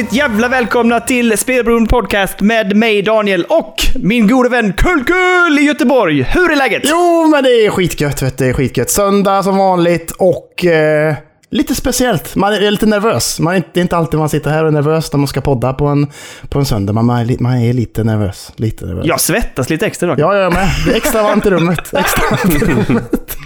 [0.00, 5.62] hjärtinligt jävla välkomna till Spelberoende Podcast med mig Daniel och min gode vän Kullkull i
[5.62, 6.22] Göteborg.
[6.22, 6.82] Hur är läget?
[6.84, 8.44] Jo, men det är skitgött vet du.
[8.44, 8.90] Det är skitgött.
[8.90, 11.14] Söndag som vanligt och eh,
[11.50, 12.36] lite speciellt.
[12.36, 13.40] Man är lite nervös.
[13.40, 15.28] Man är inte, det är inte alltid man sitter här och är nervös när man
[15.28, 16.06] ska podda på en,
[16.48, 16.92] på en söndag.
[16.92, 18.52] Man, man, är, man är lite nervös.
[18.56, 19.06] Lite nervös.
[19.06, 20.18] Jag svettas lite extra idag.
[20.18, 20.68] Ja, jag med.
[20.86, 21.94] Det är extra varmt i rummet.
[21.94, 23.36] Extra varmt i rummet.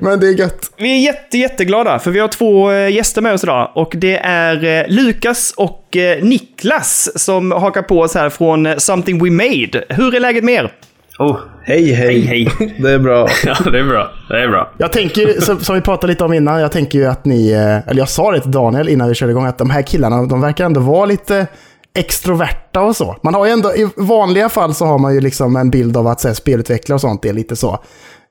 [0.00, 0.70] Men det är gött.
[0.76, 4.16] Vi är jätte, jätteglada för vi har två eh, gäster med oss idag och det
[4.16, 9.84] är eh, Lukas och eh, Niklas som hakar på oss här från Something We Made.
[9.88, 10.72] Hur är läget med er?
[11.18, 12.20] Oh, hej, hej.
[12.20, 13.28] Hej, Det är bra.
[13.44, 14.10] Ja, det är bra.
[14.28, 14.72] Det är bra.
[14.78, 17.98] Jag tänker, som, som vi pratade lite om innan, jag tänker ju att ni, eller
[17.98, 20.64] jag sa det till Daniel innan vi körde igång, att de här killarna, de verkar
[20.64, 21.46] ändå vara lite
[21.94, 23.16] extroverta och så.
[23.22, 26.06] Man har ju ändå, i vanliga fall så har man ju liksom en bild av
[26.06, 27.78] att så här, spelutvecklare och sånt är lite så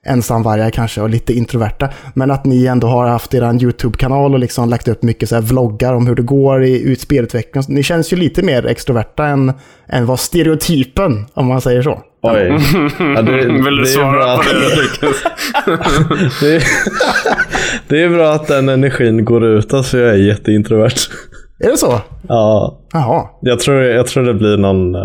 [0.07, 1.89] ensamvargar kanske och lite introverta.
[2.13, 5.41] Men att ni ändå har haft er YouTube-kanal och liksom lagt upp mycket så här
[5.41, 7.63] vloggar om hur det går i ut spelutveckling.
[7.67, 9.53] Ni känns ju lite mer extroverta än,
[9.89, 12.02] än vad stereotypen, om man säger så.
[12.23, 12.57] Oj.
[12.99, 15.23] Ja, det, Vill det du är svara bra på att- det Lukas?
[16.41, 16.63] det, är,
[17.88, 21.09] det är bra att den energin går ut, alltså jag är jätteintrovert.
[21.59, 22.02] Är det så?
[22.27, 23.25] Ja, Jaha.
[23.41, 24.95] jag tror, jag tror det blir någon...
[24.95, 25.02] eh,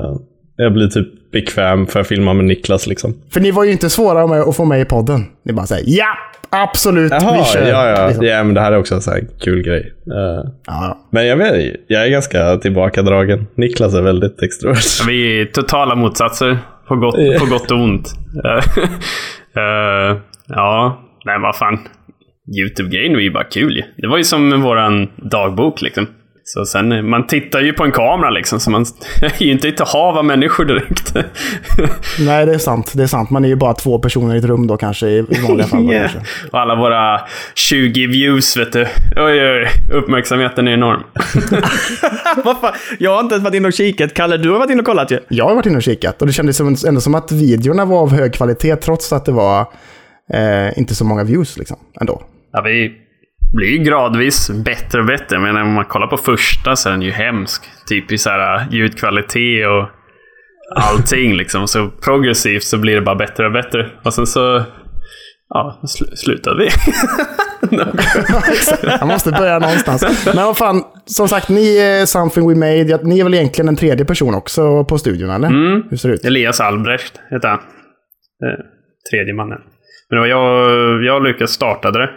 [0.57, 1.09] Jag blir typ
[1.41, 3.15] bekväm för att filma med Niklas liksom.
[3.33, 5.25] För ni var ju inte svåra med att få med i podden.
[5.45, 6.07] Ni bara säger ja,
[6.51, 7.69] absolut, Jaha, vi kör.
[7.69, 8.07] ja, ja.
[8.07, 8.27] Liksom.
[8.27, 8.45] ja.
[8.45, 9.93] men det här är också en sån här kul grej.
[10.07, 13.47] Eh, Ja, Men jag vet, jag är ganska tillbakadragen.
[13.55, 15.09] Niklas är väldigt extrovert.
[15.09, 16.59] Vi är totala motsatser.
[16.89, 18.09] På gott, på gott och ont.
[19.57, 21.79] Eh, ja, nej vad fan.
[22.59, 23.83] YouTube-grejen var ju bara kul ju.
[23.97, 26.07] Det var ju som våran dagbok liksom.
[26.49, 28.87] Så sen, man tittar ju på en kamera liksom, så man
[29.23, 31.15] är ju inte ett hav av människor direkt.
[32.21, 32.93] Nej, det är sant.
[32.95, 33.31] Det är sant.
[33.31, 35.93] Man är ju bara två personer i ett rum då kanske i vanliga fall.
[35.93, 36.11] Yeah.
[36.13, 36.49] kanske.
[36.53, 37.21] Och alla våra
[37.55, 38.83] 20 views, vet du.
[39.17, 41.03] Oj, oj, uppmärksamheten är enorm.
[42.45, 42.75] Vad fan?
[42.99, 44.15] Jag har inte ens varit inne och kikat.
[44.15, 45.19] Kalle, du har varit inne och kollat ju.
[45.29, 48.01] Jag har varit inne och kikat och det kändes som, ändå som att videorna var
[48.01, 49.61] av hög kvalitet trots att det var
[50.33, 52.23] eh, inte så många views liksom ändå.
[52.53, 53.06] Ja, vi
[53.57, 55.39] blir ju gradvis bättre och bättre.
[55.39, 57.63] Men om man kollar på första så är den ju hemsk.
[57.87, 59.89] Typ i så här äh, ljudkvalitet och
[60.77, 61.69] allting liksom.
[61.69, 63.91] Så progressivt så blir det bara bättre och bättre.
[64.05, 64.63] Och sen så...
[65.49, 66.69] Ja, sl- slutade vi.
[69.01, 70.27] Jag måste börja någonstans.
[70.35, 73.01] Men vad fan, som sagt, ni är Something We Made.
[73.03, 75.49] Ni är väl egentligen en tredje person också på studion, eller?
[75.49, 75.83] Mm.
[75.91, 76.25] Hur ser det ut?
[76.25, 77.59] Elias Albrecht heter han.
[77.59, 78.65] Eh,
[79.11, 79.59] tredje mannen.
[80.11, 82.11] Men det var jag, jag och Lukas startade det.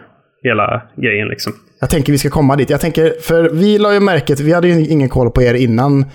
[0.43, 1.53] Hela grejen liksom.
[1.79, 2.69] Jag tänker vi ska komma dit.
[2.69, 6.05] Jag tänker, för vi la ju märket, vi hade ju ingen koll på er innan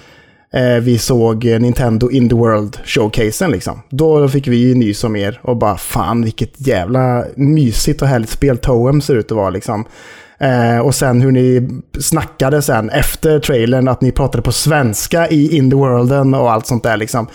[0.53, 3.83] eh, vi såg Nintendo In the World showcasen liksom.
[3.91, 8.31] Då fick vi ju nys om er och bara fan vilket jävla mysigt och härligt
[8.31, 9.85] spel Toem ser ut att vara liksom.
[10.39, 11.69] Eh, och sen hur ni
[12.01, 16.67] snackade sen efter trailern, att ni pratade på svenska i In the Worlden och allt
[16.67, 17.27] sånt där liksom.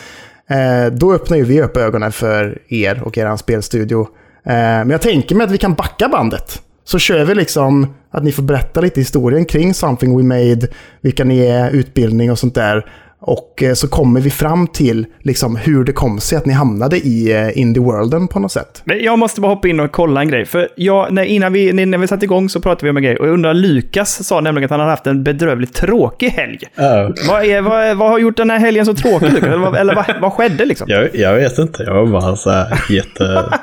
[0.49, 4.01] Eh, då öppnar ju vi upp ögonen för er och er spelstudio.
[4.45, 6.61] Eh, men jag tänker mig att vi kan backa bandet.
[6.89, 10.67] Så kör vi liksom att ni får berätta lite historien kring Something We Made,
[11.01, 12.85] vilka ni är, utbildning och sånt där.
[13.21, 16.97] Och eh, så kommer vi fram till liksom hur det kom sig att ni hamnade
[16.97, 18.81] i eh, Indie Worlden på något sätt.
[18.85, 20.45] Men jag måste bara hoppa in och kolla en grej.
[20.45, 23.17] För jag, när, innan vi, när vi satte igång så pratade vi om en grej.
[23.17, 26.59] Och jag undrar, Lukas sa nämligen att han hade haft en bedrövligt tråkig helg.
[26.75, 27.11] Ja.
[27.27, 29.43] Vad, är, vad, vad har gjort den här helgen så tråkig, Lukas?
[29.43, 30.87] Eller, vad, eller vad, vad skedde liksom?
[30.89, 33.49] Jag, jag vet inte, jag var bara så här jätte...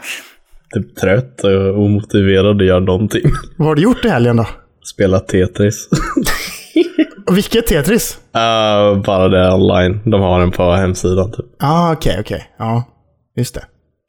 [0.77, 3.23] typ trött och omotiverad att göra någonting.
[3.57, 4.47] Vad har du gjort i helgen då?
[4.95, 5.89] Spela Tetris.
[7.27, 8.19] Och vilket Tetris?
[8.37, 10.01] Uh, bara det online.
[10.05, 11.47] De har den på hemsidan typ.
[11.59, 12.45] ah, okej, okej.
[12.59, 12.85] Ja,
[13.37, 13.63] just det.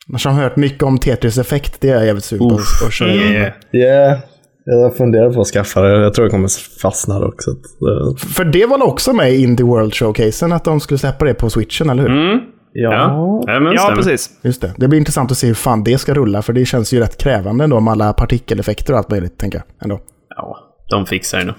[0.09, 1.81] Annars har hört mycket om Tetris-effekt.
[1.81, 2.55] Det är jag jävligt sugen på
[2.87, 3.13] att köra.
[3.13, 3.51] Yeah.
[3.73, 4.19] Yeah.
[4.65, 6.01] Jag funderar på att skaffa det.
[6.03, 7.51] Jag tror jag kommer fastna där också.
[7.79, 11.33] Så, För det var också med i Indie World Showcasen att de skulle släppa det
[11.33, 12.11] på switchen, eller hur?
[12.11, 12.39] Mm.
[12.79, 14.29] Ja, ja, men Ja, precis.
[14.41, 14.73] Just det.
[14.77, 17.17] Det blir intressant att se hur fan det ska rulla, för det känns ju rätt
[17.23, 19.83] krävande ändå med alla partikeleffekter och allt möjligt, tänker jag.
[19.83, 19.99] Ändå.
[20.35, 20.57] Ja,
[20.89, 21.55] de fixar det nog.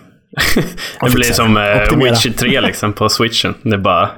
[0.54, 0.64] det
[1.00, 1.98] De blir som eh.
[2.04, 3.54] Witcher 3 liksom på switchen.
[3.62, 4.10] Det är bara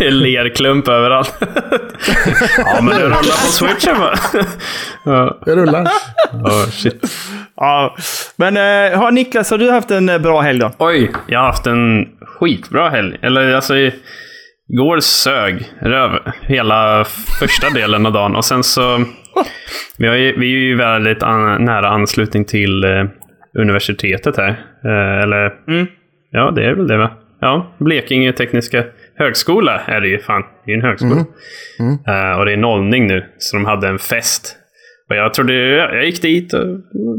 [0.10, 1.34] lerklump överallt.
[2.58, 4.18] ja, men det rullar på switchen bara.
[5.04, 5.82] ja, Det rullar.
[6.32, 7.04] oh, shit.
[7.56, 7.96] Ja,
[8.36, 10.70] men eh, har Niklas, har du haft en eh, bra helg då?
[10.78, 13.18] Oj, jag har haft en skitbra helg.
[13.22, 13.74] Eller alltså,
[14.72, 17.04] igår sög röv hela
[17.40, 18.36] första delen av dagen.
[18.36, 19.04] Och sen så...
[19.98, 23.04] Vi, har ju, vi är ju väldigt an, nära anslutning till eh,
[23.58, 24.48] universitetet här.
[24.84, 25.52] Eh, eller...
[26.30, 27.10] Ja, det är väl det va?
[27.40, 28.84] Ja, Blekinge Tekniska
[29.16, 30.18] Högskola är det ju.
[30.18, 31.24] Fan, det är ju en högskola.
[32.06, 34.56] Eh, och det är nollning nu, så de hade en fest.
[35.10, 36.66] Och jag trodde, jag gick dit och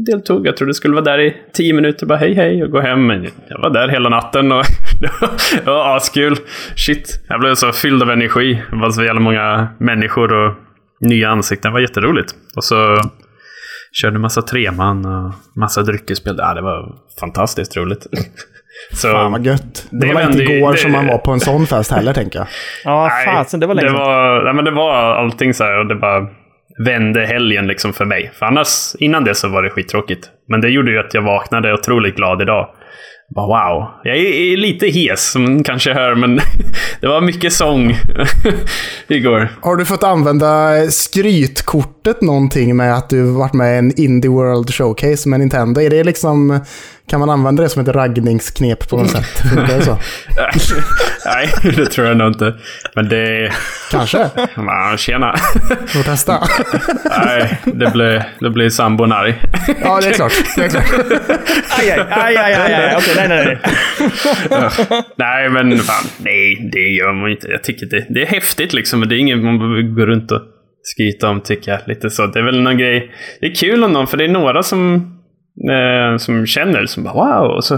[0.06, 0.46] deltog.
[0.46, 3.06] Jag trodde det skulle vara där i tio minuter, bara hej hej och gå hem.
[3.06, 4.64] Men jag var där hela natten och
[5.64, 6.36] det var askul.
[6.76, 8.62] Shit, jag blev så fylld av energi.
[8.70, 10.54] Det var så jävla många människor och
[11.00, 11.70] nya ansikten.
[11.70, 12.32] Det var jätteroligt.
[12.56, 12.96] Och så
[13.92, 16.34] körde massa treman och massa dryckesspel.
[16.38, 18.06] Ja, det var fantastiskt roligt.
[18.92, 19.86] Så, Fan vad gött.
[19.90, 22.38] Det, Det var inte igår det- som man var på en sån fest heller, tänker
[22.38, 22.48] jag.
[22.84, 24.00] Ja, fasen, det var länge det sedan.
[24.00, 26.28] var, nej, men det var allting så här och det bara
[26.78, 28.30] vände helgen liksom för mig.
[28.34, 30.30] För annars, innan det så var det skittråkigt.
[30.48, 32.68] Men det gjorde ju att jag vaknade otroligt glad idag.
[33.34, 33.88] Bara, wow.
[34.04, 36.40] Jag är, är lite hes som ni kanske hör, men
[37.00, 37.96] det var mycket sång
[39.08, 39.48] igår.
[39.60, 44.30] Har du fått använda skrytkort skrytkortet någonting med att du varit med i en Indie
[44.30, 45.80] World Showcase med Nintendo?
[45.80, 46.60] Är det liksom...
[47.08, 49.42] Kan man använda det som ett raggningsknep på något sätt?
[49.54, 49.98] Funkar det så?
[51.26, 52.54] Nej, det tror jag nog inte.
[52.94, 53.52] Men det...
[53.90, 54.30] Kanske.
[54.56, 55.36] Man, tjena.
[55.86, 56.48] Får testa.
[57.24, 59.42] Nej, det blir, det blir sambon arg.
[59.82, 60.32] Ja, det är klart.
[60.56, 60.92] Det är klart.
[61.78, 62.96] Aj, aj, aj, aj, aj, aj.
[62.96, 65.02] Okej, nej, nej, nej.
[65.16, 67.48] Nej, men fan, nej, det gör man inte.
[67.48, 70.32] Jag tycker det, det är häftigt liksom, men det är inget man behöver gå runt
[70.32, 70.40] och
[70.82, 71.80] skryta om, tycker jag.
[71.86, 72.26] Lite så.
[72.26, 73.10] Det är väl någon grej.
[73.40, 74.94] Det är kul om någon, för det är några som,
[75.70, 77.74] eh, som känner, som bara wow, och så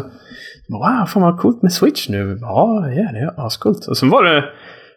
[0.69, 2.39] wow, fan vad coolt med Switch nu.
[2.41, 3.87] Ja, yeah, det är ascoolt.
[3.87, 4.45] Och sen var det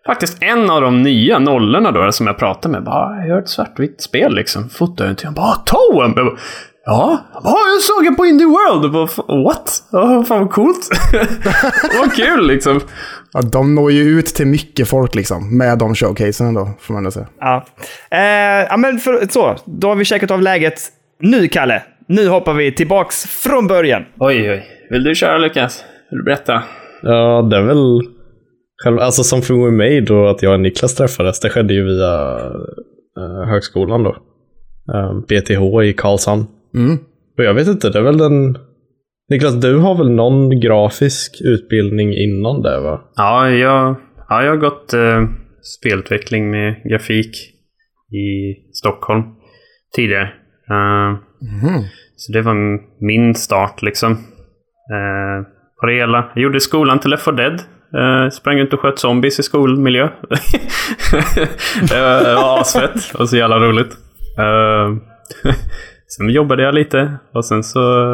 [0.05, 2.83] faktiskt en av de nya nollorna då, som jag pratade med.
[2.83, 4.69] Bara, jag gör ett svartvitt spel liksom.
[4.69, 5.27] Fotar jag inte.
[5.27, 6.13] Han bara, Toem!
[6.17, 6.37] en!
[6.89, 8.93] Ja, bara, jag såg det på Indie World.
[9.45, 9.83] What?
[9.91, 10.87] Ja, fan vad coolt.
[11.99, 12.81] vad kul liksom.
[13.33, 15.57] Ja, de når ju ut till mycket folk liksom.
[15.57, 17.27] Med de showcasen då, får man ändå säga.
[17.39, 17.65] Ja.
[18.11, 19.55] Eh, ja, men för, så.
[19.65, 20.79] Då har vi checkat av läget.
[21.19, 21.83] Nu, Kalle.
[22.07, 24.05] Nu hoppar vi tillbaks från början.
[24.19, 24.65] Oj, oj.
[24.89, 25.83] Vill du köra Lukas?
[26.11, 26.63] Vill du berätta?
[27.01, 28.01] Ja, det är väl
[28.83, 32.37] själv, alltså som för mig då att jag och Niklas träffades, det skedde ju via
[33.19, 34.15] eh, högskolan då.
[34.93, 36.45] Eh, BTH i Karlshamn.
[36.77, 36.97] Mm.
[37.37, 38.57] Och jag vet inte, det är väl den...
[39.29, 43.01] Niklas, du har väl någon grafisk utbildning innan det va?
[43.15, 43.95] Ja, jag,
[44.29, 45.23] ja, jag har gått eh,
[45.79, 47.35] spelutveckling med grafik
[48.11, 49.23] i Stockholm
[49.95, 50.29] tidigare.
[50.69, 51.83] Eh, Mhm.
[52.15, 52.55] Så det var
[53.05, 54.11] min start liksom.
[54.11, 55.47] Eh,
[55.79, 56.31] på det hela.
[56.35, 57.53] Jag gjorde skolan till Left 4 Dead.
[57.93, 60.09] Eh, sprang runt och sköt zombies i skolmiljö.
[61.89, 63.91] det var det var asfett och så jävla roligt.
[66.07, 68.13] Sen jobbade jag lite och sen så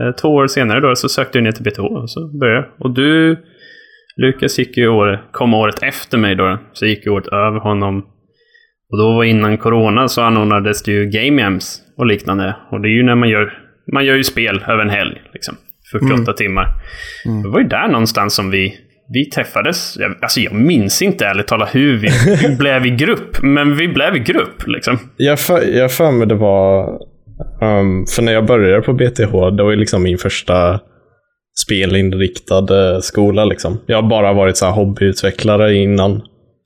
[0.00, 2.66] eh, två år senare då så sökte jag ner till BTH och så började jag.
[2.78, 3.36] Och du
[4.16, 6.58] Lukas gick ju år, kom året efter mig då.
[6.72, 8.06] Så gick ju året över honom.
[8.90, 12.56] Och då var innan corona så anordnades det ju game jams och liknande.
[12.70, 13.58] Och det är ju när man gör,
[13.92, 15.22] man gör ju spel över en helg.
[15.32, 15.56] Liksom,
[15.92, 16.66] 48 timmar.
[17.42, 18.78] Det var ju där någonstans som vi,
[19.12, 19.96] vi träffades.
[19.98, 22.08] Jag, alltså jag minns inte ärligt talat hur vi,
[22.48, 23.42] vi blev i grupp.
[23.42, 24.98] Men vi blev i grupp liksom.
[25.16, 26.84] Jag för, jag för mig det var...
[27.62, 30.80] ehm, för när jag började på BTH, det var ju liksom min första
[31.66, 33.44] spelinriktad eh, skola.
[33.44, 33.80] Liksom.
[33.86, 36.20] Jag har bara varit så här hobbyutvecklare innan.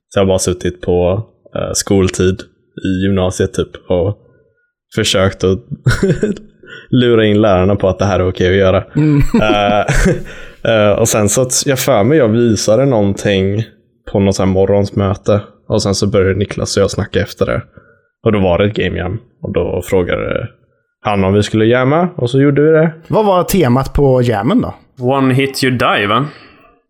[0.09, 2.41] Så jag har bara suttit på eh, skoltid
[2.85, 4.17] i gymnasiet typ och
[4.95, 5.59] försökt att
[6.89, 8.77] lura in lärarna på att det här är okej att göra.
[9.41, 9.85] Eh,
[10.63, 13.63] eh, och sen så, att jag för mig jag visade någonting
[14.11, 15.41] på något så här morgonsmöte.
[15.69, 17.61] Och sen så började Niklas och jag snacka efter det.
[18.23, 19.19] Och då var det ett game jam.
[19.41, 20.47] Och då frågade
[21.01, 22.09] han om vi skulle jamma.
[22.15, 22.93] Och så gjorde vi det.
[23.07, 24.73] Vad var temat på jammen då?
[25.05, 26.25] One hit you die va?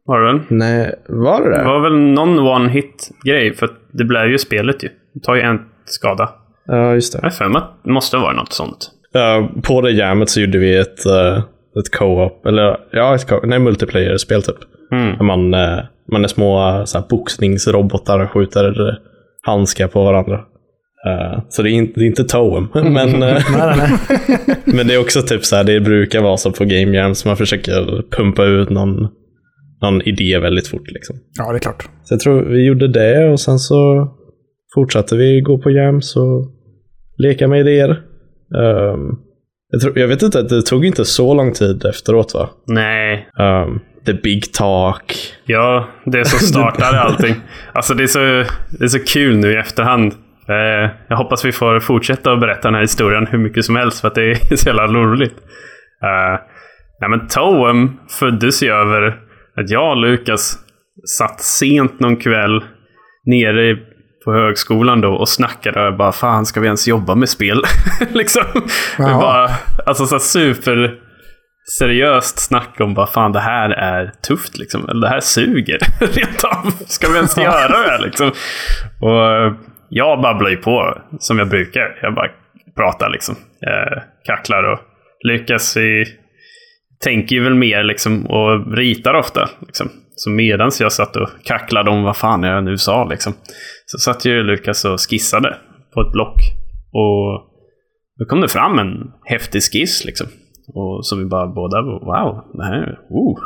[0.05, 0.41] Var det väl?
[0.49, 1.63] Nej, var det Det det?
[1.63, 3.53] var väl någon one hit grej.
[3.55, 4.89] För det blev ju spelet ju.
[5.13, 6.29] Det tar ju en skada.
[6.65, 7.19] Ja, just det.
[7.21, 8.89] Jag har för mig att det måste vara något sånt.
[9.11, 11.43] Ja, på det jammet så gjorde vi ett, eh,
[11.79, 14.55] ett co-op, eller ja, ett co- nej, multiplayer-spel typ.
[14.91, 15.17] Mm.
[15.17, 15.79] Där Man, eh,
[16.11, 18.95] man är små eh, så här, boxningsrobotar och skjuter eh,
[19.41, 20.39] handskar på varandra.
[21.07, 23.43] Eh, så det är inte, det är inte Toem, men, Nej, nej,
[23.77, 24.55] nej.
[24.65, 27.37] men det är också typ så här, det brukar vara så på game jams, man
[27.37, 29.07] försöker pumpa ut någon,
[29.81, 31.15] någon idé väldigt fort liksom.
[31.37, 31.89] Ja, det är klart.
[32.03, 34.07] Så jag tror vi gjorde det och sen så
[34.75, 36.51] fortsatte vi gå på jams och
[37.17, 37.89] leka med idéer.
[38.55, 39.15] Ehm,
[39.71, 42.49] jag, tror, jag vet inte, det tog inte så lång tid efteråt va?
[42.67, 43.29] Nej.
[43.39, 45.15] Ehm, the big talk.
[45.45, 47.35] Ja, det som startade allting.
[47.73, 48.19] Alltså det är, så,
[48.79, 50.13] det är så kul nu i efterhand.
[50.49, 54.01] Eh, jag hoppas vi får fortsätta att berätta den här historien hur mycket som helst
[54.01, 55.35] för att det är så jävla roligt.
[56.03, 56.39] Eh,
[57.01, 59.07] nej men Toem föddes ju över
[59.55, 60.57] att jag och Lukas
[61.17, 62.63] satt sent någon kväll
[63.25, 63.77] nere
[64.27, 67.63] på högskolan då och snackade och bara fan ska vi ens jobba med spel?
[68.13, 68.43] liksom.
[68.97, 69.21] Jaha.
[69.21, 69.49] bara,
[69.85, 70.95] alltså så super
[71.79, 74.89] seriöst snack om bara fan det här är tufft liksom.
[74.89, 76.71] Eller det här suger rent av.
[76.87, 78.27] Ska vi ens göra det här liksom?
[79.01, 79.57] Och
[79.89, 81.99] jag babblar ju på som jag brukar.
[82.01, 82.27] Jag bara
[82.75, 83.35] pratar liksom.
[83.67, 84.79] Eh, kacklar och
[85.23, 86.05] lyckas i,
[87.03, 89.49] tänker ju väl mer liksom och ritar ofta.
[89.59, 89.89] Liksom.
[90.19, 93.33] Så medans jag satt och kacklade om vad fan jag nu sa liksom.
[93.85, 95.57] Så satt ju Lukas och skissade
[95.93, 96.35] på ett block.
[96.93, 97.41] Och
[98.19, 100.27] då kom det fram en häftig skiss liksom.
[100.73, 103.39] Och så vi bara båda, wow, det här, oh,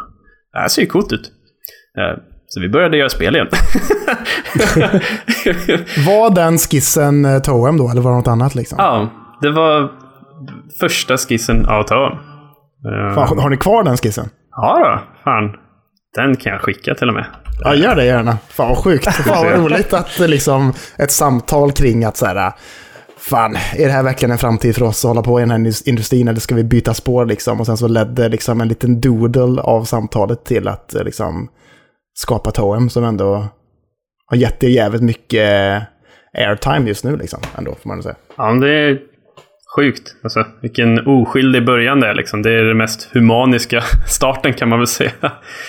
[0.54, 1.32] det här ser ju coolt ut.
[1.98, 3.48] Eh, så vi började göra spel igen.
[6.08, 8.76] Var den skissen eh, Toem då, eller var det något annat liksom?
[8.80, 9.10] ja,
[9.42, 9.92] det var
[10.80, 12.12] första skissen av Toem.
[12.14, 14.30] Eh, Fan, har ni kvar den skissen?
[14.52, 15.56] Ja då, fan.
[16.16, 17.26] Den kan jag skicka till och med.
[17.64, 18.38] Ja, gör det gärna.
[18.50, 19.06] Fan vad sjukt.
[19.14, 22.52] Fan vad roligt att liksom ett samtal kring att så här,
[23.18, 25.58] fan, är det här verkligen en framtid för oss att hålla på i den här
[25.58, 27.60] indus- industrin eller ska vi byta spår liksom?
[27.60, 31.50] Och sen så ledde liksom en liten doodle av samtalet till att eh, liksom
[32.14, 33.48] skapa Toem som ändå
[34.26, 35.82] har gett er jävligt mycket
[36.38, 38.16] airtime just nu liksom, ändå får man säga.
[38.38, 39.00] Ja, men det
[39.76, 40.16] sjukt.
[40.24, 42.14] Alltså, vilken oskyldig början det är.
[42.14, 42.42] Liksom.
[42.42, 45.12] Det är den mest humaniska starten kan man väl säga.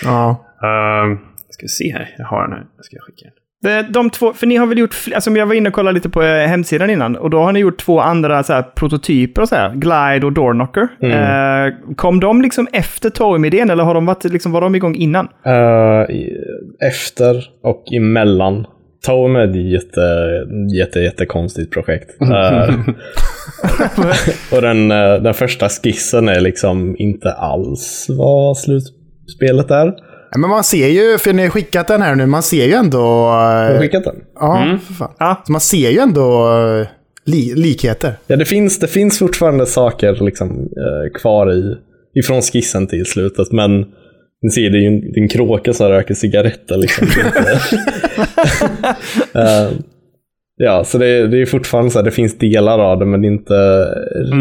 [0.04, 0.44] Ja.
[0.62, 1.18] Uh,
[1.50, 2.14] ska vi se här.
[2.18, 2.64] Jag har den här.
[2.76, 3.32] Jag ska skicka den.
[3.64, 6.08] De, de två, för ni har väl gjort, alltså jag var inne och kollade lite
[6.10, 9.48] på eh, hemsidan innan, och då har ni gjort två andra så här, prototyper, och
[9.48, 10.88] så här, Glide och Doorknocker.
[11.00, 15.28] Eh, kom de liksom efter Toem-idén, eller har de varit, liksom, var de igång innan?
[15.46, 15.52] Eh,
[16.16, 16.36] i-
[16.90, 18.66] efter och emellan.
[19.06, 20.00] Toem är ett jätte,
[20.78, 22.10] jätte, jättekonstigt projekt.
[22.20, 22.74] Eh,
[24.56, 29.92] och den, eh, den första skissen är liksom inte alls vad slutspelet är.
[30.36, 32.98] Men man ser ju, för ni har skickat den här nu, man ser ju ändå...
[32.98, 34.16] Har eh, skickat den?
[34.34, 35.12] Ja, för fan.
[35.18, 35.42] Ja.
[35.46, 36.50] Så man ser ju ändå
[37.24, 38.14] li likheter.
[38.26, 40.68] Ja, det finns, det finns fortfarande saker liksom,
[41.14, 41.76] kvar i,
[42.14, 43.86] ifrån skissen till slutet, men
[44.42, 46.76] ni ser, det är ju en, det är en kråka som röker cigaretter.
[46.76, 47.06] Liksom.
[49.34, 49.70] Eh,
[50.56, 53.22] ja, så det, är- det är fortfarande så här, det finns delar av det, men
[53.22, 53.84] det är inte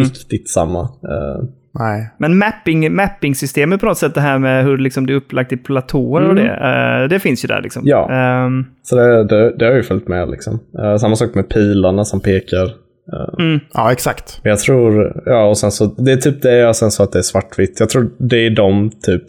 [0.04, 0.80] riktigt samma.
[0.82, 1.44] Eh,
[1.80, 2.10] Nej.
[2.20, 5.58] Men mapping, mapping-systemet på något sätt, det här med hur liksom det är upplagt i
[5.58, 7.82] platåer och det, eh, det finns ju där liksom.
[7.86, 8.12] Ja.
[8.12, 10.30] Ehm, så det, det, det har ju följt med.
[10.30, 10.60] Liksom.
[10.80, 12.70] Eh, samma sak med pilarna som pekar.
[13.74, 14.40] Ja, exakt.
[14.44, 17.12] Men Jag tror, ja och sen så, det är typ det och sen så att
[17.12, 17.80] det är svartvitt.
[17.80, 19.24] Jag tror det är de typ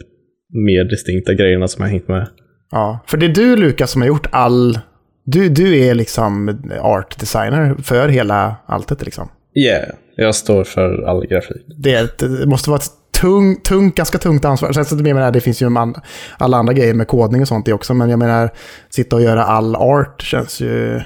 [0.53, 2.27] mer distinkta grejerna som har hängt med.
[2.71, 4.79] Ja, för det är du Lukas som har gjort all...
[5.25, 9.29] Du, du är liksom art designer för hela alltet liksom.
[9.55, 11.65] Yeah, jag står för all grafik.
[11.77, 12.91] Det, är det måste vara ett
[13.21, 14.71] tung, tung, ganska tungt ansvar.
[14.71, 15.95] Sen så jag menar, det finns ju man,
[16.37, 17.93] alla andra grejer med kodning och sånt det också.
[17.93, 18.49] Men jag menar,
[18.89, 21.01] sitta och göra all art känns ju...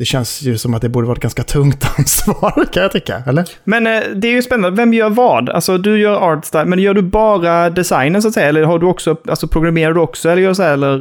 [0.00, 3.22] Det känns ju som att det borde vara ett ganska tungt ansvar, kan jag tycka.
[3.26, 3.44] Eller?
[3.64, 5.48] Men eh, det är ju spännande, vem gör vad?
[5.48, 8.48] Alltså du gör art style, men gör du bara designen så att säga?
[8.48, 10.94] Eller har du också, alltså programmerar du också eller gör så här, eller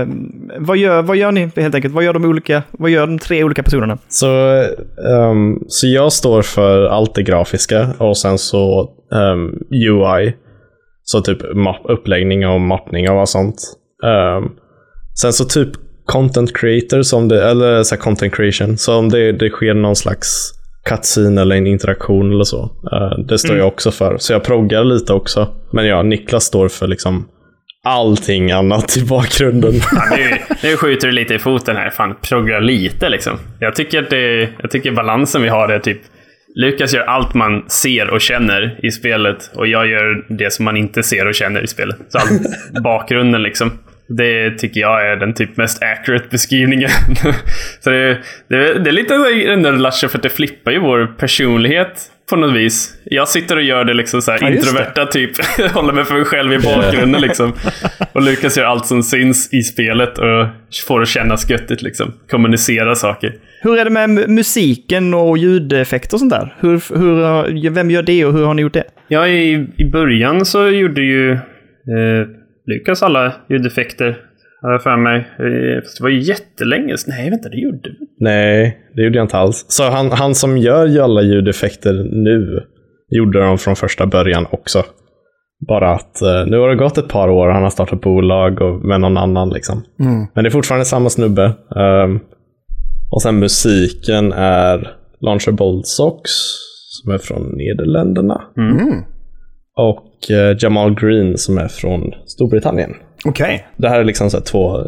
[0.00, 0.08] eh,
[0.58, 1.94] vad, gör, vad gör ni helt enkelt?
[1.94, 3.98] Vad gör de olika, vad gör de tre olika personerna?
[4.08, 4.26] Så,
[5.08, 10.36] ehm, så jag står för allt det grafiska och sen så ehm, UI.
[11.02, 13.56] Så typ mapp, uppläggning och mappning och sånt.
[14.04, 14.50] Ehm,
[15.20, 18.78] sen så typ content creator, som det, eller så content creation.
[18.78, 20.52] Så om det, det sker någon slags
[20.88, 22.70] cutscene eller en interaktion eller så.
[22.92, 24.16] eh, det står jag också för.
[24.18, 25.48] Så jag proggar lite också.
[25.72, 27.28] Men ja, Niklas står för liksom
[27.84, 29.72] allting annat i bakgrunden.
[29.92, 31.90] Ja, nu, nu skjuter du lite i foten här.
[31.90, 33.38] Fan, progra lite liksom.
[33.60, 36.00] Jag tycker att det, jag tycker balansen vi har är typ
[36.54, 40.76] Lukas gör allt man ser och känner i spelet och jag gör det som man
[40.76, 41.96] inte ser och känner i spelet.
[42.08, 42.26] Så all
[42.82, 43.70] bakgrunden liksom.
[44.08, 46.90] Det tycker jag är den typ mest accurate beskrivningen.
[47.80, 49.14] så det, det, det är lite
[49.50, 52.94] den där Lasche för att det flippar ju vår personlighet på något vis.
[53.04, 55.30] Jag sitter och gör det liksom så här Ja, introverta typ.
[55.74, 57.52] Håller mig för mig själv i bakgrunden liksom.
[58.12, 60.46] Och Lukas gör allt som syns i spelet och
[60.88, 62.12] får det kännas göttigt liksom.
[62.30, 63.34] Kommunicera saker.
[63.62, 66.54] Hur är det med mu- musiken och ljudeffekter och sånt där?
[66.60, 68.84] Hur, hur, har- vem gör det och hur har ni gjort det?
[69.08, 71.38] Ja, i, i början så gjorde ju eh,
[72.68, 74.18] Lukas alla ljudeffekter.
[74.62, 75.16] Har jag för mig.
[75.16, 76.94] Eh, fast det var ju jättelänge.
[77.06, 78.06] Nej, vänta, det gjorde vi.
[78.20, 79.64] Nej, det gjorde jag inte alls.
[79.68, 81.92] Så han, han som gör ju alla ljudeffekter
[82.24, 82.62] nu
[83.10, 84.82] gjorde dem från första början också.
[85.68, 88.62] Bara att eh, nu har det gått ett par år och han har startat bolag
[88.62, 89.48] och med någon annan.
[89.48, 89.82] Liksom.
[90.34, 91.44] Men det är fortfarande samma snubbe.
[91.76, 92.20] Ehm,
[93.10, 96.30] och sen musiken är Launcher Boldsox
[96.88, 98.42] som är från Nederländerna.
[98.56, 99.04] Mm.
[99.76, 100.07] Och eh,
[100.60, 102.94] Jamal Green som är från Storbritannien.
[103.24, 103.66] Okej.
[103.76, 104.84] Det här är liksom så här två eh,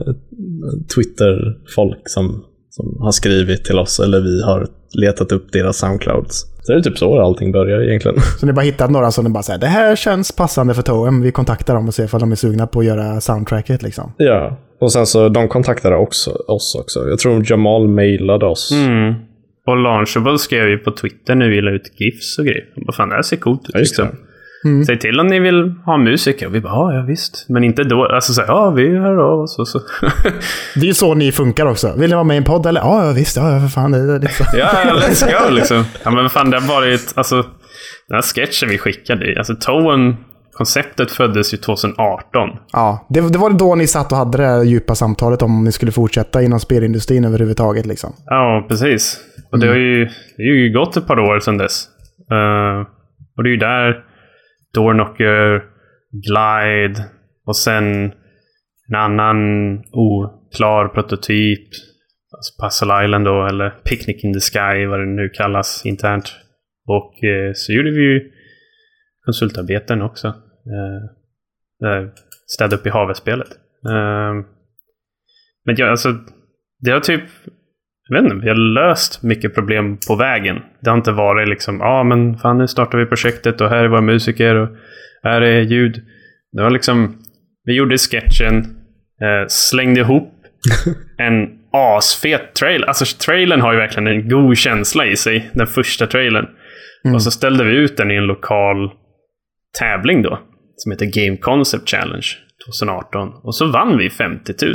[0.95, 6.47] Twitter-folk som, som har skrivit till oss eller vi har letat upp deras Soundclouds.
[6.63, 8.21] Så det är typ så allting börjar egentligen.
[8.41, 11.23] Så ni bara hittat några som ni bara säger det här känns passande för Toem.
[11.23, 14.13] Vi kontaktar dem och ser ifall de är sugna på att göra soundtracket liksom.
[14.17, 17.09] ja, och sen så de kontaktade också, oss också.
[17.09, 18.73] Jag tror Jamal mejlade oss.
[18.73, 19.15] Mm.
[19.67, 22.65] Och Launchable skrev ju på Twitter nu vill ut GIFs och grejer.
[22.77, 23.71] Vad fan, det här ser coolt ut.
[23.73, 24.09] Ja, just det.
[24.65, 24.85] Liksom.
[24.85, 26.47] Säg till om ni vill ha musiker.
[26.47, 27.47] Och vi bara, ja, ja visst.
[27.49, 28.07] Men inte då.
[28.07, 29.59] Alltså så ja, vi hör av oss.
[29.59, 29.79] Och så.
[30.75, 31.95] Det är ju så ni funkar också.
[31.97, 32.81] Vill ni vara med i en podd eller?
[32.81, 33.37] Ja, ja visst.
[33.37, 33.93] Ja, ja, för fan.
[33.93, 34.31] Det, det, det.
[34.53, 35.85] ja, let's go liksom.
[36.05, 37.37] Ja, men fan, det har varit, alltså,
[38.09, 40.17] den här sketchen vi skickade, alltså Toen,
[40.53, 42.49] konceptet föddes ju 2018.
[42.73, 45.73] Ja, det, det var då ni satt och hade det här djupa samtalet om ni
[45.73, 47.87] skulle fortsätta inom spelindustrin överhuvudtaget.
[47.87, 48.13] Liksom.
[48.27, 49.19] Ja, precis.
[49.53, 50.05] Och det har ju,
[50.37, 51.85] det har ju gått ett par år sedan dess.
[52.31, 52.87] Eh,
[53.37, 54.05] och det är ju där
[54.75, 55.65] Doorknocker,
[56.11, 57.05] Glide
[57.47, 58.13] och sen
[58.89, 59.39] en annan
[59.93, 61.69] oklar prototyp.
[62.37, 66.37] Alltså Puzzle Island då, eller Picnic in the Sky, vad det nu kallas internt.
[66.87, 68.33] Och eh, så gjorde vi ju
[69.25, 70.29] konsultarbeten också.
[70.29, 72.09] Eh, eh
[72.47, 73.49] städa upp i havet-spelet.
[73.89, 74.35] Eh,
[75.65, 76.15] men ja, alltså,
[76.81, 77.23] det har typ
[78.11, 80.59] jag vet inte, vi har löst mycket problem på vägen.
[80.81, 83.85] Det har inte varit liksom, ja ah, men fan nu startar vi projektet och här
[83.85, 84.69] är våra musiker och
[85.23, 86.03] här är ljud.
[86.53, 87.17] Det var liksom,
[87.65, 88.57] vi gjorde sketchen,
[89.21, 90.33] eh, slängde ihop
[91.19, 92.85] en asfet trail.
[92.85, 96.47] Alltså trailern har ju verkligen en god känsla i sig, den första trailern.
[97.15, 98.91] Och så ställde vi ut den i en lokal
[99.79, 100.39] tävling då,
[100.77, 102.27] som heter Game Concept Challenge
[102.67, 103.29] 2018.
[103.43, 104.75] Och så vann vi 50 000.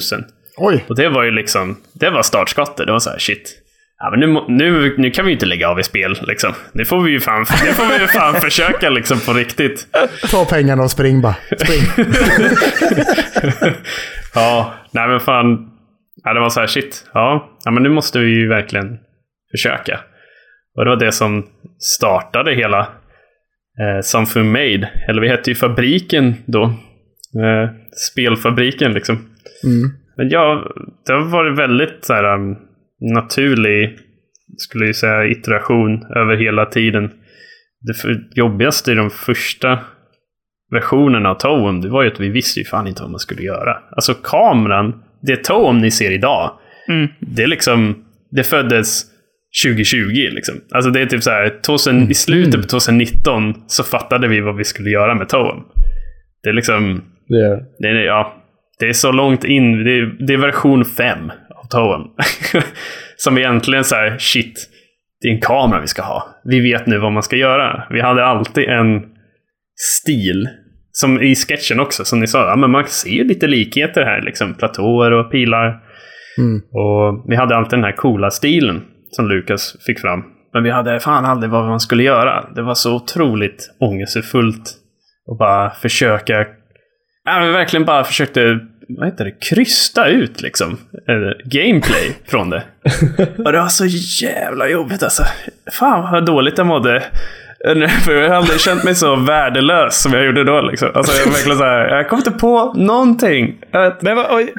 [0.58, 0.86] Oj!
[0.88, 2.86] Och det var ju liksom, det var startskottet.
[2.86, 3.62] Det var så här, shit.
[3.98, 6.54] Ja, men nu, nu, nu kan vi ju inte lägga av i spel liksom.
[6.72, 9.88] Nu får vi ju fan, nu får vi ju fan försöka liksom på riktigt.
[10.32, 11.36] Ta pengarna och spring bara.
[11.58, 12.08] Spring.
[14.36, 15.72] Ja, nej men fan.
[16.24, 17.06] Ja, det var så här, shit.
[17.14, 18.98] Ja, ja, men nu måste vi ju verkligen
[19.52, 20.00] försöka.
[20.78, 21.46] Och det var det som
[21.80, 24.90] startade hela eh, Something Made.
[25.08, 26.64] Eller vi hette ju Fabriken då.
[27.44, 27.70] Eh,
[28.12, 29.16] spelfabriken liksom.
[29.64, 29.92] Mm.
[30.18, 30.64] Men ja,
[31.06, 32.58] det har varit väldigt så här, um,
[33.14, 33.98] naturlig,
[34.58, 37.12] skulle jag säga, iteration över hela tiden.
[37.82, 37.94] Det
[38.36, 39.80] jobbigaste i de första
[40.72, 43.42] versionerna av Toem, det var ju att vi visste ju fan inte vad man skulle
[43.42, 43.78] göra.
[43.92, 46.52] Alltså kameran, det Toem ni ser idag,
[46.88, 47.08] Mm.
[47.20, 49.04] det är liksom, det föddes
[49.66, 49.98] 2020
[50.32, 50.56] liksom.
[50.72, 54.58] Alltså det är typ så här, 2000, i slutet på 2019 så fattade vi vad
[54.58, 55.58] vi skulle göra med Toem.
[56.44, 58.36] Det är liksom, är, det är, ja,
[58.80, 59.84] det är så långt in.
[59.84, 62.02] Det är, det är version 5 av Toem.
[63.18, 64.70] Som egentligen så här, shit.
[65.22, 66.28] Det är en kamera vi ska ha.
[66.44, 67.88] Vi vet nu vad man ska göra.
[67.90, 69.02] Vi hade alltid en
[69.76, 70.48] stil.
[70.92, 72.50] Som i sketchen också, som ni sa.
[72.50, 74.22] Ja, men man ser ju lite likheter här.
[74.22, 75.82] Liksom, platåer och pilar.
[76.38, 76.58] Mm.
[76.58, 80.24] Och vi hade alltid den här coola stilen som Lukas fick fram.
[80.54, 82.50] Men vi hade fan aldrig vad man skulle göra.
[82.56, 84.74] Det var så otroligt ångestfullt.
[85.28, 86.46] Och bara försöka...
[87.26, 90.78] Ja, vi verkligen bara försökte, vad heter det, krysta ut liksom.
[91.08, 92.64] eh, gameplay från det.
[93.46, 93.86] Och det var så
[94.26, 95.24] jävla jobbigt alltså.
[95.80, 96.96] Fan vad dåligt jag mådde.
[97.68, 100.62] Eh, För jag har aldrig känt mig så värdelös som jag gjorde då.
[100.62, 100.90] Liksom.
[100.94, 103.56] Alltså, jag, verkligen så här, jag kom inte på någonting.
[103.72, 104.50] Jag vet- Men jag,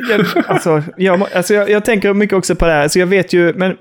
[0.46, 2.88] alltså, jag, alltså jag, jag tänker mycket också på det här.
[2.88, 3.76] Så jag vet ju, men,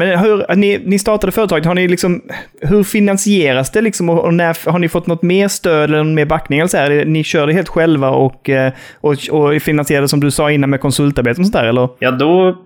[0.00, 2.22] men hur, ni, ni startade företaget, har ni liksom,
[2.60, 4.10] hur finansieras det liksom?
[4.10, 6.58] Och, och när, har ni fått något mer stöd eller mer backning?
[6.58, 7.04] Eller så här?
[7.04, 10.70] Ni kör det helt själva och, eh, och, och, finansierar det som du sa innan
[10.70, 11.88] med konsultarbete och sånt där, eller?
[11.98, 12.56] Ja, då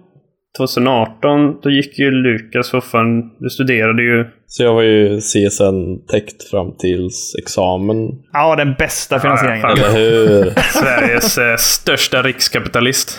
[0.58, 4.24] 2018, då gick ju Lukas för fan, du studerade ju.
[4.46, 7.96] så jag var ju CSN täckt fram tills examen.
[8.32, 9.66] Ja, den bästa finansieringen.
[9.66, 10.52] Eller hur?
[10.72, 13.18] Sveriges eh, största rikskapitalist.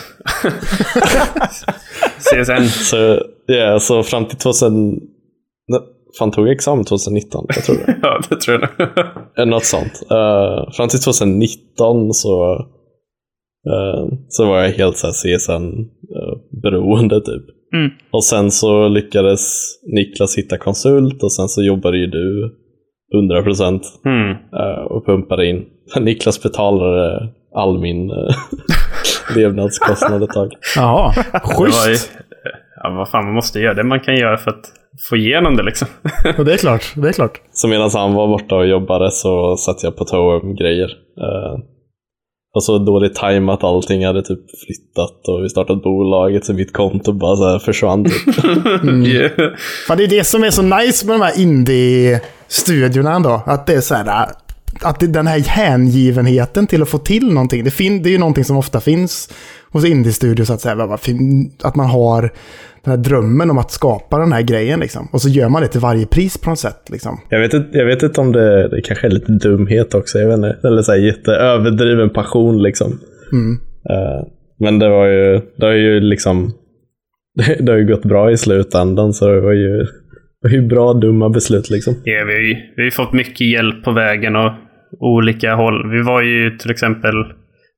[2.18, 2.68] CSN.
[2.68, 4.90] så, ja, så fram till 2000...
[5.68, 5.80] Nej,
[6.18, 7.46] Fan, tog jag examen 2019?
[7.48, 7.98] Jag tror det.
[8.02, 8.88] Ja, det tror jag.
[9.36, 10.02] Eller något sånt.
[10.10, 12.54] Eh, fram till 2019 så,
[13.68, 15.12] eh, så var jag helt så här
[16.70, 17.44] CSN-beroende typ.
[17.74, 17.90] Mm.
[18.12, 22.54] Och sen så lyckades Niklas hitta konsult och sen så jobbade ju du
[23.14, 24.30] 100% Mm.
[24.30, 25.64] eh, och pumpade in.
[26.00, 28.16] Niklas betalade all min eh,
[29.36, 30.52] levnadskostnad ett tag.
[30.76, 31.12] Jaha,
[31.58, 32.12] var ju, schysst.
[32.82, 34.64] ja, vad fan, man måste göra det man kan göra för att
[35.10, 35.88] få igenom det liksom.
[36.38, 37.40] Och det är klart, det är klart.
[37.52, 40.88] Så medan han var borta och jobbade så satt jag på Toem-grejer.
[41.20, 41.58] Uh,
[42.56, 47.12] och så dåligt tajmat allting hade typ flyttat och vi startade bolaget så mitt konto
[47.12, 48.04] bara så här försvann.
[48.04, 48.14] Typ.
[49.06, 49.30] Yeah.
[49.86, 53.42] Fan, det är det som är så nice med de här indie-studiorna ändå.
[53.46, 54.28] Att det är så här,
[54.80, 57.64] att det, den här hängivenheten till att få till någonting.
[57.64, 59.28] Det, fin, det är ju någonting som ofta finns
[59.76, 60.50] hos indie-studios.
[60.50, 60.98] Att, säga,
[61.62, 62.30] att man har
[62.84, 64.80] den här drömmen om att skapa den här grejen.
[64.80, 65.08] Liksom.
[65.12, 66.90] Och så gör man det till varje pris på något sätt.
[66.90, 67.20] Liksom.
[67.28, 70.18] Jag, vet inte, jag vet inte om det, det kanske är lite dumhet också.
[70.18, 70.68] Jag vet inte.
[70.68, 72.98] Eller så här jätteöverdriven passion liksom.
[73.32, 73.52] Mm.
[73.90, 74.26] Eh,
[74.58, 76.52] Men det var ju, det har ju liksom,
[77.58, 79.78] det, har ju gått bra i slutändan så det var ju,
[80.42, 81.94] det var ju bra dumma beslut liksom.
[82.04, 84.52] Ja, vi har ju vi har ju fått mycket hjälp på vägen och
[85.00, 85.90] olika håll.
[85.90, 87.14] Vi var ju till exempel,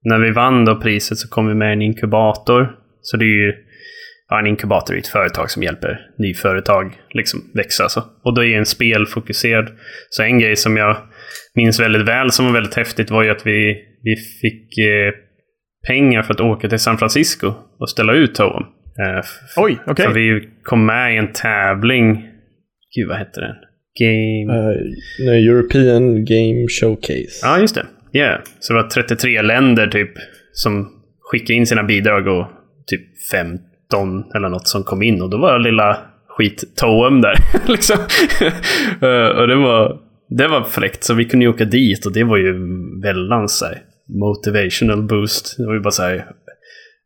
[0.09, 2.73] när vi vann då priset så kom vi med en inkubator.
[3.01, 3.53] Så det är ju,
[4.29, 7.89] ja, en inkubator är ett företag som hjälper nyföretag liksom växa.
[7.89, 8.03] Så.
[8.25, 9.69] Och då är en spelfokuserad.
[10.11, 10.97] Så en grej som jag
[11.55, 15.13] minns väldigt väl som var väldigt häftigt var ju att vi, vi fick eh,
[15.87, 18.63] pengar för att åka till San Francisco och ställa ut Toem.
[19.07, 19.25] Eh,
[19.57, 20.07] Oj, okej.
[20.07, 22.15] För vi kom med i en tävling.
[22.97, 23.57] Gud, vad hette den?
[24.01, 24.73] Game...
[25.21, 27.41] Uh, European Game Showcase.
[27.43, 27.87] Ja, just det.
[28.19, 28.41] Yeah.
[28.61, 30.11] Så det var 33 länder typ
[30.53, 30.89] som
[31.21, 32.47] skickade in sina bidrag och
[32.87, 33.01] typ
[33.31, 35.23] 15 eller något som kom in.
[35.23, 35.97] Och då var det lilla
[36.29, 37.35] skit Toem där.
[37.67, 37.97] liksom.
[39.01, 41.05] Eh, och det var, det var fräckt.
[41.05, 42.53] Så vi kunde ju åka dit och det var ju
[43.03, 43.65] väldans
[44.09, 45.55] motivational boost.
[45.59, 46.25] Det var ju bara så här,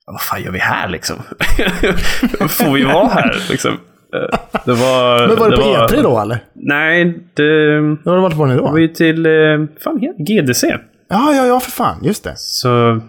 [0.06, 1.16] vad fan gör vi här liksom?
[2.48, 3.72] Får vi vara här liksom?
[3.72, 5.28] Eh, Det var...
[5.28, 6.38] Men var det, på E3 då eller?
[6.54, 7.76] Nej, det...
[8.04, 8.78] Då har du varit på den Det var då?
[8.78, 9.32] ju till, eh,
[9.84, 10.42] fan heter det?
[10.42, 10.76] GDC.
[11.12, 11.98] Ja, ja, ja, för fan.
[12.02, 12.32] Just det.
[12.36, 13.00] Så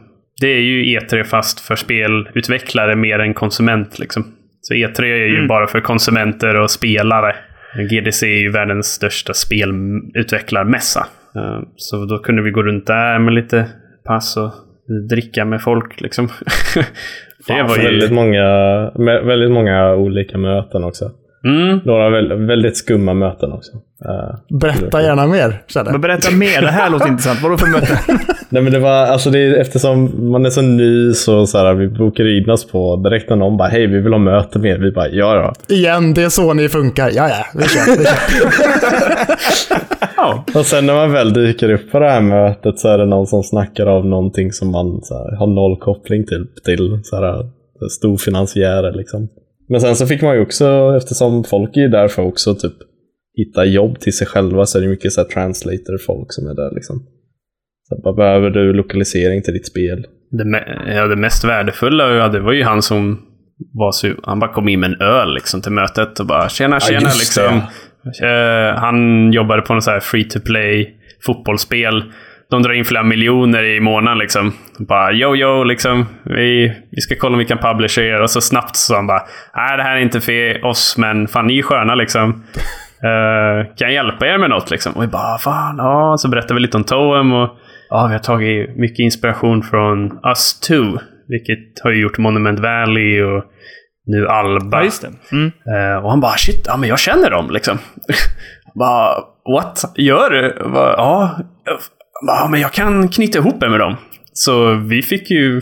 [0.42, 4.00] det är ju E3 fast för spelutvecklare mer än konsument.
[4.00, 4.26] Liksom.
[4.62, 7.36] Så E3 är ju bara för konsumenter och spelare.
[7.90, 11.08] GDC är ju världens största spelutvecklarmässa.
[11.36, 13.68] Eh, Så då kunde vi gå runt där med lite
[14.06, 14.52] pass och
[15.10, 16.02] dricka med folk.
[16.02, 16.28] Liksom.
[17.48, 18.16] det var väldigt, ju...
[18.16, 18.46] många,
[18.96, 21.12] med, väldigt många olika möten också.
[21.46, 21.80] Mm.
[21.86, 23.72] Några väldigt, skumma möten också.
[24.06, 27.42] Eh, Berätta gärna mer, känner Men berätta mer, det här låter intressant.
[27.44, 28.00] Vadå för möte?
[28.50, 31.74] Nej men det var, alltså det är, eftersom man är så ny så, så här,
[31.74, 34.72] vi bokar in oss på direkt när någon bara hej vi vill ha möte med
[34.72, 34.78] er.
[34.78, 35.34] Vi bara ja
[35.68, 35.76] då.
[35.76, 37.12] Igen, det är så ni funkar.
[37.14, 37.98] Ja, ja, vi kör.
[37.98, 39.84] Vi kör.
[40.18, 40.44] Ja.
[40.56, 43.28] Och sen när man väl dyker upp på det här mötet så är det någon
[43.28, 47.50] som snackar om någonting som man så här, har noll koppling till, till så här,
[47.90, 49.28] storfinansiärer liksom.
[49.70, 52.74] Men sen så fick man ju också, eftersom folk är där för också typ
[53.38, 56.76] hitta jobb till sig själva så är det mycket så här translator-folk som är där
[56.76, 57.00] liksom.
[57.90, 60.06] Så bara, behöver du lokalisering till ditt spel?
[60.32, 63.20] Det, ja, det mest värdefulla ja, det var ju han som
[63.74, 66.80] var så, han bara kom in med en öl liksom, till mötet och bara tjena
[66.80, 67.62] tjena just liksom.
[68.24, 70.96] Eh, han jobbade på något så här free to play
[71.26, 72.04] fotbollsspel.
[72.54, 74.54] De drar in flera miljoner i månaden liksom.
[74.80, 76.06] Bara yo yo liksom.
[76.24, 78.22] Vi, vi ska kolla om vi kan publisha er.
[78.22, 79.22] Och så snabbt så han bara
[79.56, 82.44] nej det här är inte för oss men fan ni är sköna liksom.
[83.04, 84.94] Eh, kan jag hjälpa er med något liksom?
[84.94, 86.16] Och vi bara fan ja.
[86.18, 87.50] Så berättade vi lite om Toem och
[87.90, 90.76] ja, vi har tagit mycket inspiration från Us 2.
[91.28, 93.44] Vilket har ju gjort Monument Valley och
[94.06, 94.84] nu Alba.
[94.84, 95.10] Ja.
[95.32, 95.52] Mm.
[95.68, 97.78] Eh, och han bara shit, ja men jag känner dem liksom.
[98.76, 99.16] bara
[99.54, 99.94] what?
[99.96, 100.58] Gör du?
[100.74, 101.40] Ja.
[102.28, 103.96] Bara, ja, men jag kan knyta ihop er med dem.
[104.34, 105.62] Så vi fick ju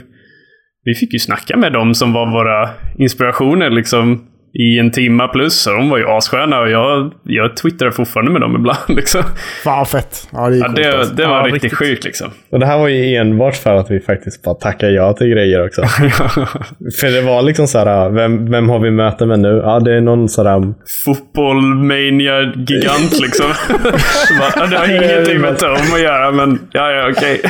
[0.83, 5.61] vi fick ju snacka med dem som var våra inspirationer liksom i en timma plus.
[5.61, 8.77] Så de var ju assköna och jag, jag twittrar fortfarande med dem ibland.
[8.87, 9.21] Liksom.
[9.63, 10.27] Fan vad fett.
[10.31, 11.13] Ja, det Ja, det, alltså.
[11.15, 11.77] det var Ja, riktigt, riktigt.
[11.79, 12.27] sjukt liksom.
[12.51, 15.65] Och det här var ju enbart för att vi faktiskt bara tackade ja till grejer
[15.65, 15.81] också.
[17.01, 19.61] för det var liksom så här, vem, vem har vi möte med nu?
[19.65, 20.73] Ja, det är någon sådär
[21.05, 23.45] Fotbollmania gigant liksom.
[24.27, 27.41] Så bara, det har ingenting med Tom att göra men ja, ja okej.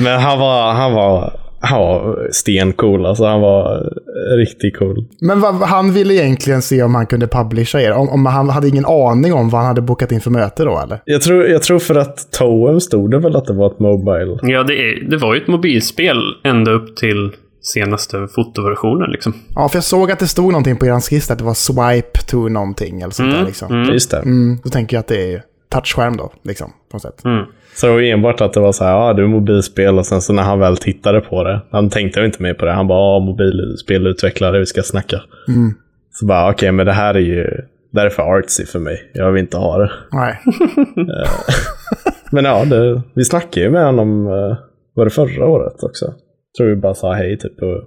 [0.00, 3.06] Men han var, han var, han var stencool.
[3.06, 3.92] Alltså han var
[4.36, 5.04] riktigt cool.
[5.20, 7.92] Men vad, han ville egentligen se om han kunde publisha er.
[7.92, 10.78] Om, om han hade ingen aning om vad han hade bokat in för möte då,
[10.78, 11.00] eller?
[11.04, 14.38] Jag tror, jag tror för att Toem stod det väl att det var ett Mobile.
[14.42, 17.30] Ja, det, är, det var ju ett mobilspel ända upp till
[17.62, 19.34] senaste fotoversionen liksom.
[19.54, 22.18] Ja, för jag såg att det stod någonting på er skiss att det var swipe
[22.26, 23.84] to någonting eller sånt där liksom.
[23.84, 24.18] Just det.
[24.18, 26.72] Mm, då tänker jag att det är touchskärm då, liksom.
[26.90, 27.24] På något sätt.
[27.24, 27.44] Mm.
[27.74, 30.20] Så det var enbart att det var så här, ja du är mobilspel och sen
[30.20, 32.88] så när han väl tittade på det, han tänkte ju inte mer på det, han
[32.88, 35.20] bara, ja mobilspelutvecklare, vi ska snacka.
[36.10, 37.44] Så bara, okej men det här är ju,
[37.92, 39.90] det här är för artsy för mig, jag vill inte ha det.
[40.12, 40.38] Nej.
[42.34, 44.56] Men ja, det, vi snackade ju med honom, eh,
[44.94, 46.14] var det förra året också?
[46.58, 47.82] Tror vi bara sa hej typ och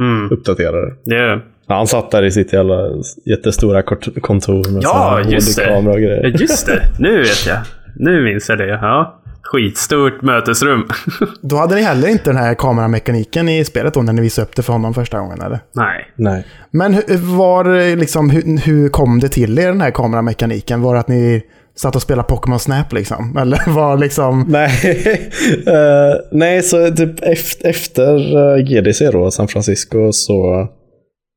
[0.00, 0.30] Mm.
[0.32, 0.92] uppdaterade.
[1.04, 2.88] Det, Ja, han satt där i sitt jävla
[3.30, 3.82] jättestora
[4.20, 5.76] kontor med Ja, just det.
[5.76, 6.26] Och ja, grejer.
[6.40, 6.82] just det.
[6.98, 7.58] Nu vet jag.
[7.96, 8.66] Nu minns jag det.
[8.66, 9.18] Ja.
[9.42, 10.88] Skitstort mötesrum.
[11.42, 14.56] Då hade ni heller inte den här kameramekaniken i spelet då när ni visade upp
[14.56, 15.60] det för honom första gången, eller?
[15.74, 16.12] Nej.
[16.16, 16.46] Nej.
[16.70, 20.82] Men hur, var, liksom, hur, hur kom det till er, den här kameramekaniken?
[20.82, 21.42] Var det att ni
[21.74, 23.36] satt och spelade Pokémon Snap liksom?
[23.40, 24.44] Eller var liksom...
[24.48, 24.70] Nej,
[25.66, 30.68] Eh, nej så typ efter, efter eh, GDC då, San Francisco, så,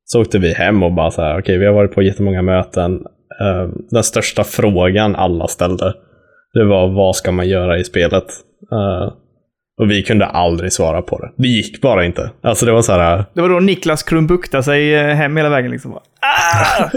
[0.05, 2.93] så åkte vi hem och bara så här, okej vi har varit på jättemånga möten.
[3.41, 5.93] Eh, den största frågan alla ställde,
[6.55, 8.25] det var vad ska man göra i spelet?
[8.71, 9.13] Eh,
[9.81, 11.31] Och vi kunde aldrig svara på det.
[11.37, 12.31] Det gick bara inte.
[12.43, 13.25] Alltså det var så här...
[13.33, 15.91] Det var då Niklas krumbuktade sig eh, hem hela vägen liksom.
[15.93, 16.89] Ah!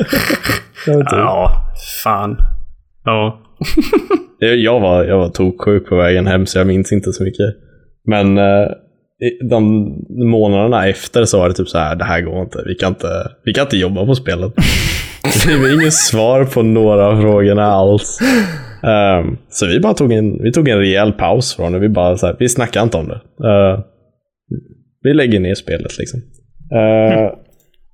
[1.11, 1.51] Ja,
[2.05, 2.37] fan.
[3.05, 3.41] Ja.
[4.39, 7.47] jag, var, jag var toksjuk på vägen hem så jag minns inte så mycket.
[8.07, 8.67] Men eh,
[9.51, 9.63] de
[10.31, 12.63] månaderna efter så var det typ så här, det här går inte.
[12.67, 13.09] Vi kan inte,
[13.45, 14.53] vi kan inte jobba på spelet.
[15.47, 18.19] det var inget svar på några av frågorna alls.
[18.83, 21.79] Um, så vi bara tog en, vi tog en rejäl paus från det.
[21.79, 23.21] Vi bara så här, vi snackade inte om det.
[23.49, 23.81] Uh,
[25.03, 26.21] vi lägger ner spelet liksom.
[26.75, 27.31] Uh, mm.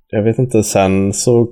[0.09, 1.49] Jag vet inte, sen så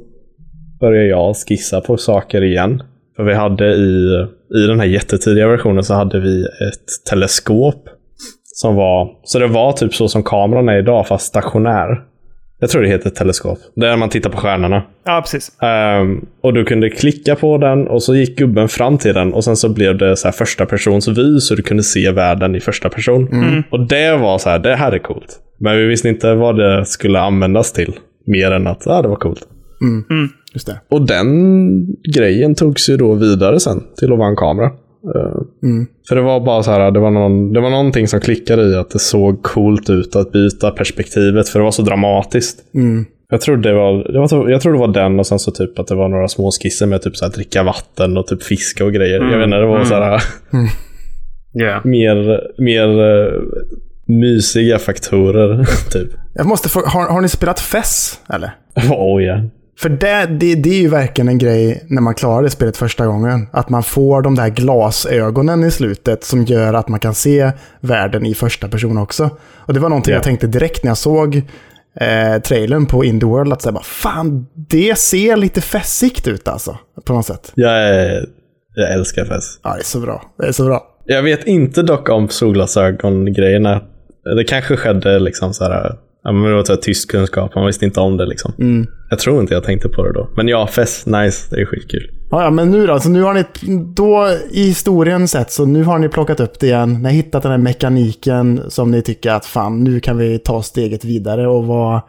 [0.79, 2.83] började jag skissa på saker igen.
[3.15, 7.89] För vi hade i, i den här jättetidiga versionen så hade vi ett teleskop.
[8.43, 11.87] Som var, så det var typ så som kameran är idag, fast stationär.
[12.63, 13.59] Jag tror det heter teleskop.
[13.75, 14.83] Där man tittar på stjärnorna.
[15.05, 15.51] Ja, precis.
[16.01, 19.43] Um, och du kunde klicka på den och så gick gubben fram till den och
[19.43, 22.59] sen så blev det så här första persons vy så du kunde se världen i
[22.59, 23.27] första person.
[23.31, 23.63] Mm.
[23.69, 25.39] Och det var så här, det här är coolt.
[25.59, 27.93] Men vi visste inte vad det skulle användas till.
[28.25, 29.47] Mer än att ah, det var coolt.
[29.81, 30.03] Mm.
[30.09, 30.29] Mm.
[30.53, 30.79] Just det.
[30.89, 34.71] Och den grejen togs ju då vidare sen till att vara en kamera.
[35.15, 35.87] Eh, mm.
[36.09, 38.75] För det var bara så här, det var, någon, det var någonting som klickade i
[38.75, 42.59] att det såg coolt ut att byta perspektivet, för det var så dramatiskt.
[42.75, 43.05] Mm.
[43.29, 45.79] Jag tror det var, det var, jag tror det var den och sen så typ
[45.79, 48.85] att det var några små skisser med typ så här, dricka vatten och typ fiska
[48.85, 49.19] och grejer.
[49.19, 49.31] Mm.
[49.31, 49.87] Jag vet inte, det var mm.
[49.87, 50.23] så här,
[51.61, 51.85] yeah.
[51.85, 53.41] mer, mer uh,
[54.05, 55.65] mysiga faktorer.
[55.91, 56.09] typ.
[56.33, 58.51] Jag måste fråga, har, har ni spelat FES eller?
[58.91, 59.41] Oh ja.
[59.79, 63.05] För det, det, det är ju verkligen en grej när man klarar det spelet första
[63.05, 63.47] gången.
[63.51, 68.25] Att man får de där glasögonen i slutet som gör att man kan se världen
[68.25, 69.29] i första person också.
[69.55, 70.17] Och det var någonting yeah.
[70.17, 71.35] jag tänkte direkt när jag såg
[71.99, 73.53] eh, trailern på Indie World.
[73.53, 76.77] Att säga bara, fan, det ser lite fässigt ut alltså.
[77.05, 77.51] På något sätt.
[77.55, 77.93] Jag,
[78.75, 79.59] jag älskar fäss.
[79.63, 80.33] Ja, det är så bra.
[80.37, 80.87] Det är så bra.
[81.05, 83.81] Jag vet inte dock om solglasögon-grejerna.
[84.37, 87.85] Det kanske skedde liksom så här Ja, men det var så tyst kunskap, man visste
[87.85, 88.53] inte om det liksom.
[88.59, 88.87] Mm.
[89.09, 90.29] Jag tror inte jag tänkte på det då.
[90.35, 92.11] Men ja, fest, nice, det är skitkul.
[92.31, 92.99] Ja, ja, men nu då?
[92.99, 93.43] Så nu har ni,
[93.95, 96.93] då i historien sett, så nu har ni plockat upp det igen.
[96.93, 100.61] Ni har hittat den här mekaniken som ni tycker att fan, nu kan vi ta
[100.61, 101.47] steget vidare.
[101.47, 102.01] Och vad,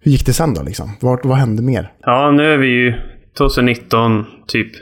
[0.00, 0.90] hur gick det sen då liksom?
[1.00, 1.92] Vad, vad hände mer?
[2.00, 2.94] Ja, nu är vi ju
[3.38, 4.72] 2019, typ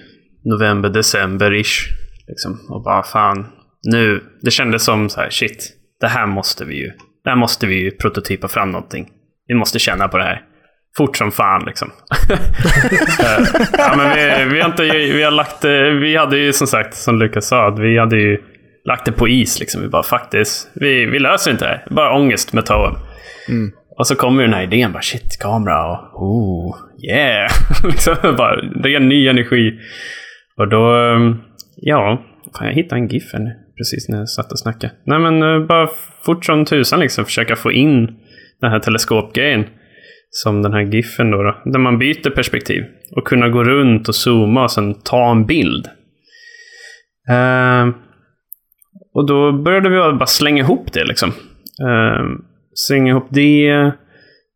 [0.44, 1.88] november, december-ish.
[2.28, 2.58] Liksom.
[2.68, 3.46] Och bara fan,
[3.82, 6.90] nu, det kändes som så här, shit, det här måste vi ju
[7.24, 9.08] där måste vi ju prototypa fram någonting.
[9.46, 10.42] Vi måste känna på det här.
[10.96, 11.90] Fort som fan liksom.
[13.22, 13.46] Eh,
[13.78, 15.64] ja, men vi, vi, har inte, vi har lagt
[16.00, 18.38] vi hade ju som sagt, som Lukas sa, att vi hade ju
[18.84, 19.82] lagt det på is liksom.
[19.82, 21.86] Vi bara faktiskt, vi, vi löser inte det här.
[21.90, 22.94] Bara ångest med Toem.
[23.48, 23.72] Mm.
[23.98, 26.76] Och så kommer den här idén, bara shit, kamera och oh,
[27.08, 27.50] yeah.
[27.84, 29.78] liksom, bara ren ny energi.
[30.56, 30.94] Och då,
[31.76, 32.22] ja,
[32.58, 34.92] kan jag hitta en GIF nu precis när jag satt och snackade.
[35.04, 35.88] Nej men eh, bara
[36.24, 38.16] fort som tusan liksom försöka få in
[38.60, 39.64] den här teleskopgrejen.
[40.30, 41.62] Som den här giffen då, då.
[41.64, 42.82] Där man byter perspektiv.
[43.16, 45.86] Och kunna gå runt och zooma och sen ta en bild.
[47.30, 47.94] Uh,
[49.14, 51.28] och då började vi bara slänga ihop det liksom.
[51.82, 52.38] Uh,
[52.74, 53.92] slänga ihop det.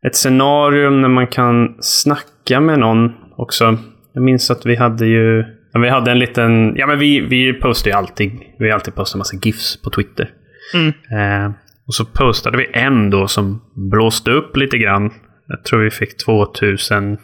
[0.07, 3.79] Ett scenario när man kan snacka med någon också.
[4.13, 5.45] Jag minns att vi hade ju
[5.79, 6.77] men vi hade en liten...
[6.77, 8.31] Ja, men vi, vi postar ju alltid...
[8.59, 10.31] Vi har alltid postat en massa GIFs på Twitter.
[10.75, 10.89] Mm.
[10.89, 11.53] Eh,
[11.87, 15.11] och så postade vi en då som blåste upp lite grann.
[15.47, 17.19] Jag tror vi fick 2000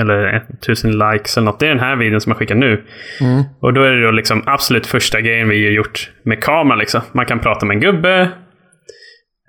[0.00, 1.60] eller 1000 likes eller något.
[1.60, 2.84] Det är den här videon som jag skickar nu.
[3.20, 3.42] Mm.
[3.60, 6.78] Och då är det då liksom absolut första grejen vi har gjort med kameran.
[6.78, 7.00] Liksom.
[7.12, 8.20] Man kan prata med en gubbe.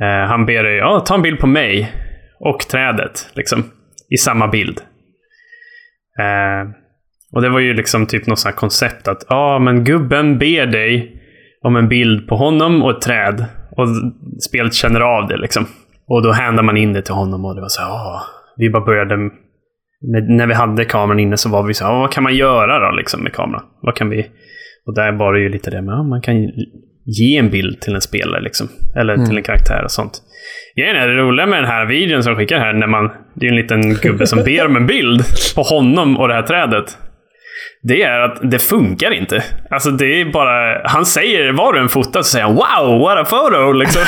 [0.01, 1.91] Eh, han ber dig ja, ta en bild på mig
[2.39, 3.63] och trädet liksom,
[4.09, 4.81] i samma bild.
[6.19, 6.80] Eh,
[7.31, 10.37] och det var ju liksom typ något sånt här koncept att ja, ah, men gubben
[10.37, 11.21] ber dig
[11.61, 13.45] om en bild på honom och ett träd.
[13.77, 13.87] Och
[14.49, 15.65] spelet känner av det liksom.
[16.07, 18.21] Och då händar man in det till honom och det var så ja, ah.
[18.57, 19.15] vi bara började
[20.37, 22.89] när vi hade kameran inne så var vi så här, ah, vad kan man göra
[22.89, 23.63] då liksom med kameran?
[23.81, 24.27] Vad kan vi...
[24.85, 26.35] Och där var det ju lite det med, ja, man kan
[27.05, 28.67] ge en bild till en spelare liksom.
[28.95, 29.25] Eller mm.
[29.25, 30.21] till en karaktär och sånt.
[30.75, 33.11] Grejen är det roliga med den här videon som skickar här, när man...
[33.33, 35.23] Det är en liten gubbe som ber om en bild
[35.55, 36.97] på honom och det här trädet
[37.83, 39.43] det är att det funkar inte.
[39.69, 40.81] Alltså det är bara...
[40.87, 44.01] Han säger, vad du än fotar så säger han “Wow, what a photo!” liksom.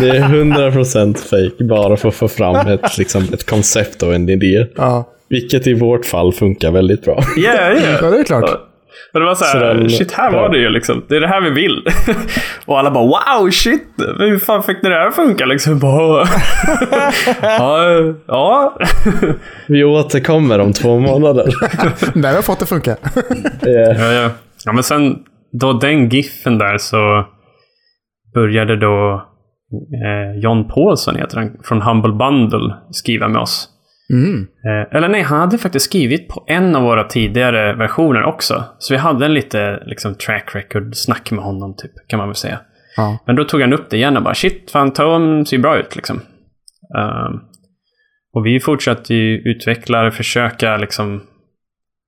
[0.00, 4.28] Det är 100% fake bara för att få fram ett, liksom, ett koncept och en
[4.28, 4.66] idé.
[4.76, 5.08] Ja.
[5.28, 7.22] Vilket i vårt fall funkar väldigt bra.
[7.36, 7.98] Ja, yeah, yeah.
[8.02, 8.10] ja.
[8.10, 8.71] det är klart.
[9.14, 11.04] Och det var så här, så den, shit här var det ju liksom.
[11.08, 11.86] Det är det här vi vill.
[12.66, 13.84] och alla bara wow, shit.
[14.18, 15.78] Hur fan fick ni det här att funka liksom?
[15.78, 16.26] Bara,
[17.42, 17.84] ja,
[18.26, 18.78] ja.
[19.68, 21.44] vi återkommer om två månader.
[22.14, 22.96] Där har jag fått det funka.
[23.66, 24.00] yeah.
[24.00, 24.30] ja, ja.
[24.64, 25.18] ja, men sen
[25.52, 27.26] då den giffen där så
[28.34, 29.22] började då
[30.04, 33.68] eh, John Paulson, heter han, från Humble Bundle, skriva med oss.
[34.12, 34.46] Mm.
[34.64, 38.64] Eh, eller nej, han hade faktiskt skrivit på en av våra tidigare versioner också.
[38.78, 42.60] Så vi hade en lite liksom, track record-snack med honom, typ, kan man väl säga.
[42.96, 43.18] Ja.
[43.26, 45.96] Men då tog han upp det igen och bara shit, fan Tone ser bra ut
[45.96, 46.20] liksom.
[46.98, 47.40] Ehm,
[48.34, 51.22] och vi fortsatte ju utveckla, försöka liksom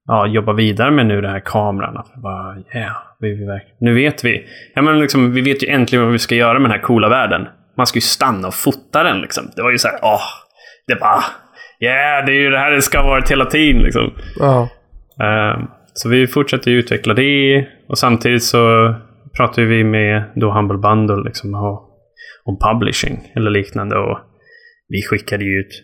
[0.07, 1.97] ja, jobba vidare med nu den här kameran.
[1.97, 3.47] Att bara, yeah, vi, vi,
[3.81, 4.47] nu vet vi.
[4.75, 7.09] Ja, men liksom, vi vet ju äntligen vad vi ska göra med den här coola
[7.09, 7.47] världen.
[7.77, 9.45] Man ska ju stanna och fota den liksom.
[9.57, 10.23] Det var ju så här, åh,
[10.87, 11.25] det bara,
[11.85, 14.13] yeah, det är ju det här det ska varit hela tiden liksom.
[15.23, 18.95] Ehm, så vi fortsätter ju utveckla det och samtidigt så
[19.37, 21.55] pratar vi med då Humble Bundle liksom,
[22.45, 23.97] om publishing eller liknande.
[23.97, 24.19] Och
[24.89, 25.83] vi skickade ju ut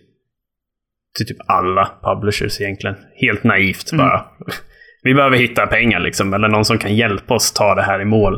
[1.17, 2.97] till typ alla publishers egentligen.
[3.21, 4.25] Helt naivt bara.
[5.03, 8.05] Vi behöver hitta pengar liksom, eller någon som kan hjälpa oss ta det här i
[8.05, 8.35] mål.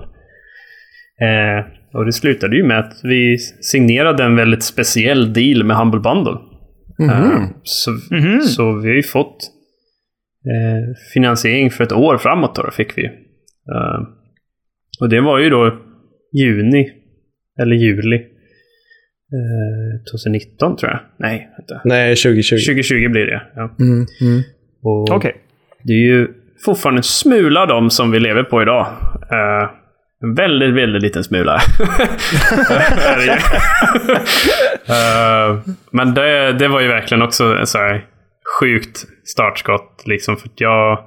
[1.20, 6.00] Eh, och det slutade ju med att vi signerade en väldigt speciell deal med Humble
[6.00, 6.38] Bundle.
[7.00, 7.90] Eh, så,
[8.48, 9.36] så vi har ju fått
[10.46, 13.04] eh, finansiering för ett år framåt då, fick vi.
[13.04, 14.00] Eh,
[15.00, 15.78] och det var ju då
[16.32, 16.90] juni,
[17.60, 18.16] eller juli
[19.36, 21.00] eh, 2019 tror jag.
[21.18, 21.80] Nej, vänta.
[21.84, 22.56] Nej, 2020.
[22.56, 23.76] 2020 blir det, ja.
[23.80, 24.06] Mm.
[24.20, 24.42] Mm.
[25.10, 25.36] Okej.
[25.82, 26.28] Det är ju
[26.64, 28.86] fortfarande en smula av dem som vi lever på idag.
[29.30, 29.70] Eh,
[30.22, 31.60] en väldigt, väldigt liten smula.
[34.88, 35.58] Eh,
[35.92, 38.04] men det, det var ju verkligen också så här
[38.60, 40.02] sjukt startskott.
[40.06, 40.98] Liksom, för jag,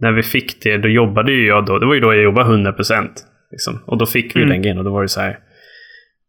[0.00, 1.78] när vi fick det, då jobbade ju jag då.
[1.78, 3.12] Det var ju då jag jobbade 100 procent.
[3.50, 3.82] Liksom.
[3.86, 4.48] Och då fick vi Mm.
[4.52, 5.38] den grejen och då var det så här.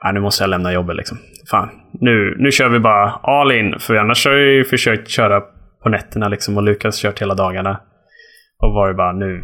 [0.06, 1.18] "Ah, nu måste jag lämna jobbet liksom.
[1.52, 1.70] Fan,
[2.02, 3.76] nu, nu kör vi bara all in.
[3.80, 5.42] För annars har jag ju försökt köra
[5.84, 7.80] på nätterna liksom och Lukas kört hela dagarna.
[8.64, 9.44] Och var det bara nu,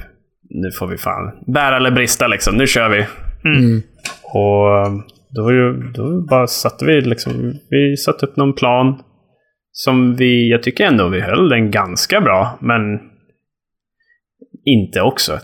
[0.50, 2.56] nu får vi fan bära eller brista liksom.
[2.56, 3.06] Nu kör vi.
[3.50, 3.82] Mm.
[4.24, 9.00] Och um, då, var ju, då bara satte vi liksom, vi satte upp någon plan.
[9.72, 12.82] Som vi, jag tycker ändå vi höll den ganska bra, men
[14.66, 15.40] inte också.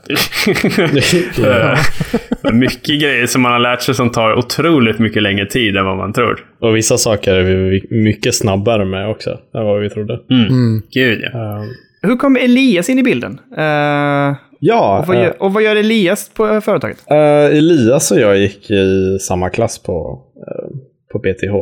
[1.46, 5.86] Eh, mycket grejer som man har lärt sig som tar otroligt mycket längre tid än
[5.86, 6.46] vad man tror.
[6.60, 10.20] Och vissa saker är vi mycket snabbare med också, än vad vi trodde.
[10.30, 10.82] Mm.
[10.94, 11.58] Gud ja.
[11.58, 11.64] Eh,
[12.02, 13.40] Hur kom Elias in i bilden?
[13.58, 17.12] Eh, ja, och, vad eh, gör, och vad gör Elias på eh, företaget?
[17.12, 20.70] eh, Elias och jag gick i samma klass på, eh,
[21.12, 21.56] på BTH.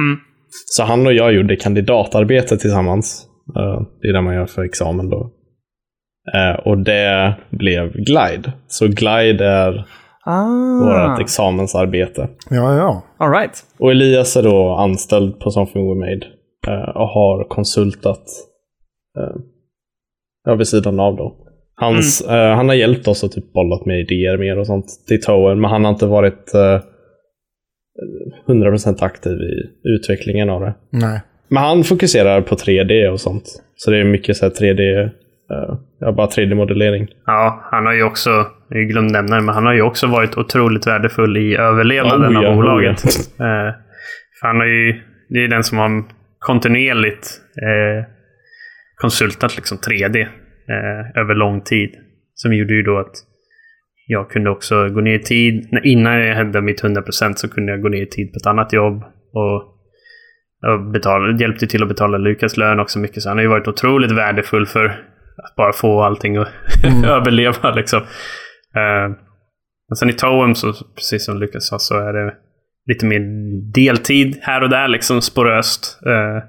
[0.00, 0.18] Mm.
[0.66, 3.26] Så han och jag gjorde kandidatarbete tillsammans.
[3.56, 5.30] Eh, det är det man gör för examen då.
[6.34, 8.52] Eh, och det blev Glide.
[8.68, 9.86] Så Glide är
[10.30, 12.28] Ah, vårt examensarbete.
[12.50, 13.02] Ja, ja.
[13.18, 13.64] all right.
[13.78, 16.26] Och Elias är då anställd på Something We Made
[16.66, 18.24] eh, och har konsultat
[19.18, 19.36] eh,
[20.44, 21.36] ja, vid sidan av då.
[21.80, 25.20] Hans, eh, han har hjälpt oss och typ bollat med idéer mer och sånt till
[25.20, 26.80] Towen, men han har inte varit eh,
[28.48, 30.74] 100% aktiv i utvecklingen av det.
[30.90, 31.20] Nej.
[31.48, 33.44] Men han fokuserar på 3D och sånt.
[33.74, 37.08] Så det är mycket så här 3D, eh, ja bara 3D-modellering.
[37.26, 38.30] Ja, han har ju också,
[38.68, 42.42] jag glömde nämna det, men han har ju också varit otroligt värdefull i överlevnaden Oh,
[42.42, 43.02] ja, av oh, bolaget.
[43.40, 43.74] Eh,
[44.40, 46.04] för han har ju, det är den som har
[46.38, 48.04] kontinuerligt eh,
[48.96, 50.26] konsultat liksom 3D
[50.70, 51.90] eh, över lång tid.
[52.34, 53.14] Som gjorde ju då att
[54.06, 55.68] jag kunde också gå ner i tid.
[55.84, 58.72] Innan jag hade mitt 100% så kunde jag gå ner i tid på ett annat
[58.72, 59.02] jobb.
[59.32, 59.74] Och
[60.66, 63.22] och betala, hjälpte till att betala Lukas lön också mycket.
[63.22, 64.84] Så han har ju varit otroligt värdefull för
[65.44, 66.48] att bara få allting att
[67.04, 67.70] överleva.
[67.70, 68.00] Liksom.
[68.76, 69.16] Uh,
[69.90, 72.34] och sen i Toem, så, precis som Lukas sa, så är det
[72.86, 73.20] lite mer
[73.72, 76.00] deltid här och där, liksom sporöst.
[76.06, 76.42] Eh,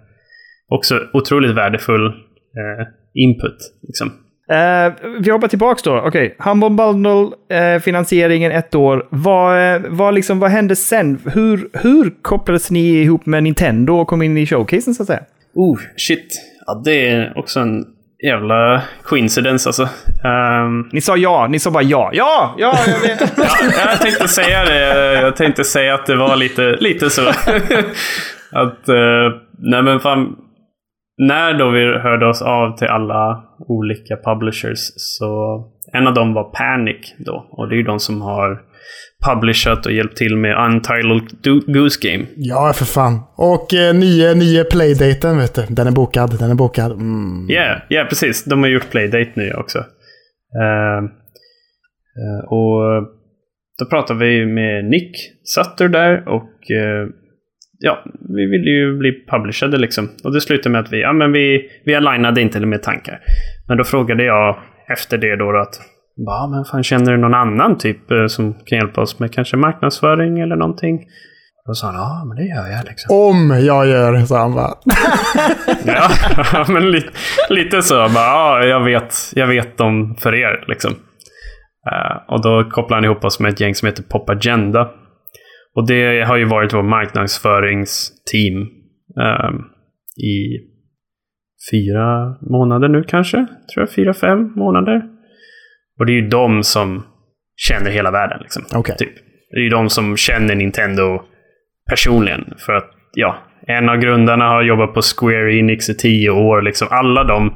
[0.67, 3.57] också otroligt värdefull eh, input.
[3.87, 4.11] Liksom.
[4.51, 6.01] Eh, vi hoppar tillbaka då.
[6.07, 9.07] Okej, Humble Bundle, eh, finansieringen ett år.
[9.09, 11.19] Vad, eh, vad, liksom, vad hände sen?
[11.33, 15.23] Hur, hur kopplades ni ihop med Nintendo och kom in i showcasen så att säga?
[15.53, 16.41] Oh, shit.
[16.65, 17.85] Ja, det är också en
[18.23, 19.83] jävla coincidence alltså.
[20.23, 22.09] Ehm, Ni sa ja, ni sa bara ja.
[22.13, 23.33] Ja, ja, jag vet.
[23.37, 25.13] Ja, jag tänkte säga det.
[25.21, 27.21] Jag tänkte säga att det var lite, lite så.
[28.51, 30.35] att, eh, nej men fan.
[31.19, 35.63] När då vi hörde oss av till alla olika publishers så
[35.93, 37.47] en av dem var Panic då.
[37.51, 38.61] Och det är ju de som har
[39.25, 41.23] publishat och hjälpt till med Untitled
[41.67, 42.25] Goose Game.
[42.35, 43.19] Ja, för fan.
[43.35, 45.65] Och eh, nio, nio playdaten, vet du.
[45.69, 46.39] Den är bokad.
[46.39, 46.91] Den är bokad.
[46.91, 47.45] Mm.
[47.49, 48.43] Ja, yeah, yeah, precis.
[48.45, 49.77] De har gjort Playdate nu också.
[50.61, 50.97] Eh,
[52.19, 53.03] eh, och
[53.79, 57.07] då pratade vi med Nick Sutter där och eh,
[57.79, 58.03] ja,
[58.35, 60.09] vi ville ju bli publicerade liksom.
[60.23, 63.19] Och det slutade med att vi, ja men vi, vi alignade inte med tankar.
[63.67, 64.57] Men då frågade jag
[64.87, 65.75] efter det då att
[66.25, 69.57] Bara, men fan, känner du någon annan typ eh, som kan hjälpa oss med kanske
[69.57, 70.99] marknadsföring eller någonting?
[71.65, 73.15] Då sa han, ja men det gör jag liksom.
[73.15, 74.73] Om jag gör, sa han bara.
[76.53, 77.01] Ja, men li
[77.49, 77.95] lite så.
[77.95, 80.91] Bara, ja, jag vet, jag vet dem för er liksom.
[81.91, 84.89] Eh, och då kopplade han ihop oss med ett gäng som heter Pop Agenda.
[85.79, 88.61] Och det har ju varit vår marknadsföringsteam
[89.21, 89.49] eh,
[90.23, 90.59] i
[91.71, 93.37] fyra månader nu kanske.
[93.37, 95.01] Tror jag, fyra, fem månader.
[95.99, 97.03] Och det är ju de som
[97.55, 98.39] känner hela världen.
[98.41, 98.95] Liksom, Okej.
[98.97, 99.15] typ.
[99.51, 101.21] Det är ju de som känner Nintendo
[101.89, 102.53] personligen.
[102.57, 106.61] För att, ja, en av grundarna har jobbat på Square Enix i tio år.
[106.61, 106.87] Liksom.
[106.91, 107.53] Alla de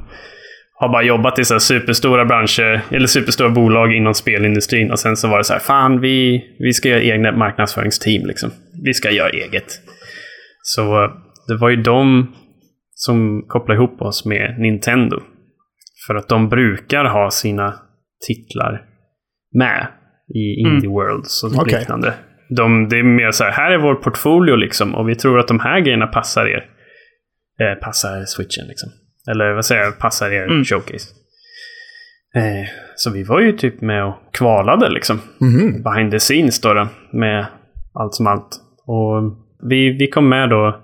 [0.84, 4.90] har bara jobbat i så superstora branscher, eller superstora bolag inom spelindustrin.
[4.90, 8.26] Och sen så var det så här, fan vi, vi ska göra egna marknadsföringsteam.
[8.26, 8.50] Liksom.
[8.84, 9.80] Vi ska göra eget.
[10.62, 11.10] Så eh,
[11.48, 12.34] det var ju de
[12.90, 15.20] som kopplade ihop oss med Nintendo.
[16.06, 17.74] För att de brukar ha sina
[18.26, 18.82] titlar
[19.54, 19.86] med
[20.34, 21.78] i Indie Worlds och Okej.
[21.78, 22.14] liknande.
[22.56, 25.48] De, det är mer så här, här är vår portfolio liksom och vi tror att
[25.48, 26.66] de här grejerna passar er.
[27.60, 28.90] Eh, passar switchen liksom.
[29.30, 31.08] Eller vad säger jag, passar er showcase.
[32.36, 35.20] Eh, så vi var ju typ med och kvalade liksom.
[35.40, 35.82] Mhm.
[35.82, 37.46] Behind the scenes då, då med
[37.94, 38.48] allt som allt.
[38.86, 39.22] Och
[39.70, 40.80] vi, vi kom med då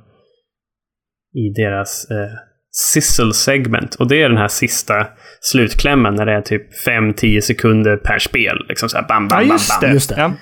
[1.34, 2.30] i deras eh,
[2.70, 3.94] sizzle segment.
[3.94, 5.06] Och det är den här sista
[5.40, 8.56] slutklämmen när det är typ 5-10 sekunder per spel.
[8.68, 9.88] Liksom så här bam, bam, Ja, bam, just bam.
[9.88, 9.94] det.
[9.94, 10.20] Just det.
[10.20, 10.32] Ja.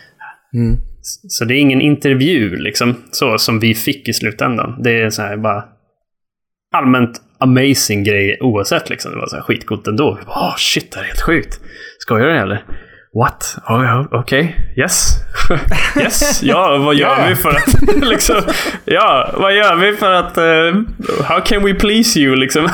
[1.29, 4.83] Så det är ingen intervju liksom, så som vi fick i slutändan.
[4.83, 5.65] Det är så här bara
[6.75, 8.91] allmänt amazing grej oavsett.
[8.91, 9.13] Liksom.
[9.13, 10.19] Det var så här skitcoolt ändå.
[10.27, 11.61] Bara, oh, shit, det här är helt sjukt.
[11.99, 12.65] Skojar du eller?
[13.15, 13.57] What?
[13.69, 15.13] Oh, ja, Okej, yes.
[16.01, 17.27] yes, ja, vad gör Ja.
[17.29, 17.97] vi för att...
[18.11, 18.37] liksom,
[18.85, 20.37] ja, vad gör vi för att...
[20.39, 22.69] eh, how can we please you, liksom?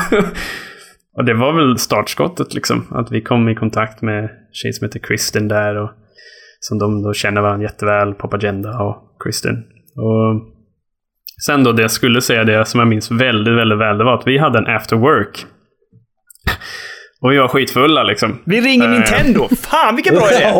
[1.17, 2.87] och det var väl startskottet, liksom.
[2.91, 5.75] Att vi kom i kontakt med tjej som heter Kristen där.
[5.75, 5.89] Och
[6.59, 9.63] som de då känner varandra jätteväl, Pop Agenda och Kristen.
[9.95, 10.54] Och
[11.45, 14.13] sen då det jag skulle säga, det som jag minns väldigt, väldigt väl, det var
[14.19, 15.45] att vi hade en after work.
[17.21, 18.39] Och vi var skitfulla liksom.
[18.45, 18.91] Vi ringer Eh.
[18.91, 19.47] Nintendo.
[19.69, 20.51] Fan vilken bra idé!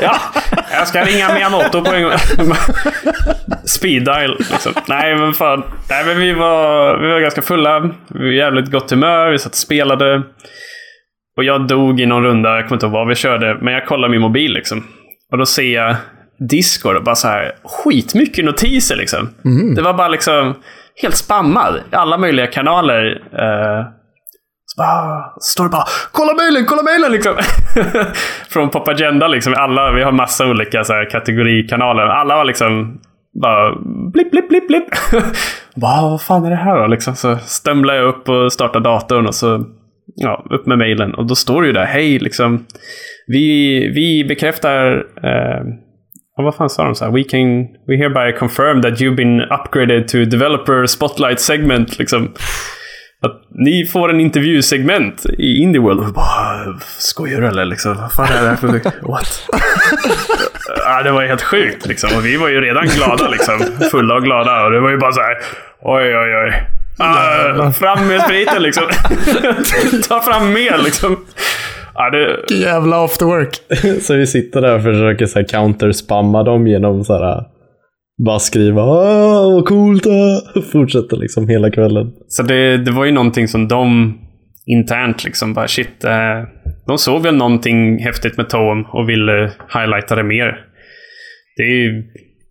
[0.00, 0.16] Ja,
[0.72, 2.12] jag ska ringa Miyamoto på en gång.
[3.64, 4.72] Speed dial liksom.
[4.88, 5.62] Nej men fan.
[5.90, 7.80] Nej men vi var, vi var ganska fulla.
[8.08, 9.30] Vi var jävligt gott humör.
[9.30, 10.22] Vi satt och spelade.
[11.36, 12.54] Och jag dog i någon runda.
[12.56, 13.58] Jag kommer inte ihåg vad vi körde.
[13.60, 14.86] Men jag kollade min mobil liksom.
[15.32, 15.96] Och då ser jag
[16.38, 19.28] Discord och bara så här skitmycket notiser liksom.
[19.76, 20.54] Det var bara liksom
[21.02, 21.76] helt spammad.
[21.92, 23.22] i Alla möjliga kanaler.
[23.32, 23.86] Eh,
[24.66, 27.34] så bara, står det bara “Kolla mejlen, kolla mejlen!” liksom.
[28.48, 29.54] Från Pop Agenda liksom.
[29.56, 32.02] Alla, vi har massa olika så här, kategorikanaler.
[32.02, 33.00] Alla var liksom
[33.42, 33.74] bara
[34.12, 34.88] blipp, blipp, blipp, blipp.
[35.74, 36.86] bara, vad fan är det här då?
[36.86, 39.64] Liksom, så stämlar jag upp och startar datorn och så
[40.14, 41.14] ja, upp med mejlen.
[41.14, 42.66] Och då står det ju där, hej liksom.
[43.26, 45.62] Vi, vi bekräftar eh,
[46.36, 46.94] Ja, vad fan sa de?
[46.94, 51.98] Så här, we, can, we hereby confirm that you've been upgraded to developer spotlight segment.
[51.98, 52.34] Liksom.
[53.22, 56.00] Att ni får en intervjusegment i Indie World.
[56.00, 57.64] Och bara, skojar du eller?
[57.64, 58.68] Liksom, vad fan är det här för...
[59.08, 59.48] What?
[60.84, 62.10] ja, det var helt sjukt liksom.
[62.16, 63.60] Och vi var ju redan glada liksom.
[63.90, 64.64] Fulla och glada.
[64.64, 65.36] Och det var ju bara så här,
[65.80, 66.66] oj oj oj.
[67.00, 68.84] Uh, fram med spriten liksom.
[70.08, 71.16] Ta fram mer liksom.
[71.96, 73.60] Ja, det, Jävla after work.
[74.00, 77.44] Så vi sitter där och försöker så här counterspamma dem genom så här
[78.24, 82.12] bara skriva Åh, vad coolt ah!" och fortsätter liksom hela kvällen.
[82.28, 84.14] Så det, det var ju någonting som de
[84.66, 86.04] internt liksom bara shit.
[86.04, 86.42] Eh,
[86.86, 90.58] de såg väl någonting häftigt med Toem och ville highlighta det mer.
[91.56, 92.04] Det är ju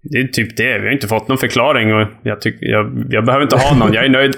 [0.09, 0.79] det är typ det.
[0.79, 3.93] Vi har inte fått någon förklaring och jag, tycker, jag, jag behöver inte ha någon.
[3.93, 4.35] Jag är nöjd.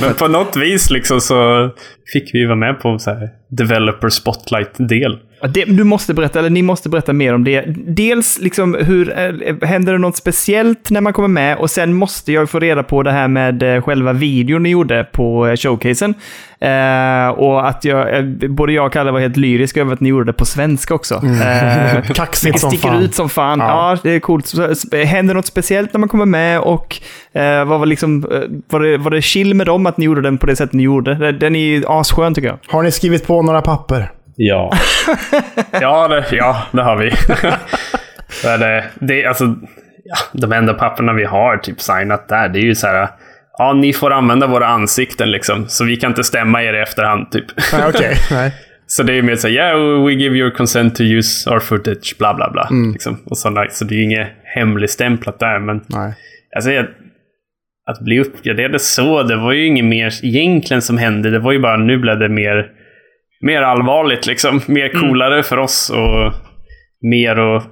[0.02, 1.70] Men på något vis liksom så
[2.12, 5.18] fick vi vara med på så här developer spotlight-del.
[5.54, 7.64] Det, du måste berätta, eller ni måste berätta mer om det.
[7.86, 11.56] Dels liksom hur, eh, händer det något speciellt när man kommer med?
[11.56, 15.04] Och sen måste jag få reda på det här med eh, själva videon ni gjorde
[15.12, 16.14] på eh, showcasen.
[16.60, 20.24] Eh, och att jag, både jag och Kalle var helt lyriska över att ni gjorde
[20.24, 21.14] det på svenska också.
[21.14, 23.02] Eh, Kaxigt som sticker fan.
[23.02, 23.58] ut som fan.
[23.58, 23.90] Ja.
[23.92, 23.98] Ja.
[24.02, 24.52] det är coolt.
[25.06, 26.60] Händer något speciellt när man kommer med?
[26.60, 26.96] Och
[27.32, 28.20] eh, var, liksom,
[28.68, 30.82] var, det, var det chill med dem att ni gjorde den på det sättet ni
[30.82, 31.14] gjorde?
[31.14, 32.58] Den- Den är asskön tycker jag.
[32.66, 34.10] Har ni skrivit på några papper?
[34.40, 34.72] Ja.
[35.80, 37.12] Ja, det, ja, det har vi.
[38.44, 39.44] Men, eh, det, alltså,
[40.04, 43.08] ja, de enda papperna vi har typ signat där, det är ju så här.
[43.58, 45.68] Ja, ni får använda våra ansikten liksom.
[45.68, 47.44] Så vi kan inte stämma er i efterhand typ.
[47.72, 48.16] Nej, okej.
[48.30, 48.54] Nej.
[48.86, 52.16] Så det är mer så här, yeah, we give your consent to use our footage,
[52.18, 52.68] bla bla bla.
[52.92, 55.58] Liksom, och sådana, så det är ju inget hemligstämplat där.
[55.58, 56.12] Men Nej.
[56.56, 56.86] alltså, jag,
[57.90, 61.30] att bli uppgraderad så, det var ju inget mer egentligen som hände.
[61.30, 62.70] Det var ju bara, nu blev det mer
[63.40, 64.60] mer allvarligt liksom.
[64.66, 66.32] Mer coolare för oss och
[67.10, 67.64] mer att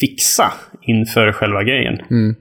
[0.00, 0.52] fixa
[0.82, 1.94] inför själva grejen.
[1.94, 2.34] Mm.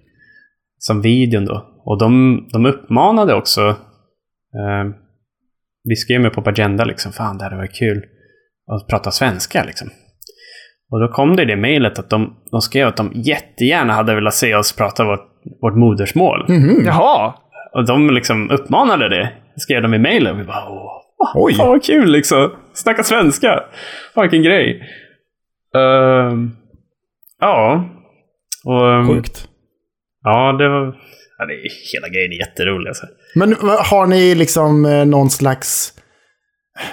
[0.78, 1.82] Som videon då.
[1.86, 3.62] Och de, de uppmanade också.
[4.60, 4.94] Eh,
[5.84, 7.12] vi skrev med på Agenda liksom.
[7.12, 8.04] Fan, det hade varit kul
[8.72, 9.90] att prata svenska liksom.
[10.92, 14.16] Och då kom det i det mejlet att de, de skrev att de jättegärna hade
[14.16, 15.28] velat se oss prata vårt,
[15.62, 16.46] vårt modersmål.
[16.50, 16.86] Mhm.
[16.86, 17.34] Jaha.
[17.74, 19.32] Och de liksom uppmanade det.
[19.58, 20.38] Skrev de i mejlen.
[20.38, 21.02] Vi bara åh,
[21.36, 21.54] Oj.
[21.54, 22.52] fan vad kul liksom.
[22.74, 23.64] Snacka svenska.
[24.14, 24.84] Fan vilken grej.
[25.76, 26.52] Ehm,
[27.40, 27.90] ja.
[28.66, 29.48] Och, ehm, Sjukt.
[30.24, 30.96] ja, det var...
[31.38, 33.06] Ja, det är, hela grejen är jätterolig alltså.
[33.36, 35.94] Men har ni liksom eh, någon slags...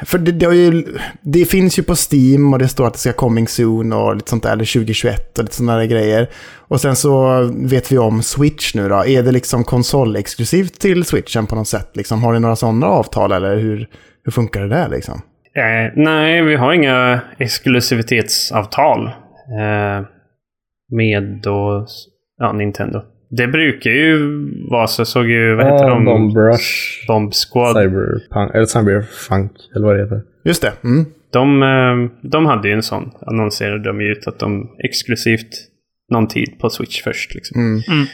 [0.04, 0.84] För det, det, ju,
[1.22, 4.30] det finns ju på Steam och det står att det ska coming soon och lite
[4.30, 6.30] sånt där, eller 2021 och lite sådana där grejer.
[6.56, 9.04] Och sen så vet vi om Switch nu då.
[9.04, 11.90] Är det liksom konsolexklusivt till Switchen på något sätt?
[11.96, 13.88] Liksom, har ni några sådana avtal eller hur,
[14.24, 15.22] hur funkar det där liksom?
[15.56, 19.06] Eh, nej, vi har inga exklusivitetsavtal
[19.60, 20.06] eh,
[20.90, 21.86] med då,
[22.38, 23.02] ja, Nintendo.
[23.30, 24.18] Det brukar ju
[24.70, 25.04] vara så.
[25.04, 26.04] Såg ju, vad heter de?
[26.04, 27.76] Bomb Rush, Bomb Squad.
[27.76, 30.22] Cyberpunk, eller Cyberfunk, eller vad det heter.
[30.44, 30.72] Just det.
[30.84, 31.04] Mm.
[31.32, 33.10] De, eh, de hade ju en sån.
[33.26, 35.50] Annonserade de ut att de exklusivt
[36.10, 37.34] någon tid på Switch först.
[37.34, 37.60] Liksom.
[37.60, 38.06] Mm.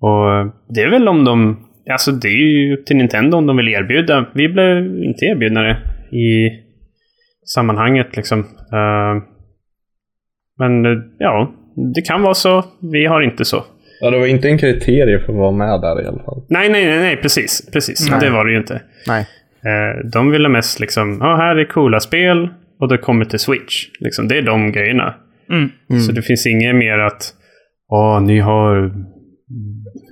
[0.00, 1.66] Och eh, det är väl om de...
[1.90, 4.26] Alltså det är ju till Nintendo om de vill erbjuda.
[4.34, 5.76] Vi blev inte erbjudna det
[6.16, 6.61] i
[7.46, 8.40] sammanhanget liksom.
[8.72, 9.22] Eh,
[10.58, 11.52] men eh, ja,
[11.94, 12.64] det kan vara så.
[12.92, 13.64] Vi har inte så.
[14.00, 16.42] Ja, det var inte en kriterie för att vara med där i alla fall.
[16.48, 17.70] Nej, nej, nej, nej precis.
[17.72, 18.10] precis.
[18.10, 18.20] Nej.
[18.20, 18.82] Det var det ju inte.
[19.06, 19.26] Nej.
[19.64, 22.48] Eh, de ville mest liksom, ja här är coola spel
[22.80, 23.86] och det kommer till Switch.
[24.00, 25.14] Liksom, det är de grejerna.
[25.50, 26.00] Mm.
[26.00, 27.34] Så det finns inget mer att,
[27.88, 28.92] ja ni har,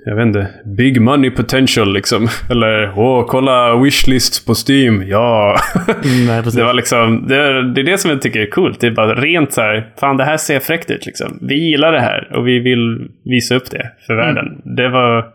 [0.05, 0.47] jag vet inte,
[0.77, 2.27] big money potential liksom.
[2.49, 5.57] Eller, åh kolla wishlists på Steam, ja.
[6.03, 6.53] Mm, nej, precis.
[6.59, 8.79] det var liksom, det är, det är det som jag tycker är coolt.
[8.79, 11.39] Det är bara rent så här, fan det här ser fräckt ut liksom.
[11.41, 14.45] Vi gillar det här och vi vill visa upp det för världen.
[14.75, 15.25] Det var,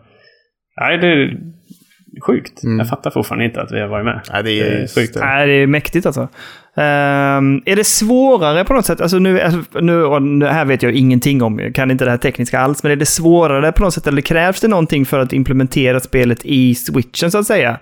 [0.81, 1.37] nej det är
[2.27, 2.53] sjukt.
[2.77, 4.21] Jag fattar fortfarande inte att vi har varit med.
[4.33, 5.13] Nej, det är Det är sjukt.
[5.13, 5.19] det.
[5.19, 6.27] Nej, det är mäktigt alltså.
[6.77, 9.01] Ehm, är det svårare på något sätt?
[9.01, 12.11] Alltså nu, alltså, nu, och nu, här vet jag ingenting om, jag kan inte det
[12.11, 14.07] här tekniska alls, men är det svårare på något sätt?
[14.07, 17.77] Eller krävs det någonting för att implementera spelet i switchen så att säga?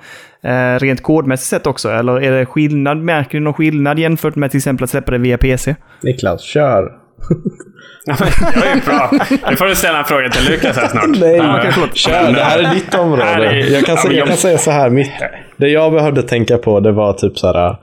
[0.45, 1.89] Uh, rent kodmässigt sett också?
[1.89, 2.97] Eller är det skillnad?
[2.97, 5.75] Märker du någon skillnad jämfört med till exempel att släppa det via PC?
[6.03, 6.91] Niklas, kör!
[8.07, 9.11] Ja, det var ju bra.
[9.49, 11.07] Nu får du ställa en fråga till Lukas här snart.
[11.19, 11.61] Nej, Ja,
[11.93, 12.31] kör!
[12.33, 13.23] Det här är ditt område.
[13.23, 15.11] är- Jag kan, ja, säga, jag- kan säga så här, mitt,
[15.57, 17.75] det jag behövde tänka på det var typ så här,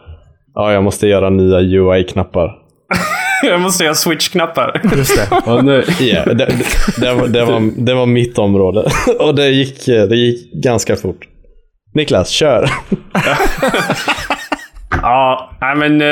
[0.55, 2.51] ja jag måste göra nya UI-knappar.
[3.45, 4.81] Jag måste göra switch-knappar.
[4.97, 5.37] Just det.
[5.53, 6.55] Och nu, ja, det, det,
[7.01, 8.91] det, var, det, var, det var mitt område.
[9.19, 11.29] Och det gick, det gick ganska fort.
[11.95, 12.69] Niklas, kör!
[15.03, 16.09] Ja, nej men eh,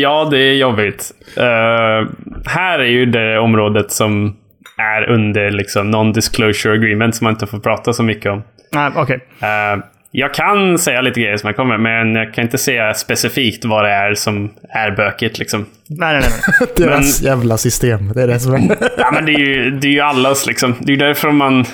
[0.00, 1.10] ja, det är jobbigt.
[1.36, 2.08] Eh,
[2.46, 4.36] här är ju det området som
[4.78, 8.42] är under liksom non-disclosure agreement som man inte får prata så mycket om.
[8.72, 9.20] Nej, okej.
[9.40, 9.78] Eh,
[10.10, 13.84] jag kan säga lite grejer som jag kommer, men jag kan inte säga specifikt vad
[13.84, 15.38] det är som är bökigt.
[15.38, 15.66] Liksom.
[15.88, 16.30] Nej, nej,
[16.60, 16.68] nej.
[16.88, 18.12] Deras jävla system.
[18.14, 18.60] Det är det som är...
[18.98, 20.74] Ja, men det är ju, det är ju allas liksom.
[20.80, 21.64] Det är ju därför man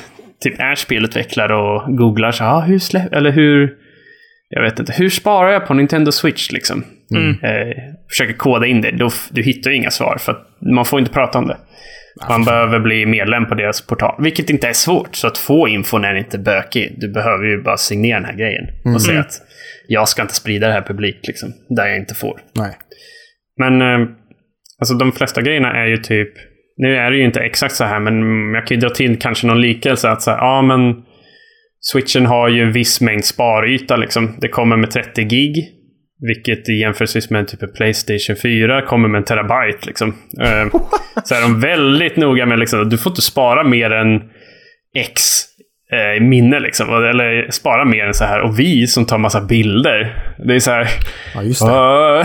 [0.45, 3.73] typ är spelutvecklare och googlar så ah, hur slä- eller hur
[4.49, 6.85] jag vet inte, hur sparar jag på Nintendo Switch liksom?
[7.43, 8.91] Eh, försöker koda in det.
[8.91, 11.57] Då, du hittar ju inga svar för att man får inte prata om det.
[12.29, 15.17] Man behöver bli medlem på deras portal, vilket inte är svårt.
[15.17, 16.95] Så att få infon är inte bökig.
[16.97, 19.43] Du behöver ju bara signera den här grejen och säga att
[19.89, 22.41] jag ska inte sprida det här publikt, liksom, där jag inte får.
[22.53, 22.77] Nej.
[23.59, 24.09] Men eh,
[24.79, 26.29] alltså de flesta grejerna är ju typ...
[26.77, 28.15] Nu är det ju inte exakt så här, men
[28.55, 30.11] jag kan ju dra till kanske någon likelse.
[30.11, 31.05] Att så här, ja men...
[31.93, 34.37] Switchen har ju en viss mängd sparyta liksom.
[34.41, 35.74] Det kommer med 30 gig.
[36.27, 39.87] Vilket i jämförelse med typ en Playstation 4 kommer med en terabyte.
[39.87, 40.09] Liksom.
[40.41, 40.81] Eh,
[41.25, 44.23] så är de väldigt noga med liksom, att du får inte spara mer än
[44.95, 45.45] X
[45.93, 46.61] eh, minne.
[46.61, 46.89] Liksom.
[46.89, 48.41] Eller spara mer än så här.
[48.41, 50.23] Och vi som tar massa bilder.
[50.39, 50.89] Det är så här...
[51.35, 52.25] Ja, just det.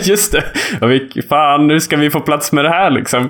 [0.10, 0.44] Just det.
[0.80, 3.22] Och vi, fan, nu ska vi få plats med det här liksom.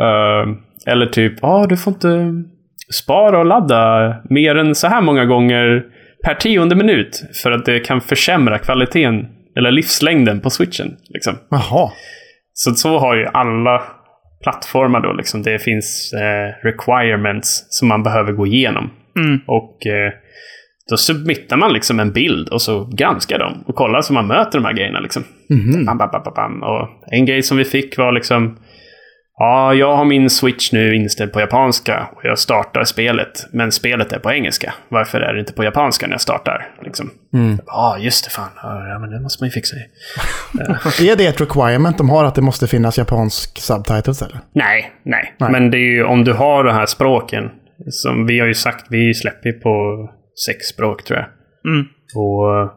[0.00, 0.54] Eh,
[0.92, 2.32] eller typ, ja du får inte
[2.94, 5.84] spara och ladda mer än så här många gånger
[6.24, 7.22] per tionde minut.
[7.42, 10.96] För att det kan försämra kvaliteten eller livslängden på switchen.
[11.08, 11.34] Liksom.
[11.50, 11.92] Jaha.
[12.52, 13.82] Så, så har ju alla
[14.42, 15.12] plattformar då.
[15.12, 15.42] Liksom.
[15.42, 18.90] Det finns eh, requirements som man behöver gå igenom.
[19.46, 20.12] Och eh,
[20.90, 24.58] då submittar man liksom en bild och så granskar de och kollar så man möter
[24.58, 25.00] de här grejerna.
[25.00, 25.24] Liksom.
[25.86, 26.62] Bam, bam, bam, bam.
[26.62, 28.58] Och en grej som vi fick var liksom
[29.38, 33.46] Ja, jag har min switch nu inställd på japanska och jag startar spelet.
[33.52, 34.74] Men spelet är på engelska.
[34.88, 36.68] Varför är det inte på japanska när jag startar?
[36.82, 37.10] Liksom.
[37.66, 38.30] Ja, just det.
[38.30, 38.50] Fan.
[38.62, 39.76] Ja, men det måste man ju fixa.
[41.02, 44.40] Är det ett requirement de har att det måste finnas japansk subtitles eller?
[44.52, 45.50] Nej, nej, Nej.
[45.50, 47.50] Men det är ju om du har de här språken.
[47.90, 50.08] Som vi har ju sagt, vi släpper på
[50.46, 51.28] sex språk tror jag.
[51.72, 51.86] Mm.
[52.14, 52.72] Och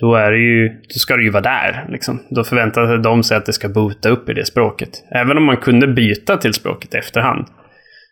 [0.00, 1.86] då är det ju, då ska du ju vara där.
[1.88, 2.22] Liksom.
[2.30, 4.90] Då förväntar de sig att det ska boota upp i det språket.
[5.14, 7.46] Även om man kunde byta till språket i efterhand.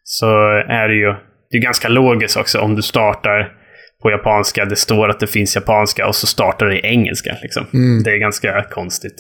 [0.05, 0.27] Så
[0.69, 1.15] är det ju,
[1.51, 3.53] det är ganska logiskt också om du startar
[4.03, 7.37] på japanska, det står att det finns japanska och så startar det i engelska.
[7.43, 7.67] Liksom.
[8.05, 9.15] Det är ganska konstigt.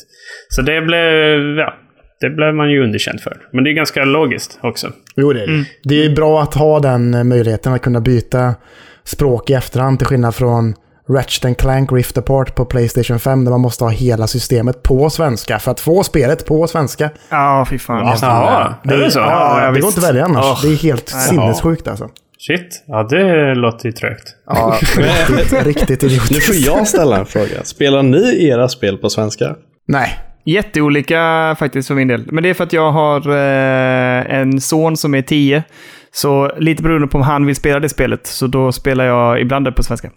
[0.48, 1.74] Så det blev, ja,
[2.20, 3.36] det blev man ju underkänd för.
[3.52, 4.92] Men det är ganska logiskt också.
[5.16, 5.64] Jo, det är det.
[5.84, 8.54] Det är ju bra att ha den möjligheten att kunna byta
[9.04, 10.74] språk i efterhand till skillnad från
[11.14, 15.58] Ratchet Clank Rift Apart på Playstation 5 där man måste ha hela systemet på svenska
[15.58, 17.10] för att få spelet på svenska.
[17.28, 18.06] Ja, fy fan.
[18.06, 19.18] Alltså, Jaha, är det så?
[19.18, 20.44] Ja, Ja, det går inte att välja annars.
[20.44, 20.58] Åh.
[20.62, 22.08] Det är helt sinnessjukt alltså.
[22.38, 24.28] Shit, ja det låter ju trögt.
[24.46, 26.46] Ja, riktigt, riktigt Nu idiotiskt.
[26.46, 27.64] får jag ställa en fråga.
[27.64, 29.54] Spelar ni era spel på svenska?
[29.88, 30.18] Nej.
[30.44, 32.24] Jätteolika faktiskt för min del.
[32.32, 35.62] Men det är för att jag har eh, en son som är 10.
[36.14, 38.26] Så lite beroende på om han vill spela det spelet.
[38.26, 40.10] Så då spelar jag ibland det på svenska.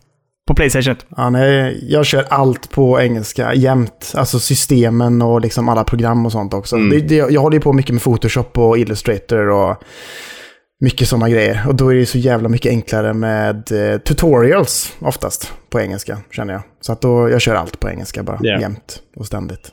[0.48, 0.96] På Playstation.
[1.18, 4.14] Ja, nej, jag kör allt på engelska jämt.
[4.16, 6.78] Alltså systemen och liksom alla program och sånt också.
[6.78, 9.78] Det, det, jag håller ju på mycket med Photoshop och Illustrator och
[10.80, 11.64] mycket sådana grejer.
[11.68, 16.54] Och då är det så jävla mycket enklare med eh, tutorials oftast på engelska, känner
[16.54, 16.64] jag.
[16.82, 18.60] Så att då, jag kör allt på engelska bara, Ja.
[18.60, 19.72] jämt och ständigt.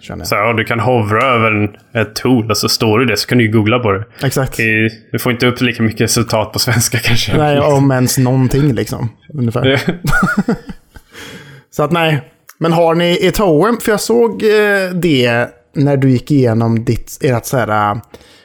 [0.00, 0.26] Känner jag.
[0.26, 1.68] så, ja, du kan hovra över en,
[2.02, 4.04] ett tool och så står det det, så kan du ju googla på det.
[4.24, 4.56] Exakt.
[5.12, 7.36] Du får inte upp lika mycket resultat på svenska kanske.
[7.36, 9.08] Nej, om ens någonting liksom.
[9.34, 9.62] Ungefär.
[9.64, 9.98] Det-
[11.70, 12.32] Så att nej.
[12.58, 13.76] Men har ni ett Toem?
[13.80, 17.96] För jag såg eh, det när du gick igenom ditt, ert så här, eh,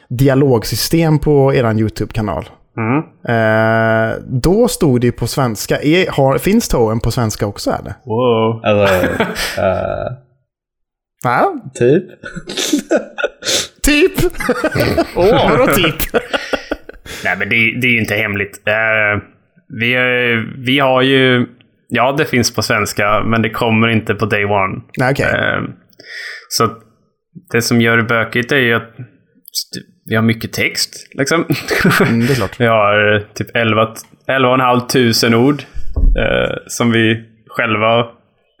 [0.08, 2.48] dialogsystem på er YouTube-kanal.
[2.76, 2.98] Mm.
[3.28, 5.82] Eh, då stod det ju på svenska.
[5.82, 7.94] Är, har, finns Toem på svenska också eller?
[8.04, 8.60] Wow.
[8.64, 8.94] Alltså,
[9.60, 10.12] eh,
[11.24, 12.04] Ja, typ.
[13.82, 14.12] typ.
[15.16, 16.22] Åh, vadå typ?
[17.24, 18.62] Nej, men det, det är ju inte hemligt.
[18.68, 19.22] Eh,
[19.80, 21.46] vi, är- vi har ju...
[21.88, 24.80] Ja, det finns på svenska, men det kommer inte på day one.
[25.10, 25.26] Okej.
[25.26, 25.62] Eh,
[26.48, 26.70] så
[27.52, 28.90] det som gör det bökigt är ju att
[30.08, 30.90] vi har mycket text.
[31.14, 31.44] Liksom.
[32.08, 32.56] Mm, det är klart.
[32.60, 33.94] vi har eh, typ 11,
[34.28, 35.62] 11 tusen ord
[36.18, 38.06] eh, som vi själva,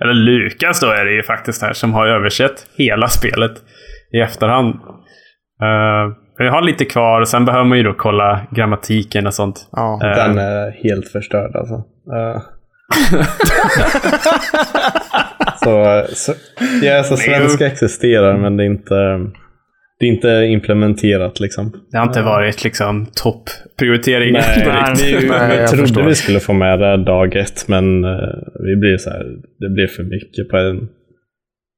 [0.02, 3.52] eller Lukas då är det ju faktiskt här, som har översatt hela spelet
[4.12, 4.74] i efterhand.
[5.62, 9.68] Eh, vi har lite kvar och sen behöver man ju då kolla grammatiken och sånt.
[9.72, 10.00] Ja.
[10.02, 11.74] Eh, Den är helt förstörd alltså.
[12.14, 12.40] Eh.
[15.64, 16.32] så, så,
[16.82, 18.94] ja, alltså, svenska existerar men det är inte,
[20.00, 21.72] det är inte implementerat liksom.
[21.90, 24.32] Det har inte varit liksom toppprioritering.
[24.32, 26.02] Nej, Nej, vi, nej, vi jag trodde förstår.
[26.02, 28.10] vi skulle få med det dag ett men eh,
[28.66, 29.24] vi blir så här,
[29.58, 30.88] det blir för mycket på en...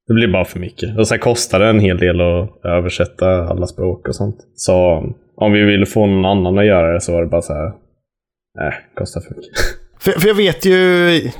[0.07, 0.97] Det blir bara för mycket.
[0.97, 4.37] Och sen kostar det en hel del att översätta alla språk och sånt.
[4.55, 5.03] Så
[5.35, 7.71] om vi ville få någon annan att göra det så var det bara så här.
[8.59, 9.51] Nej, kostar för mycket.
[9.99, 10.73] För, för jag vet ju,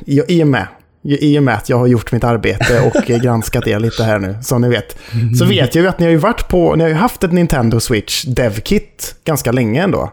[0.05, 0.67] i, i, och med,
[1.03, 4.35] i och med att jag har gjort mitt arbete och granskat er lite här nu,
[4.41, 4.99] som ni vet,
[5.39, 7.31] så vet jag ju att ni har ju varit på, ni har ju haft ett
[7.31, 10.11] Nintendo Switch DevKit ganska länge ändå.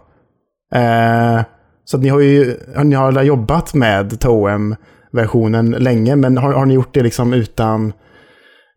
[0.74, 1.42] Eh,
[1.84, 6.74] så att ni har ju ni har jobbat med Toem-versionen länge, men har, har ni
[6.74, 7.92] gjort det liksom utan,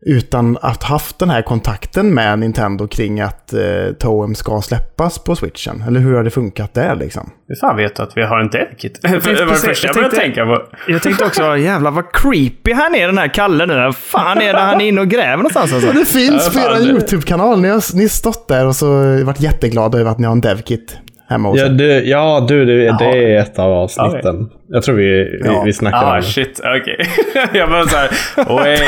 [0.06, 3.60] utan att haft den här kontakten med Nintendo kring att eh,
[3.98, 5.84] Toem ska släppas på Switchen?
[5.86, 7.30] Eller hur har det funkat där liksom?
[7.48, 9.02] Hur fan vet du att vi har en devkit?
[9.02, 10.62] det var det första jag började tänkte- tänka på.
[10.92, 13.92] Jag tänkte också, jävlar vad creepy han är den här Kalle nu.
[13.92, 15.92] Fan är det han är inne och gräver någonstans alltså?
[15.92, 17.60] Det finns Ja, på er YouTube-kanal.
[17.60, 18.86] Ni har, ni har stått där och så
[19.24, 20.96] varit jätteglada över att ni har en devkit
[21.28, 23.04] hemma hos Ja, du, ja, du det, det
[23.34, 24.48] är ett av avsnitten.
[24.68, 25.62] Jag tror vi, vi, Ja.
[25.66, 26.22] vi snackade om Ah, det.
[26.22, 26.60] shit.
[26.80, 27.06] Okej.
[27.60, 28.80] jag bara såhär, wait.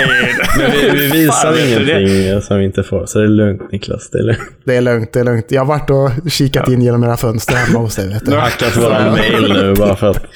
[0.59, 2.01] Men vi, vi visar Fan, du det?
[2.03, 3.07] ingenting som vi inte får.
[3.07, 4.11] Så det är lugnt Niklas.
[4.11, 4.41] Det är lugnt.
[4.65, 5.47] Det är lugnt, det är lugnt.
[5.53, 8.09] Jag har varit och kikat in genom era fönster hemma hos er.
[8.09, 10.27] Vet Du hackat våra mail nu bara för att...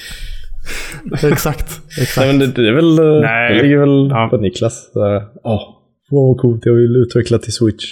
[1.24, 2.26] exakt, Nej, exakt.
[2.26, 2.98] men det, det är väl...
[2.98, 3.54] eh, Nej.
[3.54, 4.28] Det ligger väl Ja.
[4.30, 4.90] på Niklas.
[5.44, 5.62] Åh,
[6.10, 6.62] vad coolt.
[6.66, 7.84] Jag vill utveckla till Switch.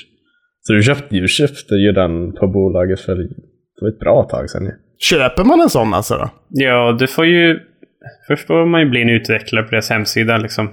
[0.61, 3.17] Så du köpte, du köpte ju den på bolaget för
[3.83, 4.73] det var ett bra tag sedan ju.
[4.99, 6.31] Köper man en sån alltså då?
[6.49, 7.61] Ja, du får ju...
[8.27, 10.67] Först får man ju bli en utvecklare på deras hemsida liksom.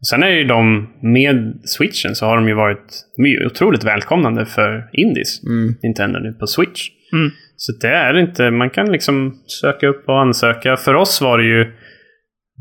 [0.00, 3.46] Och sen är ju de, med switchen så har de ju varit, de är ju
[3.46, 5.40] otroligt välkomnande för indies.
[5.82, 6.88] Nintendo nu på switch.
[7.12, 7.30] Mm.
[7.56, 10.76] Så det är inte, man kan liksom söka upp och ansöka.
[10.76, 11.72] För oss var det ju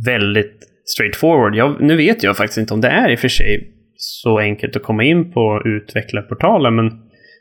[0.05, 1.55] väldigt straightforward.
[1.55, 4.75] Jag, nu vet jag faktiskt inte om det är i och för sig så enkelt
[4.75, 6.91] att komma in på utvecklarportalen, men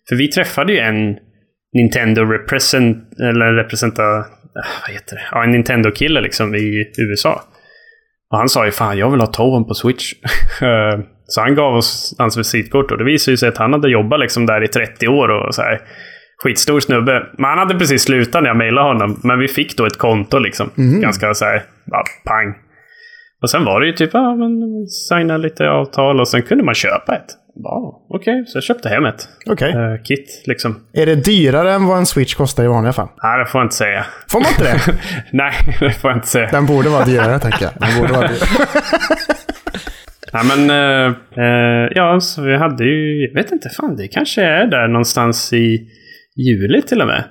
[0.08, 1.16] För vi träffade ju en
[1.72, 4.24] Nintendo represent, eller representa, äh,
[4.86, 5.22] vad heter det?
[5.32, 7.42] Ja, en Nintendo-kille liksom i USA.
[8.30, 10.12] Och han sa ju fan, jag vill ha Toven på Switch.
[10.62, 13.90] Eh, så han gav oss hans visitkort och det visade ju sig att han hade
[13.90, 15.80] jobbat liksom där i 30 år och så här.
[16.42, 17.26] Skitstor snubbe.
[17.38, 19.20] Men han hade precis slutat när jag mejlade honom.
[19.24, 20.70] Men vi fick då ett konto liksom.
[21.00, 22.54] Ganska så här, bara pang.
[23.42, 26.74] Och sen var det ju typ, ja men signa lite avtal och sen kunde man
[26.74, 27.26] köpa ett.
[27.55, 29.70] Ja, Okej, så jag köpte hem ett Okej.
[29.72, 30.76] eh, kit liksom.
[30.92, 33.09] Är det dyrare än vad en Switch kostar i vanliga fall?
[33.22, 34.05] Nej, det får jag inte säga.
[34.30, 34.98] Får man inte det?
[35.32, 36.48] Nej, det får jag inte säga.
[36.53, 37.72] Den borde vara dyrare, tänker jag.
[37.78, 38.66] Den borde vara dyrare.
[40.32, 44.42] Nej men, eh, eh, ja, så vi hade ju, jag vet inte, fan det kanske
[44.42, 45.88] är där någonstans i
[46.36, 47.24] juli till och med.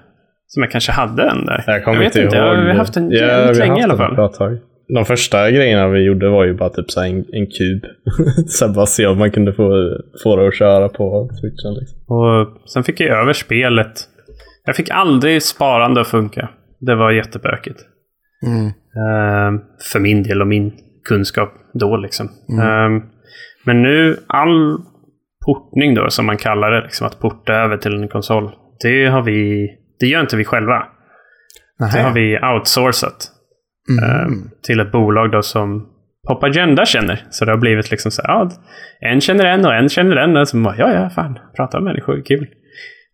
[0.48, 1.64] Som jag kanske hade den där.
[1.68, 2.58] Jag kommer vet inte ihåg.
[2.58, 4.52] vi har haft den Ja, jävligt vi har länge i haft alla fall.
[4.96, 7.84] De första grejerna vi gjorde var ju bara typ så en, en kub.
[8.48, 11.74] så bara se om man kunde få, få det att köra på switchen.
[11.80, 12.00] Liksom.
[12.08, 13.94] Och sen fick jag över spelet.
[14.66, 16.50] Jag fick aldrig sparande att funka.
[16.80, 17.80] Det var jättebökigt.
[18.46, 18.66] Mm.
[18.68, 19.62] Eh,
[19.92, 20.74] för min del och min
[21.04, 22.26] kunskap då liksom.
[22.60, 23.04] Eh,
[23.66, 24.78] men nu, all
[25.46, 28.52] portning då, som man kallar det, liksom att porta över till en konsol.
[28.84, 29.70] Det har vi...
[30.00, 30.84] Det gör inte vi själva.
[31.94, 33.32] Det har vi outsourcat.
[34.00, 34.04] Mm.
[34.04, 34.28] eh,
[34.64, 35.88] till ett bolag då som
[36.28, 37.24] Pop Agenda känner.
[37.30, 38.52] Så det har blivit liksom så här, ja,
[39.00, 40.38] en känner en och en känner en.
[40.38, 42.48] Och så bara, ja, ja, fan, prata med människor är kul.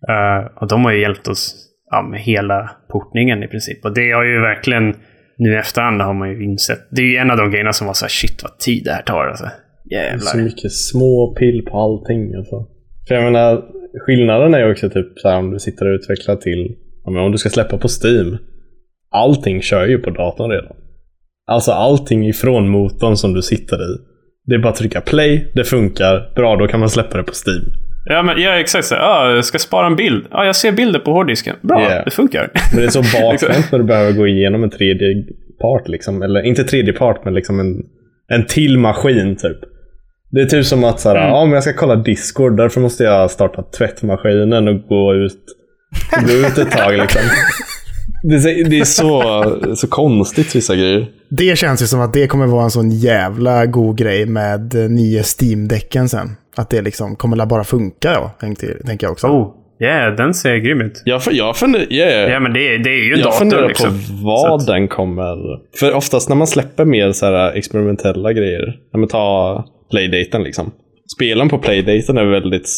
[0.10, 1.56] Eh, och de har ju hjälpt oss
[1.92, 3.86] ja, med hela portningen i princip.
[3.86, 4.96] Och det har ju verkligen,
[5.38, 6.88] nu i efterhand har man ju insett.
[6.92, 8.92] Det är ju en av de grejerna som var så här, shit vad tid det
[8.92, 9.28] här tar.
[9.28, 9.50] Alltså.
[9.92, 10.20] Jävlar.
[10.20, 12.36] så mycket små pill på allting.
[12.36, 12.66] Alltså.
[13.08, 13.64] För jag menar,
[14.06, 16.76] skillnaden är ju också typ så här om du sitter och utvecklar till,
[17.06, 18.38] om du ska släppa på Steam.
[19.12, 20.76] Allting kör ju på datorn redan.
[21.52, 23.98] Alltså allting ifrån motorn som du sitter i.
[24.46, 27.34] Det är bara att trycka play, det funkar, bra då kan man släppa det på
[27.48, 27.64] Steam.
[28.06, 28.86] Ja, men, ja exakt.
[28.86, 30.26] Så, ja, jag ska spara en bild.
[30.32, 31.56] Ja, jag ser bilder på hårddisken.
[31.62, 32.06] Bra, Yeah.
[32.06, 32.50] det funkar.
[32.74, 35.08] Men det är så bakvänt när du behöver gå igenom en tredje
[35.62, 36.22] part liksom.
[36.22, 37.76] Eller inte tredje part, men liksom en,
[38.28, 39.58] en till maskin typ.
[40.32, 43.32] Det är typ som att såhär, ja men jag ska kolla Discord, därför måste jag
[43.32, 45.44] starta tvättmaskinen och gå ut,
[46.28, 47.22] gå ut ett tag liksom.
[48.30, 51.08] Det är, det är så, så konstigt vissa grejer.
[51.30, 54.90] Det känns ju som att det kommer vara en sån jävla god grej med eh,
[54.90, 56.30] nya Steam-däcken sen.
[56.56, 59.28] Att det liksom kommer bara funka då, tänker jag också.
[59.28, 61.02] Oh, yeah, den ser grym ut.
[61.06, 62.32] Jag, jag, funder, yeah.
[62.32, 63.90] Ja, men det, det är ju jag dator funderar liksom.
[63.90, 65.38] på vad att- den kommer...
[65.80, 70.72] För oftast när man släpper mer så här experimentella grejer, när man tar playdaten liksom.
[71.16, 72.70] Spelen på playdaten är väldigt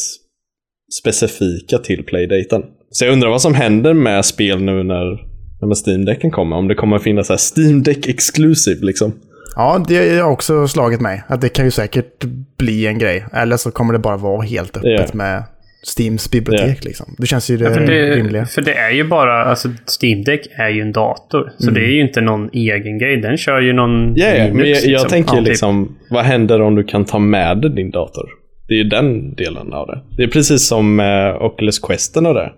[1.02, 2.64] specifika till playdaten.
[2.92, 5.29] Så jag undrar vad som händer med spel nu när,
[5.68, 6.56] när Steam-däcken kommer.
[6.56, 9.14] Om det kommer att finnas så här Steam Deck exclusive liksom.
[9.56, 11.24] Ja, det har också slagit mig.
[11.28, 12.24] Att det kan ju säkert
[12.58, 13.26] bli en grej.
[13.34, 15.14] Eller så kommer det bara vara helt öppet Ja.
[15.14, 15.44] med
[15.84, 16.78] Steams bibliotek.
[16.82, 16.88] Ja.
[16.88, 17.16] Liksom.
[17.18, 18.46] Det känns ju det, För det, rimliga.
[18.46, 19.70] för det är ju bara, alltså
[20.02, 21.52] Steam Deck är ju en dator.
[21.58, 23.18] Så det är ju inte någon egen grej.
[23.18, 25.10] Den kör ju någon Ja, yeah, men jag, jag liksom.
[25.10, 25.48] tänker Ja, typ.
[25.48, 28.30] liksom, vad händer om du kan ta med dig din dator?
[28.68, 30.02] Det är ju den delen av det.
[30.18, 32.52] Det är precis som eh, Oculus Questen och det.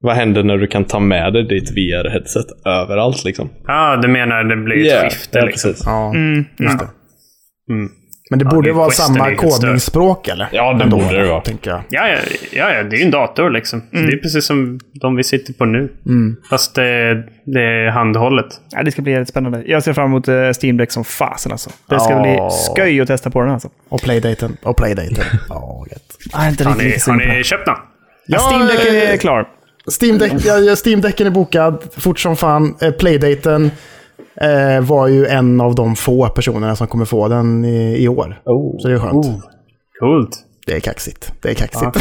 [0.00, 3.50] Vad händer när du kan ta med dig ditt VR-headset överallt liksom?
[3.66, 5.74] Ja, du menar det blir ett Yeah, skifte ja, liksom.
[5.84, 6.44] Ja, Mm.
[6.58, 6.88] just det.
[7.72, 7.90] Mm.
[8.30, 10.48] Men det Ja, borde det är vara är samma kodningsspråk eller?
[10.52, 11.40] Ja, det Ändå, borde det vara.
[11.40, 11.80] Tänker jag.
[11.90, 12.16] Ja, ja,
[12.52, 13.80] ja, ja, det är ju en dator liksom.
[13.80, 15.78] Så Det är precis som de vi sitter på nu.
[16.06, 16.36] Mm.
[16.50, 17.14] Fast det,
[17.46, 18.46] det är handhållet.
[18.70, 19.62] Ja, det ska bli jävligt spännande.
[19.66, 21.70] Jag ser fram emot uh, Steam Deck som fasen alltså.
[21.88, 22.22] Det ska Ja.
[22.22, 23.68] bli skoj att testa på den alltså.
[23.88, 24.56] Och playdaten.
[24.62, 25.08] Och playdaten.
[25.90, 26.34] Gött.
[26.34, 27.74] Är inte Har ni, har ni köpt den?
[28.26, 29.48] Ja, Steam Deck är eh, klar.
[30.02, 32.76] Steam, Deck, ja, ja, Steam Decken är bokad fort som fan.
[32.80, 33.70] Eh, Playdaten
[34.40, 38.40] eh, var ju en av de få personerna som kommer få den i, i år.
[38.44, 38.78] Oh.
[38.78, 39.26] Så det är skönt.
[40.00, 40.42] Coolt.
[40.66, 41.32] Det är kaxigt.
[41.42, 41.82] Det är kaxigt.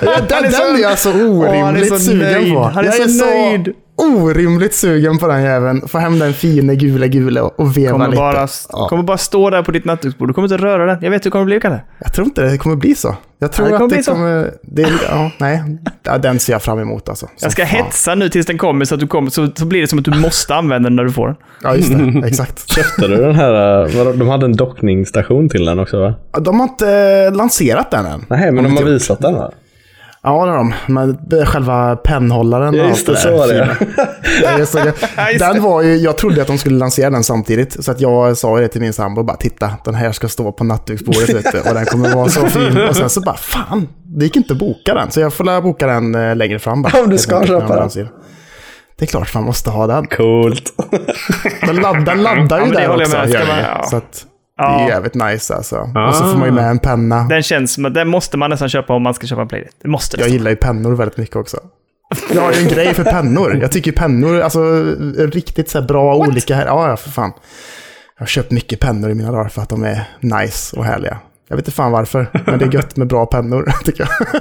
[0.00, 2.54] Han den, är den är jag så Åh, han är orimligt så sugen nöjd.
[2.54, 2.60] på.
[2.60, 3.74] Han är jag så nöjd.
[4.00, 5.88] Orimligt sugen på den jäveln.
[5.88, 8.16] Få hem den fina gula gula och veva Kommer lite.
[8.16, 8.88] bara, Ja.
[8.88, 10.28] kommer bara stå där på ditt nattduksbord.
[10.28, 10.98] Du kommer inte röra den.
[11.02, 11.80] Jag vet hur det kommer bli, Kalle.
[11.98, 13.16] Jag tror inte det kommer bli så.
[13.38, 14.12] Jag tror Ja, det kommer att bli det så.
[14.12, 14.50] kommer...
[14.62, 15.62] Det, ja, nej.
[16.02, 17.26] Ja, den ser jag fram emot alltså.
[17.32, 17.84] Jag Som ska fan.
[17.84, 19.30] hetsa nu tills den kommer så att du kommer.
[19.30, 21.36] Så, så blir det som att du måste använda den när du får den.
[21.62, 22.22] Ja, just det.
[22.28, 22.70] Exakt.
[22.70, 26.14] Köpte du den här, eh, de hade en dockningsstation till den också va?
[26.40, 28.24] De har inte lanserat den än.
[28.28, 29.50] Nej, men de har visat den va?
[30.22, 30.74] Ja, det har de.
[30.86, 33.54] Men själva pennhållaren Ja, och just allt det, så var det.
[33.54, 33.86] Det.
[35.40, 37.84] Ja, Den var ju, jag trodde att de skulle lansera den samtidigt.
[37.84, 40.64] Så att jag sa det till min sambo, bara titta, den här ska stå på
[40.64, 42.78] nattduksbordet och den kommer vara så fin.
[42.88, 45.10] Och sen så bara, fan, det gick inte att boka den.
[45.10, 46.82] Så jag får boka den eh, längre fram.
[46.82, 48.08] Bara, Om du ska köpa de den.
[48.98, 50.06] Det är klart man måste ha den.
[50.06, 50.62] Coolt.
[51.66, 53.16] Den, ladd, den laddar Ja, ju det där jag också.
[53.16, 53.30] med.
[53.30, 53.86] Ska man- ja.
[53.90, 54.24] Så att,
[54.60, 55.76] Det är jävligt nice alltså.
[56.08, 57.22] Och så får man ju med en penna.
[57.28, 59.72] Den känns som den måste man nästan köpa om man ska köpa en Playdate.
[59.82, 60.22] Det måste det.
[60.22, 61.56] Jag gillar ju pennor väldigt mycket också.
[62.34, 63.58] Jag har ju en grej för pennor.
[63.62, 64.60] Jag tycker pennor, alltså
[65.16, 66.66] riktigt så bra och olika här.
[66.66, 67.32] Ja, ja, för fan.
[68.16, 71.18] Jag har köpt mycket pennor i mina dagar för att de är nice och härliga.
[71.48, 74.40] Jag vet inte fan varför, men det är gött med bra pennor, tycker jag.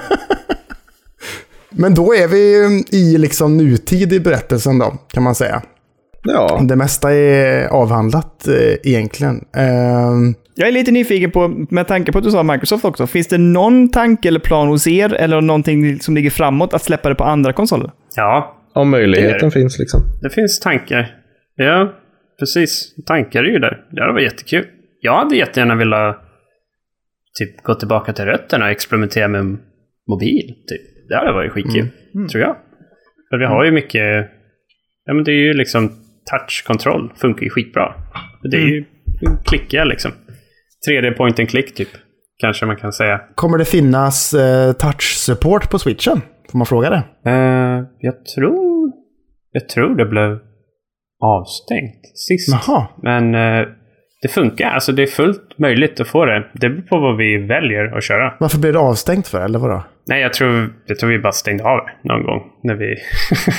[1.69, 5.61] Men då är vi i liksom nutid i berättelsen då, kan man säga.
[6.23, 9.35] Ja, Det mesta är avhandlat eh, egentligen.
[9.55, 13.27] Ehm, Jag är lite nyfiken på, med tanke på att du sa Microsoft också, finns
[13.27, 17.15] det någon tanke eller plan hos er eller någonting som ligger framåt att släppa det
[17.15, 17.91] på andra konsoler?
[18.15, 20.01] Ja, om möjligheten finns liksom.
[20.21, 21.15] det finns tankar.
[21.55, 21.93] Ja,
[22.39, 22.95] precis.
[23.05, 23.77] Tankar är ju där.
[23.91, 24.65] Det hade varit jättekul.
[25.01, 26.17] Jag hade jättegärna velat
[27.39, 29.57] typ gå tillbaka till rötterna och experimentera med
[30.07, 30.47] mobil.
[30.47, 31.09] Typ.
[31.09, 31.87] Det hade varit skitkul,
[32.31, 32.55] tror jag.
[33.29, 34.29] För vi har ju mycket...
[35.05, 35.91] Ja, men det är ju liksom
[36.31, 37.13] touchkontroll.
[37.15, 37.93] Funkar ju skitbra.
[38.43, 38.85] Det är ju
[39.45, 40.11] klicka liksom.
[40.89, 41.89] 3D point and click typ.
[42.41, 43.21] Kanske man kan säga.
[43.35, 46.21] kommer det finnas eh, touch-support på switchen?
[46.51, 47.29] Får man fråga det?
[47.31, 48.91] Eh, jag tror...
[49.51, 50.39] Jag tror det blev
[51.23, 52.67] avstängt sist.
[52.67, 52.87] Jaha.
[53.03, 53.67] Men eh,
[54.21, 54.69] det funkar.
[54.69, 56.47] Alltså det är fullt möjligt att få det.
[56.53, 58.33] Det beror på vad vi väljer att köra.
[58.39, 59.83] Varför blev det avstängt för, eller vadå?
[60.07, 62.41] Nej, jag tror, jag tror vi bara stängde av någon gång.
[62.63, 62.95] När vi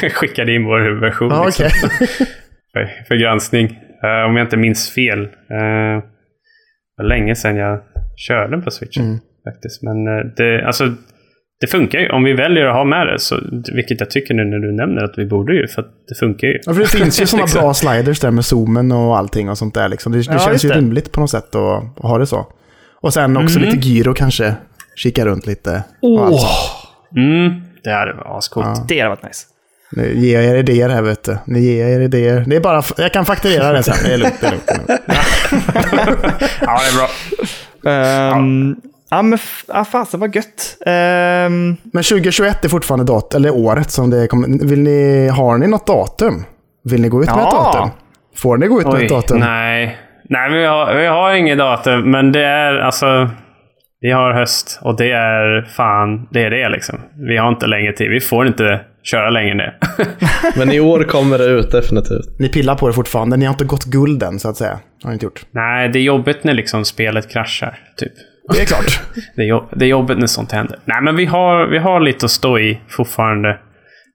[0.11, 1.29] skickade in vår version.
[1.31, 2.27] Ja, liksom, okej.
[2.73, 3.67] för, för granskning.
[4.05, 5.19] Eh, om jag inte minns fel.
[5.25, 6.03] Uh,
[6.97, 7.81] var länge sedan jag
[8.17, 9.05] körde på switchen.
[9.05, 9.19] Mm.
[9.45, 9.83] Faktiskt.
[9.83, 10.85] Men eh, det, alltså,
[11.61, 12.09] det funkar ju.
[12.11, 13.37] Om vi väljer att ha med det, så,
[13.75, 16.47] vilket jag tycker nu när du nämner att vi borde ju, för att det funkar
[16.49, 16.59] ju.
[16.67, 17.61] Ja, för det finns ju sådana Liksom.
[17.61, 19.89] bra sliders där med zoomen och allting och sånt där.
[19.89, 20.13] Liksom.
[20.13, 20.75] Det, det Ja, känns ju det.
[20.75, 22.47] rimligt på något sätt att, att ha det så.
[23.03, 23.71] Och sen också Mm.
[23.71, 24.55] lite gyro kanske.
[24.97, 25.85] Kika runt lite.
[26.01, 26.41] sånt.
[27.17, 28.67] Mm, det hade varit ascoolt.
[28.67, 28.85] Ja.
[28.89, 29.47] Det hade varit nice.
[29.93, 31.37] Nu ger jag er idéer här vet du.
[31.45, 32.45] Ni ger er idéer.
[32.47, 33.95] Det är bara, jag kan fakturera det sen.
[34.05, 34.35] Det är lugnt.
[34.41, 34.99] Det är lugnt, det.
[36.61, 37.09] Ja, det är bra.
[38.37, 38.77] Um,
[39.11, 39.23] ja.
[39.23, 39.39] men
[39.69, 40.77] ah, fasen vad gött.
[40.87, 44.67] Um, Men 2021 är fortfarande dat eller året som det kommer.
[44.67, 46.45] Vill ni, har ni något datum?
[46.85, 47.73] Vill ni gå ut med ett Ja.
[47.75, 47.91] datum?
[48.37, 49.39] Får ni gå ut med Oj, ett datum?
[49.39, 49.99] nej.
[50.29, 53.31] Nej, vi har, vi har inget datum, men det är alltså...
[54.03, 57.01] Vi har höst och det är fan, det är det liksom.
[57.29, 58.11] Vi har inte längre tid.
[58.11, 59.75] Vi får inte köra längre än det.
[60.57, 62.39] Men i år kommer det ut definitivt.
[62.39, 63.37] Ni pillar på det fortfarande.
[63.37, 64.81] Ni har inte gått guld än så att säga.
[65.03, 65.47] Har ni inte gjort.
[65.51, 68.13] Nej, det är jobbigt när liksom spelet kraschar, typ.
[68.55, 69.01] Det är klart.
[69.37, 70.79] Det är, jobb, det är jobbigt när sånt händer.
[70.85, 73.59] Nej, men vi har, vi har lite att stå i fortfarande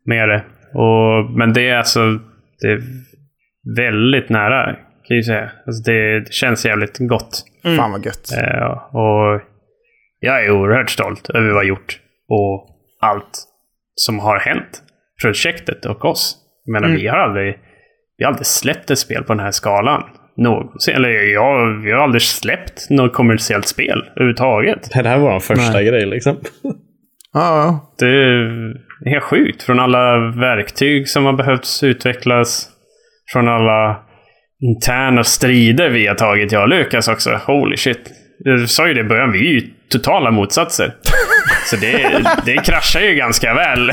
[0.06, 0.44] med det.
[0.74, 2.20] Och, men det är alltså
[2.60, 2.82] det är
[3.76, 4.66] väldigt nära,
[5.08, 5.52] kan jag säga.
[5.68, 7.44] Alltså det, det känns jävligt gott.
[7.78, 8.32] Fan vad gött.
[8.38, 9.42] Eh, och
[10.20, 12.68] jag är oerhört stolt över vad vi har gjort och
[13.02, 13.44] allt
[13.96, 14.82] som har hänt.
[15.22, 16.38] Projektet och oss.
[16.66, 17.58] Jag menar, vi har aldrig,
[18.18, 20.04] vi har aldrig släppt ett spel på den här skalan.
[20.38, 20.96] Någonsin.
[20.96, 24.90] Eller jag, vi har aldrig släppt något kommersiellt spel överhuvudtaget.
[24.94, 26.38] Det här var vår första grej liksom.
[27.34, 27.94] Ja, ja.
[28.00, 28.08] Det
[29.06, 29.64] är helt sjukt.
[29.64, 32.70] Från alla verktyg som har behövts utvecklas.
[33.34, 34.00] Från alla
[34.62, 37.40] interna strider vi har tagit, jag och Lukas också.
[37.46, 38.12] Holy shit.
[38.40, 40.86] Du sa ju det i början, vi är ju totala motsatser.
[41.66, 43.92] Så det, det kraschar ju ganska väl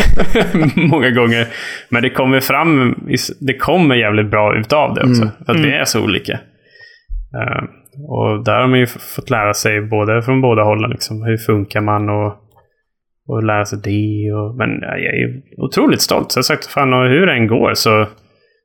[0.91, 1.47] många gånger.
[1.89, 2.95] Men det kommer fram,
[3.41, 5.31] det kommer jävligt bra utav det också.
[5.47, 6.33] För att vi är så olika.
[6.33, 7.63] Eh,
[8.09, 10.91] och där har man ju fått lära sig både från båda hållen.
[10.91, 12.35] Liksom, hur funkar man och,
[13.29, 14.33] och lära sig det.
[14.33, 16.33] Och, men ja, jag är otroligt stolt.
[16.33, 18.07] Så jag har sagt, fan och hur det än går så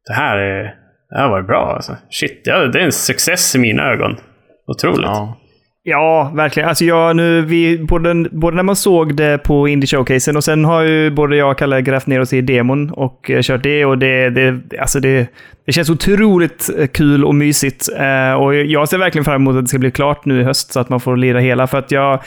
[0.07, 0.63] det här, är,
[1.09, 1.73] det här var bra.
[1.75, 1.95] Alltså.
[2.09, 4.15] Shit, det är en success i mina ögon.
[4.67, 5.05] Otroligt.
[5.05, 5.37] ja.
[5.89, 6.69] Ja, verkligen.
[6.69, 10.65] Alltså jag, nu, vi, både, både när man såg det på Indie Showcasen och sen
[10.65, 13.85] har ju både jag och Kalle grävt ner oss i demon och eh, kört det.
[13.85, 15.27] Och det, det, alltså det,
[15.67, 17.89] det känns otroligt eh, kul och mysigt.
[17.97, 20.73] Eh, och jag ser verkligen fram emot att det ska bli klart nu i höst
[20.73, 21.67] så att man får lira hela.
[21.67, 22.23] För att jag,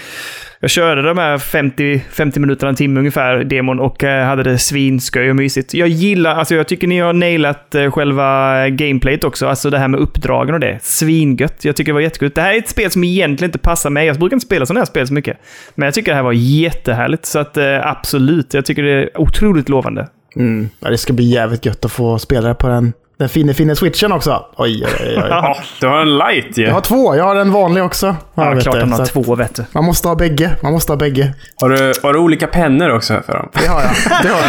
[0.60, 4.58] jag körde de här 50, 50 minuterna, en timme ungefär, demon och eh, hade det
[4.58, 5.74] svinskoj och mysigt.
[5.74, 9.46] Jag gillar, alltså jag tycker ni har nailat eh, själva gameplayet också.
[9.46, 10.78] Alltså det här med uppdragen och det.
[10.82, 11.64] Svingött.
[11.64, 12.30] Jag tycker det var jättekul.
[12.34, 14.06] Det här är ett spel som egentligen inte passar mig.
[14.06, 15.38] Jag brukar inte spela sådana här spel så mycket.
[15.74, 17.26] Men jag tycker det här var jättehärligt.
[17.26, 20.08] Så att eh, absolut, jag tycker det är otroligt lovande.
[20.36, 20.68] Mm.
[20.80, 20.90] ja.
[20.90, 24.12] Det ska bli jävligt gött att få spela det på den, den fina, fina switchen
[24.12, 24.44] också.
[24.56, 25.14] Oj, oj, oj.
[25.16, 25.24] oj.
[25.28, 26.64] Ja, du har en light ju.
[26.64, 27.16] Jag har två.
[27.16, 28.16] Jag har en vanlig också.
[28.34, 29.64] Ja, vet klart de har två, vet du.
[29.72, 30.50] Man måste ha bägge.
[30.62, 31.34] Man måste ha bägge.
[31.56, 33.48] Har du, har du olika pennor också för dem?
[33.52, 33.90] Det har jag.
[34.22, 34.40] Det har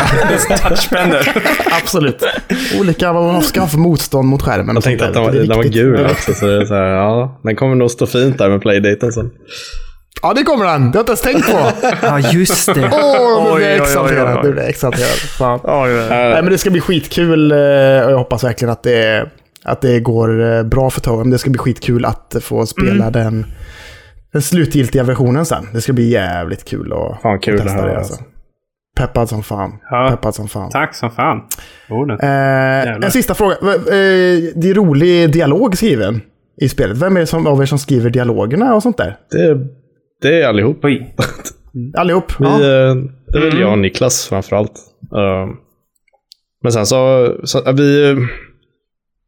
[0.50, 0.60] jag.
[0.70, 1.20] Touchpennor.
[1.82, 2.24] Absolut.
[2.80, 4.76] Olika vad man ska ha för motstånd mot skärmen.
[4.76, 6.34] Jag tänkte att den var, den var gul också.
[6.34, 9.32] Så det är så här, ja, den kommer nog stå fint där med playdaten sen.
[10.22, 10.92] Ja, det kommer den.
[10.92, 11.88] Det har jag inte ens tänkt på.
[12.08, 12.90] Ja, just det.
[12.94, 14.38] Åh, nu Oj, blir jag oj, oj, exalterad.
[14.38, 14.42] oj.
[14.44, 15.10] Nu blir jag exalterad.
[15.10, 15.60] Fan.
[15.64, 16.08] Ja, ja.
[16.10, 19.30] Nej, men det ska bli skitkul eh, och jag hoppas verkligen att det
[19.64, 21.30] Att det går eh, bra för Toem.
[21.30, 23.12] Det ska bli skitkul att få spela Mm.
[23.12, 23.46] den,
[24.34, 25.68] den slutgiltiga versionen sen.
[25.74, 27.98] Det ska bli jävligt kul att, Fan, kul att testa höra, det.
[27.98, 28.24] alltså.
[28.98, 29.72] Peppad som fan.
[29.90, 30.08] Ja.
[30.10, 30.70] Peppad som fan.
[30.72, 31.38] Tack som fan.
[32.22, 33.56] Eh, en sista fråga.
[33.56, 33.62] Eh,
[34.56, 36.22] det är rolig dialog skriven
[36.62, 36.98] i spelet.
[36.98, 39.18] Vem är det som, av er som skriver dialogerna och sånt där?
[39.32, 39.58] Det,
[40.22, 40.86] det är allihop.
[40.86, 41.16] Oj.
[41.98, 42.32] Allihop?
[42.40, 42.56] Vi, Ja.
[42.56, 42.96] eh,
[43.28, 44.74] Det är väl jag och Niklas framförallt.
[45.16, 45.54] Uh,
[46.64, 48.16] men sen så, så att vi...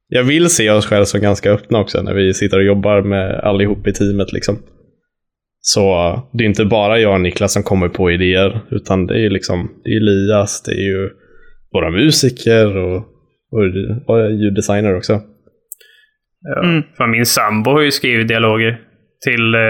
[0.08, 3.40] Jag vill se oss själva som ganska öppna också när vi sitter och jobbar med
[3.40, 4.34] allihop i teamet.
[4.34, 4.58] Liksom.
[5.60, 9.26] Så eh, det är inte bara jag och Niklas som kommer på idéer, utan det
[9.26, 11.10] är liksom det är Elias, det är ju
[11.74, 12.96] våra musiker och,
[13.52, 13.64] och,
[14.08, 15.22] och ljuddesigner också.
[16.42, 16.64] Ja.
[16.64, 16.84] Mm.
[16.98, 18.82] Fan, min sambo har ju skrivit dialoger
[19.24, 19.56] till...
[19.56, 19.62] Eh,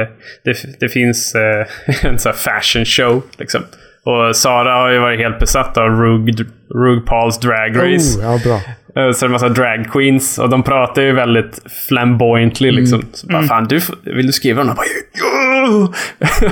[0.43, 3.23] det, det finns eh, en sån här fashion show.
[3.37, 3.61] Liksom.
[4.05, 6.35] Och Sara har ju varit helt besatt av Rug,
[6.75, 8.19] Rug Pauls Drag Race.
[8.19, 8.55] Oh, ja, bra.
[9.03, 13.05] Eh, Så det är en massa drag queens och de pratar ju väldigt flamboyantly liksom.
[13.13, 14.69] Så bara, fan du, vill du skriva den?
[14.69, 15.93] Och bara, ja!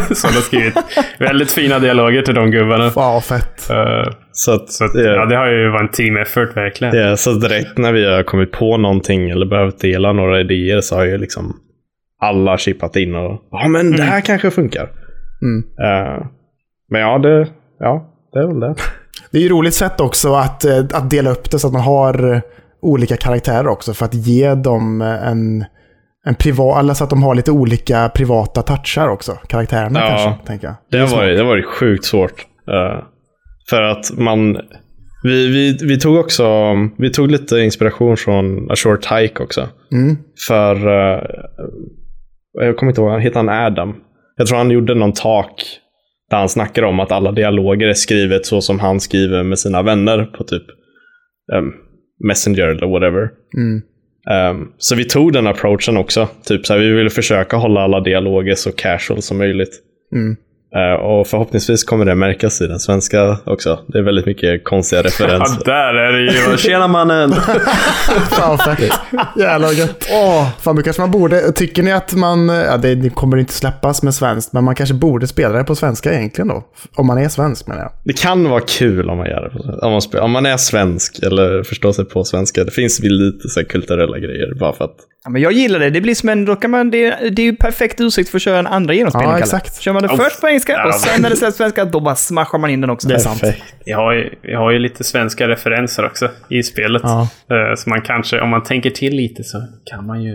[0.16, 0.74] Så de har skrivit
[1.20, 2.89] väldigt fina dialoger till de gubbarna.
[2.89, 3.70] Fan vad fett.
[3.70, 6.95] Eh, Så, att, så att, det, ja, det har ju varit en team effort verkligen.
[6.97, 10.95] Ja, så direkt när vi har kommit på någonting eller behövt dela några idéer så
[10.95, 11.56] har ju liksom
[12.22, 14.90] alla chippat in och ja men det här kanske funkar.
[15.42, 15.64] Mm.
[15.80, 16.26] Eh,
[16.90, 17.48] men ja, det,
[17.80, 18.76] ja, det är väl det.
[19.32, 21.82] Det är ju roligt sätt också att, eh, att dela upp det så att man
[21.82, 22.42] har eh,
[22.82, 23.94] olika karaktärer också.
[23.94, 25.66] För att ge dem en,
[26.26, 29.32] en privat, eller så att de har lite olika privata touchar också.
[29.48, 30.08] Karaktärerna Ja.
[30.08, 30.76] kanske, tänker jag.
[30.92, 32.46] Det har varit, det har varit sjukt svårt.
[32.68, 33.04] Eh,
[33.70, 34.58] för att man...
[35.24, 36.46] Vi, vi, vi tog också
[36.98, 39.68] vi tog lite inspiration från A Short Hike också.
[39.92, 40.18] Mm.
[40.48, 40.76] För...
[40.76, 41.22] eh,
[42.54, 43.95] jag kommer inte ihåg, heter han Adam?
[44.38, 45.80] Jag tror han gjorde någon talk
[46.30, 49.82] där han snackade om att alla dialoger är skrivet så som han skriver med sina
[49.82, 50.64] vänner på typ
[51.54, 51.74] em,
[52.28, 53.30] Messenger eller whatever.
[53.58, 53.82] Mm.
[54.30, 56.28] Em, så vi tog den approachen också.
[56.45, 59.80] Typ så här, vi ville försöka hålla alla dialoger så casual som möjligt.
[60.16, 60.36] Mm.
[60.76, 63.80] Eh, och förhoppningsvis kommer det märkas i den svenska också.
[63.88, 65.66] Det är väldigt mycket konstiga Ja, referenser.
[65.66, 66.58] där är det ju.
[66.58, 67.32] Tjena mannen!
[68.30, 68.92] Fan fett.
[69.40, 70.08] Jävlar gött.
[70.12, 74.14] Åh, fan kanske man borde, tycker ni att man, ja det, kommer inte släppas med
[74.16, 76.64] svenskt, men man kanske borde spela det på svenska egentligen då?
[76.96, 77.92] Om man är svensk menar jag.
[78.04, 79.50] Det kan vara kul om man gör det.
[79.50, 79.86] på svenska.
[79.86, 82.64] Om man, spe- om man är svensk eller förstår sig på svenska.
[82.64, 84.96] Det finns väl lite så här kulturella grejer bara för att.
[85.24, 85.90] Ja, men jag gillar det.
[85.90, 88.42] Det blir som en, då kan man, det, det är ju perfekt ursäkt för att
[88.42, 89.32] köra en andra genomspelning.
[89.32, 89.82] Ja, exakt.
[89.82, 90.18] Kör man det Oh.
[90.18, 92.82] först på engelska och sen när det släpps på svenska, då bara smashar man in
[92.82, 93.08] den också.
[93.08, 93.44] Det är sant.
[93.86, 97.02] Jag har, ju, jag har ju lite svenska referenser också i spelet.
[97.06, 97.22] Ja.
[97.22, 100.34] Eh, Så man kanske, om man tänker till lite så kan man ju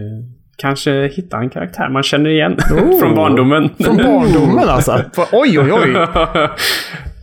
[0.57, 2.57] kanske hitta en karaktär man känner igen
[3.01, 3.70] från barndomen.
[3.84, 5.05] Från barndomen alltså.
[5.32, 5.95] Oj, oj, oj.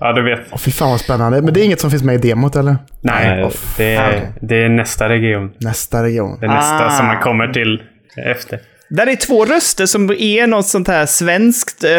[0.04, 0.40] ja, du vet.
[0.52, 1.42] Åh, fy fan vad spännande.
[1.42, 2.76] Men det är inget som finns med i demot eller?
[3.02, 4.22] Nej, Nej, det, är, okej.
[4.42, 5.52] det är nästa region.
[5.58, 6.38] Nästa region.
[6.40, 6.90] Det är nästa Ah.
[6.90, 7.82] som man kommer till
[8.26, 8.60] efter.
[8.90, 11.92] Där är två röster som är något sånt här svenskt, eh,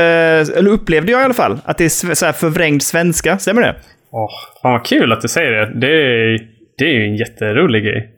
[0.59, 3.39] eller upplevde jag i alla fall, att det är så här förvrängd svenska.
[3.39, 3.75] Stämmer det?
[4.13, 4.29] Åh,
[4.63, 5.81] fan vad kul att du säger det.
[5.81, 6.39] Det är,
[6.79, 8.11] det är ju en jätterolig grej.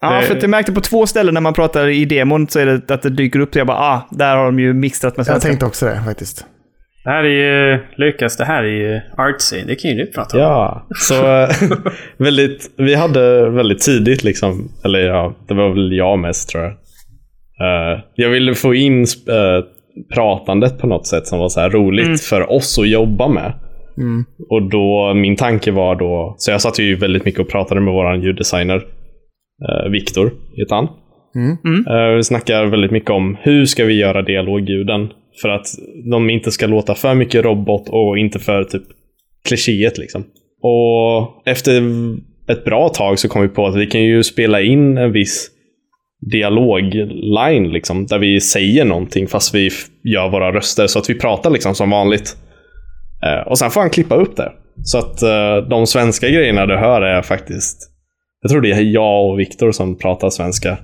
[0.00, 2.58] Ja, Det- för att jag märkte på två ställen när man pratar i demon så
[2.60, 3.52] är det att det dyker upp.
[3.52, 5.48] Så jag bara, ah, där har de ju mixtrat med Jag svenska.
[5.48, 6.44] tänkte också det faktiskt.
[7.04, 9.62] Det här är ju, Lukas, det här är ju artsy.
[9.66, 10.42] Det kan ju du prata om.
[10.42, 11.48] Ja, så eh,
[12.16, 16.72] väldigt, vi hade väldigt tidigt liksom, eller ja, det var väl jag mest tror jag.
[17.60, 19.64] Eh, jag ville få in eh,
[20.14, 23.52] pratandet på något sätt som var så här roligt för oss att jobba med.
[23.98, 24.24] Mm.
[24.50, 27.94] Och då, min tanke var då, så jag satt ju väldigt mycket och pratade med
[27.94, 30.88] vår ljuddesigner, uh, Viktor heter han.
[31.34, 32.16] Mm.
[32.16, 35.08] Vi snackar väldigt mycket om hur ska vi göra dialogljuden
[35.42, 35.66] för att
[36.10, 38.82] de inte ska låta för mycket robot och inte för typ
[39.48, 40.24] klichéet liksom.
[40.62, 41.82] Och efter
[42.48, 45.50] ett bra tag så kom vi på att vi kan ju spela in en viss
[46.32, 49.70] dialogline liksom, där vi säger någonting fast vi
[50.04, 52.36] gör våra röster så att vi pratar liksom som vanligt.
[53.26, 54.52] Eh, och sen får han klippa upp det.
[54.82, 57.90] Så att eh, de svenska grejerna du hör är faktiskt,
[58.42, 60.78] jag tror det är jag och Viktor som pratar svenska.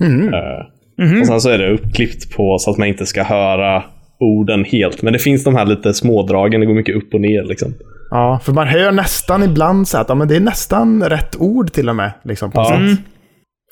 [0.00, 0.34] Mm.
[0.34, 3.84] Eh, Och sen så är det uppklippt på så att man inte ska höra
[4.20, 5.02] orden helt.
[5.02, 7.74] Men det finns de här lite smådragen, det går mycket upp och ner liksom.
[8.10, 11.72] Ja, för man hör nästan ibland så att ja, men det är nästan rätt ord
[11.72, 12.12] till och med.
[12.24, 12.64] Liksom, på Ja.
[12.68, 12.76] sätt.
[12.76, 12.96] Mm.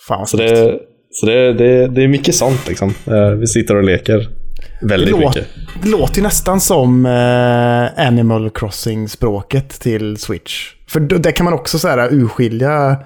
[0.08, 0.78] Fan vad Så, det,
[1.10, 2.88] så det, det, det är mycket sånt liksom.
[3.06, 4.28] Eh, vi sitter och leker
[4.82, 5.46] väldigt Det låter- mycket.
[5.82, 10.70] Det låter ju nästan som eh, Animal Crossing-språket till Switch.
[10.88, 12.96] För då, där kan man också så här, urskilja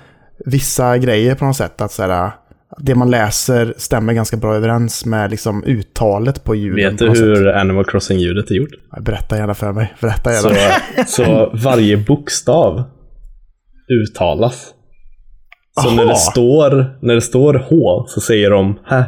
[0.47, 1.80] vissa grejer på något sätt.
[1.80, 2.30] Att så här,
[2.81, 6.91] det man läser stämmer ganska bra överens med liksom, uttalet på ljuden.
[6.91, 7.55] Vet du hur Sätt.
[7.55, 8.70] Animal Crossing-ljudet är gjort?
[9.01, 9.95] Berätta gärna för mig.
[10.01, 11.05] Berätta Så, gärna.
[11.07, 12.85] så varje bokstav
[13.89, 14.74] uttalas.
[15.83, 19.05] Så när det, står, när det står H så säger de Hä?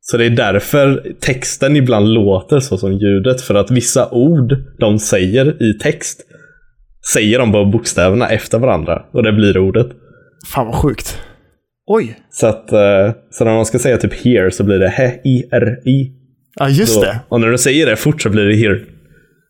[0.00, 3.40] Så det är därför texten ibland låter så som ljudet.
[3.40, 6.20] För att vissa ord de säger i text
[7.14, 9.02] säger de bara bokstäverna efter varandra.
[9.12, 9.86] Och det blir ordet.
[10.54, 11.18] Fan vad sjukt.
[11.90, 12.18] Oj.
[12.30, 16.12] Så att eh, så när man ska säga typ here så blir det H-I-R-I.
[16.54, 17.20] Ja, just Då- det.
[17.28, 18.80] Och när du säger det fort så blir det here.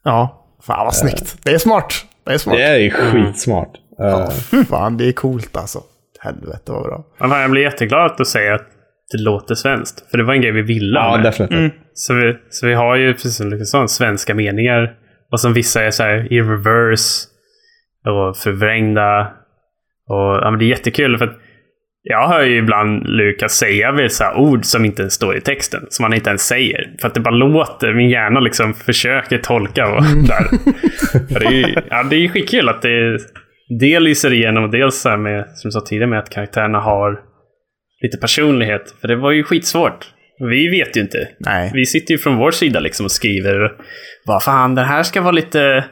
[0.05, 0.45] Ja.
[0.67, 1.37] Fan vad snyggt.
[1.45, 1.95] Det är smart.
[2.27, 2.57] Det är smart.
[2.57, 3.71] Det är skitsmart.
[4.01, 4.31] Eh, Ja,
[4.69, 5.79] fan, det är coolt alltså.
[6.21, 7.07] Helvete vad bra.
[7.21, 8.67] Men fan, jag blir jätteglad att du säger att
[9.13, 10.11] det låter svenskt.
[10.11, 11.25] För det var en grej vi ville ha ja, med.
[11.25, 11.73] definitivt.
[11.95, 14.95] Så vi, så vi har ju precis som Lukas sa, svenska meningar.
[15.33, 17.29] Och som vissa är så här i reverse.
[18.07, 19.21] Och förvrängda.
[20.09, 21.37] Och ja, men det är jättekul för att
[22.11, 25.87] jag hör ju ibland Lukas säga här ord som inte står i texten.
[25.89, 26.91] Som han inte ens säger.
[27.01, 27.95] För att det bara låter.
[27.95, 29.87] Min hjärna liksom försöker tolka.
[29.89, 30.45] Och där.
[31.33, 33.19] För det är ju ja, det är ju skitkul att det
[33.81, 37.21] dels lyser igenom dels så här med, som jag sa tidigare, med att karaktärerna har
[38.03, 38.95] lite personlighet.
[39.01, 40.07] För det var ju skitsvårt.
[40.51, 41.29] Vi vet ju inte.
[41.39, 41.71] Nej.
[41.75, 43.73] Vi sitter ju från vår sida liksom och skriver
[44.27, 45.85] vad fan, den här ska vara lite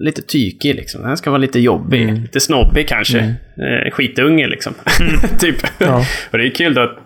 [0.00, 1.02] lite tykig liksom.
[1.02, 2.02] Den ska vara lite jobbig.
[2.02, 2.14] Mm.
[2.14, 3.18] Lite snobbig kanske.
[3.18, 4.74] Eh, skitunge liksom.
[5.38, 5.56] typ.
[5.78, 6.04] Ja.
[6.30, 6.98] och det är kul då att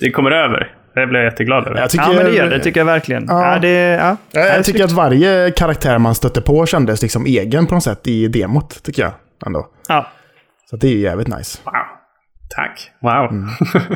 [0.00, 0.72] det kommer över.
[0.94, 1.80] Det blir jag jätteglad över.
[1.80, 3.24] Jag tycker, Ja, men det gör det tycker jag verkligen.
[3.28, 3.52] Ja.
[3.52, 4.16] Ja, det, ja.
[4.30, 8.06] jag, jag tycker att varje karaktär man stötte på kändes liksom egen på något sätt
[8.06, 9.12] i demot, tycker jag.
[9.46, 9.66] Ändå.
[9.88, 10.06] Ja.
[10.70, 11.58] Så det är ju jävligt nice.
[11.64, 11.74] Wow.
[12.56, 12.90] Tack.
[13.00, 13.30] Wow.
[13.30, 13.48] Mm.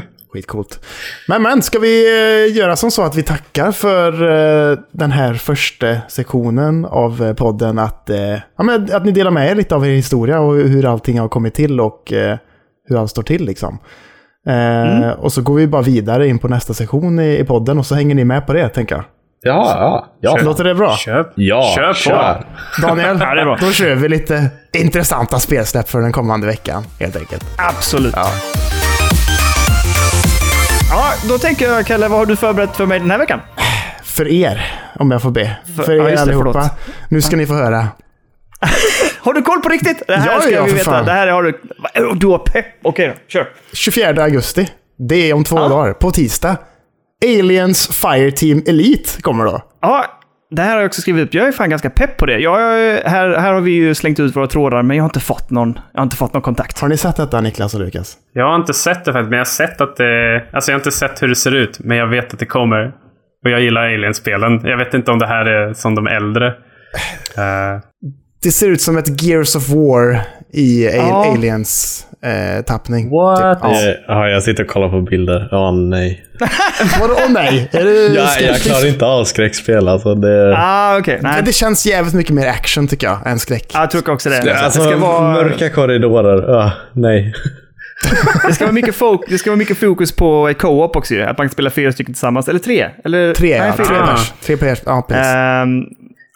[0.33, 0.81] Skitcoolt.
[1.29, 2.07] Men, men, ska vi
[2.51, 4.13] eh, göra som så att vi tackar för
[4.73, 7.79] eh, den här första sektionen av eh, podden.
[7.79, 8.11] Att,
[8.57, 11.29] ja, men, att ni delar med er lite av er historia och hur allting har
[11.29, 12.13] kommit till och
[12.89, 13.79] hur allt står till liksom.
[14.49, 17.87] Eh, Och så går vi bara vidare in på nästa sektion i, i podden och
[17.87, 19.05] så hänger ni med på det, tänker jag.
[19.43, 20.39] Ja, ja, ja.
[20.45, 20.97] Låter det bra?
[20.97, 21.27] Köp.
[21.35, 21.95] Ja, Kör på.
[21.95, 22.47] kör.
[22.83, 23.59] Daniel, Ja, det är bra.
[23.61, 27.45] då kör vi lite intressanta spelsläpp för den kommande veckan, helt enkelt.
[27.59, 28.13] Absolut.
[28.17, 28.27] Ja.
[31.29, 33.41] Då tänker jag, Kalle, vad har du förberett för mig den här veckan?
[34.05, 35.57] För er, om jag får be.
[35.77, 36.53] För- För, ja, er det, allihopa.
[36.53, 36.71] förlåt.
[37.11, 37.89] Nu ska ni få höra.
[39.21, 40.03] Har du koll på riktigt?
[40.07, 40.85] Det här Ja, ska ja, vi veta.
[40.85, 41.05] fan.
[41.05, 41.61] Det här har du...
[42.15, 42.67] Du har pepp.
[42.83, 43.49] Okej då, kör.
[43.73, 44.69] 24 augusti.
[45.09, 45.69] Det är om två Ja.
[45.69, 46.57] dagar, på tisdag.
[47.25, 49.63] Aliens Fireteam Elite kommer då.
[49.83, 50.05] Ja,
[50.51, 51.35] det här har jag också skrivit upp.
[51.35, 52.39] Jag är fan ganska pepp på det.
[52.39, 52.57] Jag,
[53.05, 55.79] här, här har vi ju slängt ut våra trådar, men jag har inte fått någon,
[55.93, 56.79] jag har inte fått någon kontakt.
[56.79, 58.17] Har ni sett detta Niklas och Lukas?
[58.33, 60.45] Jag har inte sett det faktiskt, men jag har sett att det...
[60.53, 62.87] Alltså jag har inte sett hur det ser ut, men jag vet att det kommer.
[63.45, 64.61] Och jag gillar Alien-spelen.
[64.65, 66.47] Jag vet inte om det här är som de äldre.
[67.37, 67.81] Eh,
[68.43, 70.21] Det ser ut som ett Gears of War
[70.53, 71.27] i Ja.
[71.33, 73.11] Aliens eh, tappning.
[73.11, 73.63] What?
[73.63, 73.71] Typ.
[73.71, 73.95] Ja.
[74.07, 75.49] Ja, jag sitter och kollar på bilder.
[75.51, 76.25] Ja, nej.
[77.01, 77.69] Vadå, åh nej?
[77.73, 79.89] Är det Ja, jag klarar inte av skräckspel.
[79.89, 80.55] Alltså det...
[80.59, 81.19] Ah, okej.
[81.23, 81.43] Nej.
[81.45, 83.71] Det känns jävligt mycket mer action tycker jag, än skräck.
[83.75, 84.55] Ja, Jag tror också det.
[84.65, 86.55] Alltså, det, ska vara, mörka korridorer.
[86.61, 87.35] Ah, nej.
[88.47, 91.15] det, ska vara mycket fok, det ska vara mycket fokus på co-op också.
[91.15, 92.49] Att man kan spela fyra stycken tillsammans.
[92.49, 92.87] Eller tre?
[93.05, 94.07] Eller, Tre, nej, ja, tre fyra.
[94.07, 94.33] pers.
[94.47, 94.79] Tre pers.
[94.87, 95.27] Ja, precis.
[95.27, 95.83] Ehm,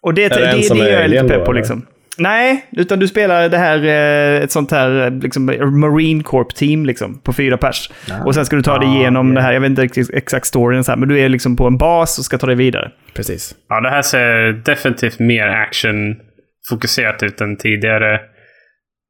[0.03, 1.61] och det, det, det en det, som det är är jag lite pepp på eller?
[1.61, 1.87] liksom.
[2.19, 5.47] Nej, utan du spelar det här, eh, ett sånt här eh, liksom,
[5.81, 7.91] Marine Corp-team liksom, på fyra pers.
[8.25, 10.93] Och sen ska du ta dig igenom det här, jag vet inte exakt storyn, så
[10.93, 12.91] här, men du är liksom på en bas och ska ta dig vidare.
[13.17, 13.55] precis.
[13.69, 18.21] ja, det här ser definitivt mer action-fokuserat ut än tidigare.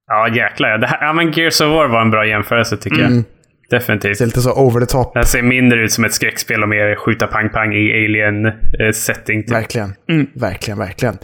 [0.06, 0.78] Ja, jäklar.
[0.78, 3.22] Det här, ja, men Gears of War var en bra jämförelse tycker jag.
[3.70, 4.18] Definitivt.
[4.18, 5.12] Det är lite så over the top.
[5.12, 9.42] Det här ser mindre ut som ett skräckspel och mer skjuta pang-pang i alien-setting.
[9.42, 9.52] Typ.
[9.52, 9.94] Verkligen.
[10.34, 11.18] Verkligen, verkligen.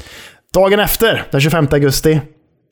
[0.55, 2.21] Dagen efter, den 25 augusti,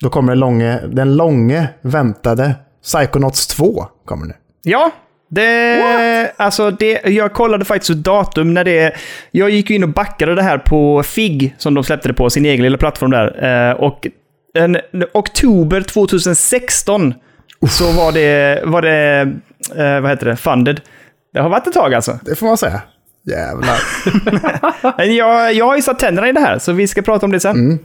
[0.01, 3.87] då kommer den långe, den långe väntade Psychonauts 2.
[4.05, 4.35] Kommer nu.
[4.63, 4.91] Ja,
[5.31, 8.95] det, alltså det, jag kollade faktiskt datum när det...
[9.31, 12.31] Jag gick ju in och backade det här på FIG, som de släppte det på,
[12.31, 13.45] sin egen lilla plattform där.
[13.45, 14.07] Eh, och
[14.55, 14.79] en,
[15.15, 17.15] oktober 2016
[17.71, 19.21] så var det, var det
[19.77, 20.81] eh, vad heter det, funded.
[21.33, 22.19] Det har varit ett tag alltså.
[22.23, 22.83] Det får man säga.
[23.31, 23.79] Jävlar.
[24.99, 27.33] Men jag, jag har ju satt tänderna i det här, så vi ska prata om
[27.33, 27.79] det sen.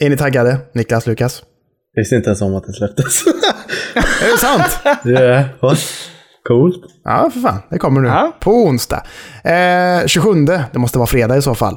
[0.00, 0.58] är ni taggade?
[0.74, 1.42] Niklas, Lukas?
[1.94, 3.26] Jag visste inte ens om att det släpptes.
[4.22, 4.78] Är det sant?
[5.06, 5.44] yeah.
[5.60, 5.78] What?
[6.48, 6.84] Coolt.
[7.04, 7.58] ja, för fan.
[7.70, 8.08] Det kommer nu.
[8.08, 8.32] Ja.
[8.40, 9.02] På onsdag.
[9.44, 10.34] Eh, 27,
[10.72, 11.76] det måste vara fredag i så fall.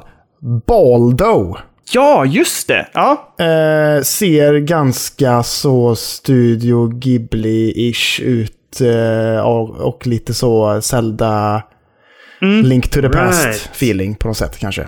[0.66, 1.56] Baldo.
[1.92, 2.88] Ja, just det!
[2.92, 8.80] Ja, Eh, ser ganska så Studio Ghibli-ish ut.
[8.80, 11.62] Eh, och, och lite så Zelda...
[12.42, 13.70] Link to the past Right.
[13.72, 14.86] feeling på något sätt kanske.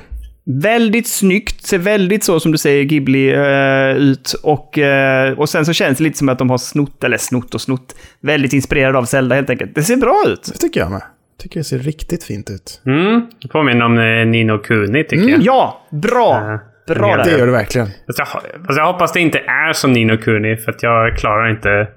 [0.63, 4.35] Väldigt snyggt, ser väldigt så som du säger Ghibli eh, ut.
[4.43, 7.55] Och, eh, och sen så känns det lite som att de har snott, eller snott
[7.55, 9.75] och snott, väldigt inspirerade av Zelda helt enkelt.
[9.75, 10.51] Det ser bra ut.
[10.53, 11.03] Det tycker jag med.
[11.43, 12.83] Tycker det ser riktigt fint ut.
[12.87, 13.27] Mm.
[13.43, 15.41] Det påminner om eh, Nino Kuni tycker jag.
[15.43, 16.37] Ja, bra!
[16.53, 17.39] Eh, Bra det Det där.
[17.39, 17.87] gör det verkligen.
[18.07, 18.29] Fast jag,
[18.67, 21.89] fast jag hoppas det inte är som Nino Kuni, för att jag klarar inte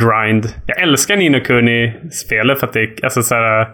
[0.00, 0.46] grind.
[0.66, 3.66] Jag älskar Nino Kuni-spelet för att det är alltså så här,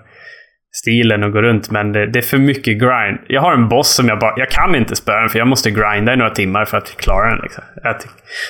[0.81, 3.19] stilen och gå runt, men det, det, är för mycket grind.
[3.29, 4.35] Jag har en boss som jag bara...
[4.37, 7.31] Jag kan inte spöa den för jag måste grinda i några timmar för att klara
[7.31, 7.39] den.
[7.43, 7.65] Liksom.
[7.83, 7.97] Jag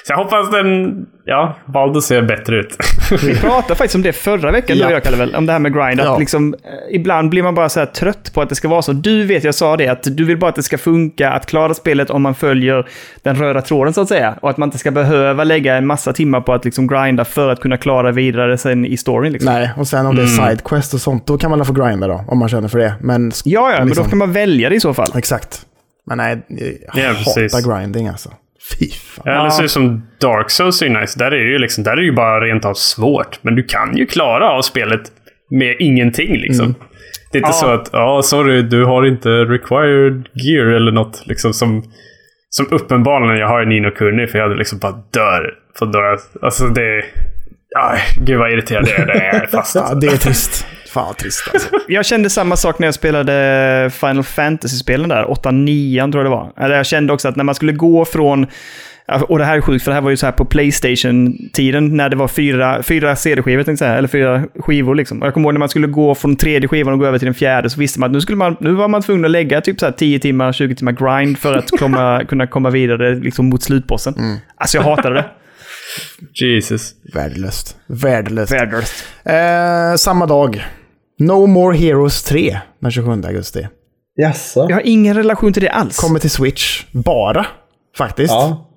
[0.05, 1.07] så jag hoppas den...
[1.24, 2.77] Ja, Baldur ser bättre ut.
[3.23, 4.85] Vi pratade faktiskt om det förra veckan, ja.
[4.85, 5.35] du och jag, Kalle, väl?
[5.35, 6.01] Om det här med grind.
[6.01, 8.82] Att liksom, eh, ibland blir man bara så här trött på att det ska vara
[8.82, 8.93] så.
[8.93, 11.74] Du vet, jag sa det, att du vill bara att det ska funka, att klara
[11.74, 12.86] spelet om man följer
[13.23, 14.35] den röda tråden, så att säga.
[14.40, 17.48] Och att man inte ska behöva lägga en massa timmar på att liksom grinda för
[17.48, 19.32] att kunna klara vidare sen i storyn.
[19.32, 19.53] Liksom.
[19.53, 20.48] Nej, och sen om det är mm.
[20.48, 22.94] sidequest och sånt, då kan man få grinda då, om man känner för det.
[23.01, 23.78] Men, ja, ja, liksom...
[23.78, 25.09] men då liksom- kan man välja det i så fall.
[25.16, 25.66] Exakt.
[26.06, 27.66] Men nej, jag ja, hatar precis.
[27.66, 28.30] grinding alltså.
[28.78, 29.24] Fy fan.
[29.24, 31.18] Ja, det ser ut som Dark Souls är nice.
[31.18, 33.38] Där är, det ju liksom, där är det ju bara rent av svårt.
[33.43, 35.02] Men du kan ju klara av spelet
[35.51, 36.64] med ingenting liksom.
[36.64, 36.76] Mm.
[37.32, 37.52] Det är inte ja.
[37.52, 41.82] så att, ja, sorry, du har inte required gear eller något liksom som,
[42.51, 46.18] som uppenbarligen jag har i Nino Kuni för jag hade liksom bara dör på dörrar.
[46.43, 47.05] Alltså det...
[47.78, 49.47] Aj, gud vad irriterad jag är.
[49.52, 49.74] fast.
[49.74, 50.66] ja, det är trist.
[50.97, 51.68] Fan vad trist alltså.
[51.89, 55.24] Jag kände samma sak när jag spelade Final Fantasy-spelen där.
[55.24, 56.77] 8-9 tror jag det var.
[56.77, 58.47] Jag kände också att när man skulle gå från
[59.28, 62.09] och det här är sjukt, för det här var ju så här på Playstation-tiden när
[62.09, 64.94] det var fyra, fyra CD-skivor, eller fyra skivor.
[64.94, 65.20] Liksom.
[65.20, 67.27] Och jag kommer ihåg när man skulle gå från tredje skivan och gå över till
[67.27, 69.60] den fjärde, så visste man att nu, skulle man, nu var man tvungen att lägga
[69.60, 73.48] typ så här 10 timmar, 20 timmar grind för att komma, kunna komma vidare liksom,
[73.48, 74.14] mot slutbossen.
[74.14, 74.36] Mm.
[74.56, 75.24] Alltså jag hatade det.
[76.44, 76.94] Jesus.
[77.14, 77.77] Värdelöst.
[77.86, 78.52] Värdelöst.
[78.52, 79.05] Värdelöst.
[79.24, 80.64] Eh, samma dag.
[81.18, 83.68] No More Heroes 3 den 27 augusti.
[84.16, 84.66] Jaså?
[84.68, 85.97] Jag har ingen relation till det alls.
[85.97, 86.84] Kommer till Switch.
[86.93, 87.47] Bara,
[87.97, 88.32] faktiskt.
[88.32, 88.70] Ja.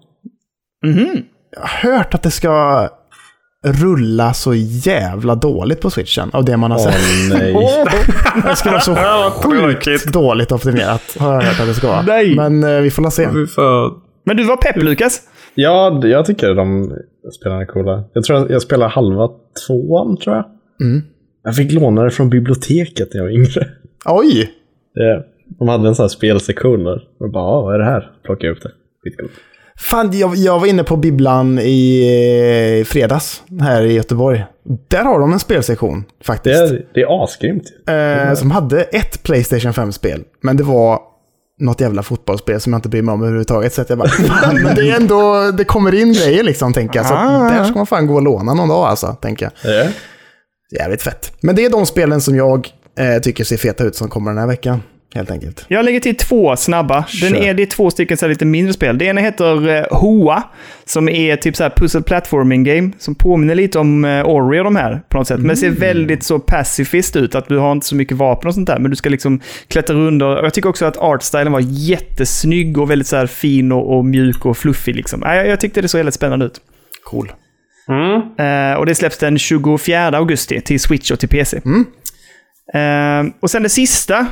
[0.86, 1.24] Mm -hmm.
[1.52, 2.88] Jag har hört att det ska
[3.66, 7.02] rulla så jävla dåligt på switchen av det man har oh, sett.
[7.30, 7.54] nej.
[8.44, 8.96] det ska vara så
[9.32, 12.02] sjukt dåligt optimerat har jag hört att det ska vara.
[12.02, 12.36] Nej.
[12.36, 13.28] Men eh, vi får la se.
[14.26, 15.22] Men du var pepp Lukas.
[15.56, 16.92] Ja, jag tycker de
[17.40, 18.04] spelarna är coola.
[18.14, 19.30] Jag tror jag, jag spelar halva
[19.68, 20.46] tvåan tror jag.
[20.82, 21.04] Mm.
[21.44, 23.68] Jag fick låna det från biblioteket när jag var yngre.
[24.06, 24.52] Oj!
[24.96, 25.24] Det,
[25.60, 27.02] de hade en sån här spelsektion där.
[27.20, 28.12] Och bara, ah, vad är det här?
[28.24, 28.72] Plockade upp det.
[29.80, 34.46] Fan, jag, jag var inne på bibblan i fredags här i Göteborg.
[34.88, 36.60] Där har de en spelsektion faktiskt.
[36.60, 37.64] Det är, det är asgrymt.
[37.88, 40.24] Eh, som hade ett Playstation 5-spel.
[40.42, 41.00] Men det var
[41.60, 43.74] något jävla fotbollsspel som jag inte bryr mig om överhuvudtaget.
[43.74, 47.00] Så att jag bara, fan, men det är ändå, det kommer in grejer liksom, tänker
[47.00, 47.06] jag.
[47.06, 47.50] Så ah.
[47.50, 49.74] där ska man fan gå och låna någon dag alltså, tänker jag.
[49.74, 49.90] Ja.
[50.72, 51.34] Jävligt fett.
[51.42, 52.68] Men det är de spelen som jag
[53.00, 54.82] eh, tycker ser feta ut som kommer den här veckan.
[55.16, 55.66] Helt enkelt.
[55.68, 57.06] Jag lägger till två snabba.
[57.22, 58.98] Den är, det är två stycken så lite mindre spel.
[58.98, 60.44] Det ena heter eh, Hoa,
[60.86, 64.64] som är typ så här puzzle platforming game, som påminner lite om eh, Ori och
[64.64, 65.38] de här på något sätt.
[65.38, 65.48] Mm.
[65.48, 65.80] Men ser mm.
[65.80, 68.92] väldigt så pacifist ut, att du har inte så mycket vapen och sånt där, men
[68.92, 70.44] du ska liksom klättra under.
[70.44, 74.46] Jag tycker också att artstylen var jättesnygg och väldigt så här fin och, och mjuk
[74.46, 75.22] och fluffig liksom.
[75.26, 76.62] Jag, jag tyckte det såg väldigt spännande ut.
[77.04, 77.32] Cool.
[77.90, 78.22] Mm.
[78.40, 81.62] Uh, och det släpps den 24 augusti till Switch och till PC.
[81.66, 81.86] Mm.
[82.76, 84.28] Uh, och sen det sista uh,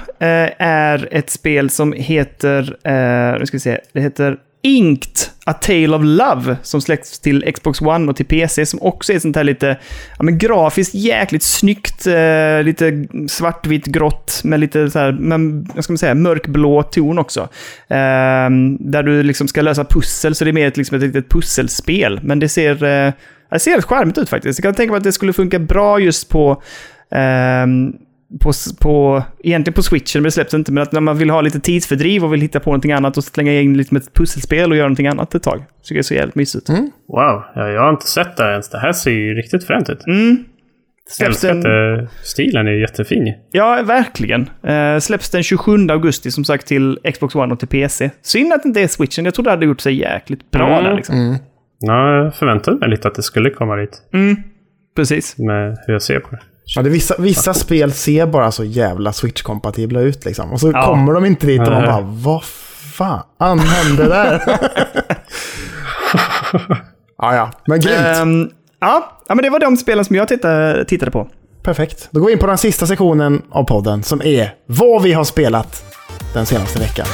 [0.58, 5.18] är ett spel som heter, uh, nu ska vi se, det heter Inked,
[5.48, 9.20] A Tale of Love, som släpps till Xbox One och till PC, som också är
[9.20, 9.78] sånt här lite,
[10.18, 15.84] ja men grafiskt jäkligt snyggt, Eh, lite svartvitt grått med lite så här, men, vad
[15.84, 17.50] ska man säga, mörkblå ton också.
[17.88, 21.30] Ehm, där du liksom ska lösa pussel, så det är mer ett, liksom ett litet
[21.30, 23.14] pusselspel, men det ser, eh,
[23.52, 24.60] det ser charmigt ut faktiskt.
[24.60, 26.62] Jag kan tänka mig att det skulle funka bra just på
[27.10, 27.94] Um,
[28.40, 30.72] på, på, egentligen på switchen, men det släpps inte.
[30.72, 33.24] Men att när man vill ha lite tidsfördriv och vill hitta på någonting annat och
[33.24, 35.64] slänga in lite med ett pusselspel och göra någonting annat ett tag.
[35.82, 36.70] Så det är så jävligt mysigt.
[36.70, 36.92] Mm.
[37.08, 38.70] Wow, jag har inte sett det ens.
[38.70, 40.08] Det här ser ju riktigt fränt ut.
[40.08, 40.46] Mm.
[41.10, 41.60] Släpps den...
[41.60, 43.34] att stilen är jättefin.
[43.52, 44.50] Ja, verkligen.
[44.70, 48.10] Uh, släpps den 27 augusti som sagt till Xbox One och till PC.
[48.22, 49.26] Synd att det inte är switchen.
[49.26, 50.84] Jag trodde det hade gjort sig jäkligt bra mm.
[50.84, 51.16] där liksom.
[51.16, 51.36] Mm.
[51.80, 54.02] Ja, jag förväntade mig lite att det skulle komma dit.
[54.14, 54.36] Mm.
[54.96, 55.38] Precis.
[55.38, 56.42] Med hur jag ser på det.
[56.76, 60.52] Ja, det vissa, vissa spel ser bara så jävla Switch-kompatibla ut liksom.
[60.52, 60.86] Och så ja.
[60.86, 64.42] kommer de inte dit och man bara, vad fan hände där?
[67.18, 68.18] ja, ja, men grymt.
[68.22, 69.20] Um, ja.
[69.28, 71.28] ja, men det var de spelen som jag tittade, tittade på.
[71.64, 72.08] Perfekt.
[72.12, 75.24] Då går vi in på den sista sektionen av podden som är vad vi har
[75.24, 75.96] spelat
[76.34, 77.08] den senaste veckan.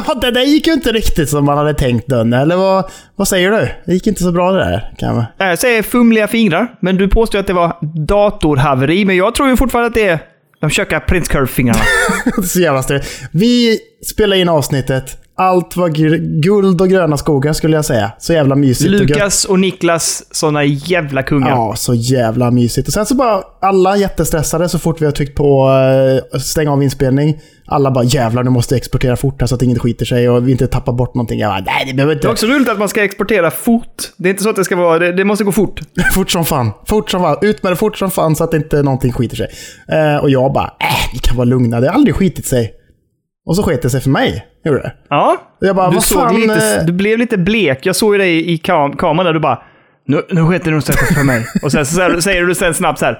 [0.20, 3.50] det där gick ju inte riktigt som man hade tänkt Dönne, eller vad, vad säger
[3.50, 3.68] du?
[3.86, 5.24] Det gick inte så bra det där, kan man.
[5.38, 9.56] Jag säger fumliga fingrar, men du påstår att det var datorhaveri, men jag tror ju
[9.56, 10.18] fortfarande att det är
[10.60, 11.80] de tjocka Prince Curve-fingrarna.
[12.44, 13.06] så jävla stört.
[13.30, 15.88] Vi spelar in avsnittet, Allt var
[16.42, 18.12] guld och gröna skogar skulle jag säga.
[18.18, 19.00] Så jävla mysigt och.
[19.00, 21.50] Lukas och Niklas, såna jävla kungar.
[21.50, 22.88] Ja, så jävla mysigt.
[22.88, 25.68] Och sen så bara alla jättestressade så fort vi har tryckt på
[26.32, 27.40] uh, stänga av inspelning.
[27.66, 30.52] Alla bara jävlar, nu måste exportera fort här så att ingen skiter sig och vi
[30.52, 31.38] inte tappar bort någonting.
[31.40, 32.28] Jag bara, nej det behöver Det är inte.
[32.28, 34.02] också roligt att man ska exportera fort.
[34.16, 34.98] Det är inte så att det ska vara...
[34.98, 35.80] Det, det måste gå fort.
[36.14, 36.70] fort som fan.
[36.86, 37.36] Fort som fan.
[37.42, 39.48] Ut med det fort som fan så att inte någonting skiter sig.
[39.88, 41.80] Eh, och jag bara, äh, vi kan vara lugna.
[41.80, 42.74] Det har aldrig skitit sig.
[43.46, 44.46] Och så sket det sig för mig.
[44.64, 44.92] Gjorde det.
[45.08, 45.36] Ja.
[45.60, 47.78] Jag bara, du, vad fan, lite, eh, du blev lite blek.
[47.86, 49.58] Jag såg ju dig i kam kameran där du bara...
[50.06, 51.46] Nu, nu sket det nog sig för mig.
[51.62, 53.18] Och sen så säger- säger du sen snabbt så här.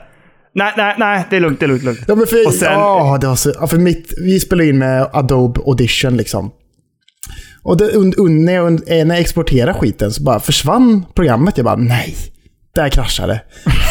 [0.55, 1.25] Nej, nej, nej.
[1.31, 1.83] Det är lugnt, det är lugnt.
[1.83, 2.01] lugnt.
[2.09, 5.09] Ja, men för, Och sen- ja, det var så, för mitt, vi spelade in med
[5.13, 6.51] Adobe Audition liksom.
[7.63, 11.07] Och det, un, un, när, jag, un, eh, när jag exporterade skiten så bara försvann
[11.15, 11.57] programmet.
[11.59, 12.15] Jag bara nej,
[12.75, 13.41] där kraschade.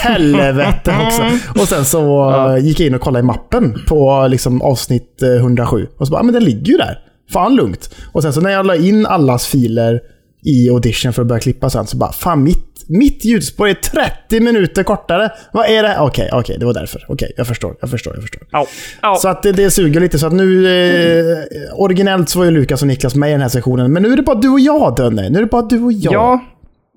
[0.04, 1.22] Helvete också.
[1.62, 5.30] Och sen så eh, gick jag in och kollade i mappen på liksom, avsnitt eh,
[5.30, 5.88] 107.
[5.98, 7.00] Och så bara, "Ja, men den ligger ju där.
[7.34, 7.96] Fan lugnt.
[8.12, 10.00] Och sen så när jag la in allas filer
[10.46, 14.40] i audition för att börja klippa sen så bara, fan mitt, mitt ljudspår är 30
[14.40, 15.32] minuter kortare.
[15.54, 15.96] Vad är det?
[16.00, 17.06] Okej, okej, det var därför.
[17.08, 18.42] Okej, jag förstår, jag förstår, jag förstår.
[18.52, 18.66] Au.
[19.02, 19.16] Au.
[19.16, 20.20] Så att det, det suger lite.
[20.20, 20.68] Så att nu...
[20.68, 23.94] Eh, originellt så var ju Lukas och Niklas med i den här sessionen.
[23.94, 25.30] Men nu är det bara du och jag, Dönne.
[25.30, 26.14] Nu är det bara du och jag.
[26.14, 26.40] Ja.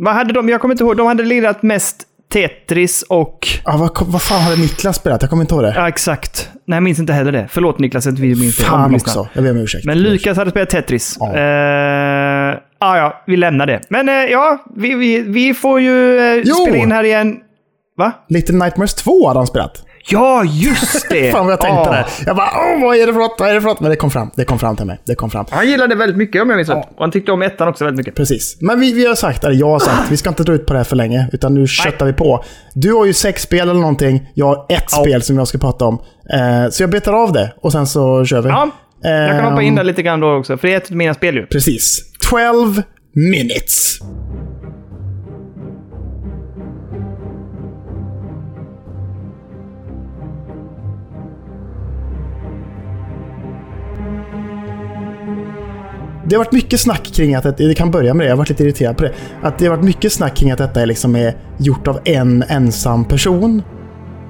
[0.04, 0.48] Vad hade de?
[0.48, 0.96] Jag kommer inte ihåg.
[0.96, 2.02] De hade lirat mest
[2.32, 3.48] Tetris och...
[3.64, 5.22] Ah, vad, vad fan hade Niklas spelat?
[5.22, 5.72] Jag kommer inte ihåg det.
[5.76, 6.50] Ja, exakt.
[6.66, 7.48] Nej, jag minns inte heller det.
[7.50, 8.64] Förlåt Niklas att vi minns det.
[8.64, 9.28] fan också.
[9.32, 9.84] Jag ber om ursäkt.
[9.84, 11.16] Men Lukas hade spelat Tetris.
[11.20, 11.38] Ja.
[11.38, 13.80] Ja, ah, ja, vi lämnar det.
[13.88, 17.36] Men eh, ja, vi, vi, vi får ju eh, spela in här igen.
[17.96, 18.12] Va?
[18.28, 19.83] Little Nightmares 2 hade han spelat.
[20.10, 21.30] Ja, just det!
[21.32, 21.92] Fan vad jag tänkte Ah.
[21.92, 22.06] där.
[22.26, 23.36] Jag bara, åh vad är det för något?
[23.38, 23.80] Vad är det för något?
[23.80, 24.30] Men det kom fram.
[24.36, 25.00] Det kom fram till mig.
[25.06, 25.44] Det kom fram.
[25.50, 26.76] Han gillade väldigt mycket om jag minns rätt.
[26.94, 28.14] Och han tyckte om ettan också väldigt mycket.
[28.14, 28.56] Precis.
[28.60, 30.72] Men vi, vi har sagt, eller jag har sagt, vi ska inte dra ut på
[30.72, 31.28] det här för länge.
[31.32, 32.44] Utan nu köttar vi på.
[32.74, 34.30] Du har ju sex spel eller någonting.
[34.34, 34.98] Jag har ett Ja.
[35.02, 35.98] spel som jag ska prata om.
[36.32, 38.48] Eh, så jag betar av det och sen så kör vi.
[38.48, 38.70] Ja,
[39.02, 40.96] jag kan hoppa in Ehm, där lite grann då också, för det är ett av
[40.96, 41.46] mina spel ju.
[41.46, 42.00] Precis.
[42.30, 42.82] 12
[43.14, 43.98] minutes.
[56.26, 58.48] Det har varit mycket snack kring att, det kan börja med det, jag har varit
[58.48, 59.12] lite irriterad på det.
[59.42, 62.44] Att det har varit mycket snack kring att detta är liksom är gjort av en
[62.48, 63.62] ensam person.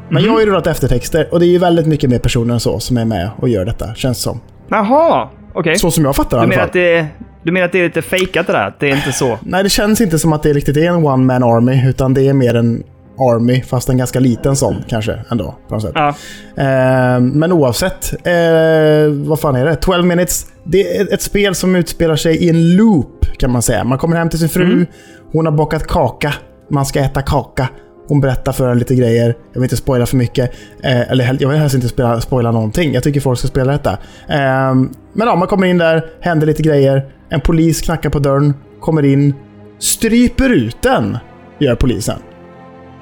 [0.09, 2.61] Men jag har ju rullat eftertexter och det är ju väldigt mycket mer personer än
[2.61, 4.41] så som är med och gör detta, känns som.
[4.69, 5.77] Jaha, okej.
[5.77, 6.66] Så som jag fattar det i Du alla menar, fall.
[6.69, 7.07] att det,
[7.43, 8.66] du menar att det är lite fejkat det där?
[8.69, 9.39] Att det är inte så?
[9.43, 12.29] Nej, det känns inte som att det riktigt är en one man army, utan det
[12.29, 12.83] är mer en
[13.19, 15.55] army, fast en ganska liten sån kanske ändå.
[15.69, 15.93] På något sätt.
[15.95, 16.09] Ja.
[16.57, 19.77] Eh, men oavsett, eh, vad fan är det?
[19.77, 20.47] 12 minutes.
[20.65, 23.85] Det är ett spel som utspelar sig i en loop kan man säga.
[23.85, 24.86] Man kommer hem till sin fru,
[25.32, 26.35] hon har bakat kaka,
[26.70, 27.69] man ska äta kaka.
[28.09, 29.27] Hon berättar för en lite grejer.
[29.27, 30.51] Jag vill inte spoila för mycket.
[30.82, 32.95] Eh, eller jag vill helst inte spela, spoila någonting.
[32.95, 33.93] Jag tycker folk ska spela detta.
[34.28, 34.74] Eh,
[35.12, 37.07] men ja, man kommer in där, händer lite grejer.
[37.31, 39.35] En polis knackar på dörren, kommer in,
[39.78, 41.19] stryper ut den,
[41.59, 42.19] gör polisen.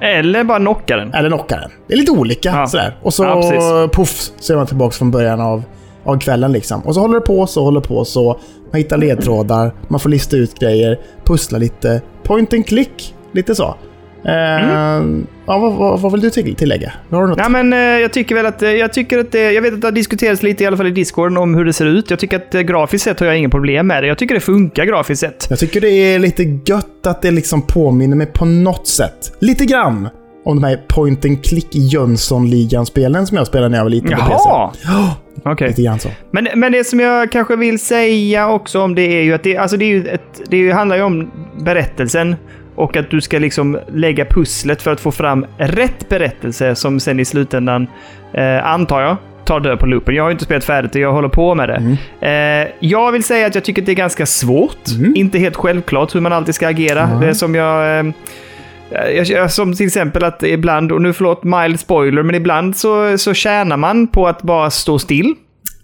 [0.03, 1.13] Eller bara knockar den.
[1.13, 1.71] Eller knockar den.
[1.87, 2.67] Det är lite olika Ja.
[2.67, 2.97] sådär.
[3.01, 5.63] Och så Ja, puff så är man tillbaka från början av,
[6.03, 6.81] av kvällen liksom.
[6.81, 8.39] Och så håller det på så, håller på så.
[8.71, 12.01] Man hittar ledtrådar, man får lista ut grejer, pussla lite.
[12.23, 13.75] Point and click, lite så.
[14.25, 15.27] Eh, Mm.
[15.45, 16.93] Ja, vad, vad, vad vill du till, tillägga?
[17.09, 17.37] Har du något?
[17.37, 19.81] Nej, men eh, jag tycker väl att, eh, jag tycker att det, jag vet att
[19.81, 22.09] det har diskuterats lite i alla fall i Discord om hur det ser ut.
[22.09, 24.07] Jag tycker att eh, grafiskt sett har jag inga problem med det.
[24.07, 25.47] Jag tycker det funkar grafiskt sett.
[25.49, 29.37] Jag tycker det är lite gött att det liksom påminner mig på något sätt.
[29.39, 30.09] Lite grann.
[30.45, 34.15] Om de här point and click Jönssonligan-spelen som jag spelade när jag var liten på
[34.15, 34.33] PC.
[34.45, 34.71] Jaha!
[35.45, 35.67] Okej.
[35.67, 36.09] Lite grann så.
[36.31, 39.57] Men, men det som jag kanske vill säga också om det är ju att det,
[39.57, 42.35] alltså det, är ju ett, det handlar ju om berättelsen.
[42.75, 47.19] Och att du ska liksom lägga pusslet för att få fram rätt berättelse som sen
[47.19, 47.87] i slutändan,
[48.33, 50.15] eh, antar jag, tar död på loopen.
[50.15, 51.97] Jag har ju inte spelat färdigt och jag håller på med det.
[52.27, 54.77] Eh, jag vill säga att jag tycker att det är ganska svårt.
[55.15, 57.05] Inte helt självklart hur man alltid ska agera.
[57.21, 57.99] Det är som jag...
[57.99, 58.13] Eh,
[59.23, 63.33] jag, som till exempel att ibland, och nu förlåt mild spoiler, men ibland så, så
[63.33, 65.35] tjänar man på att bara stå still.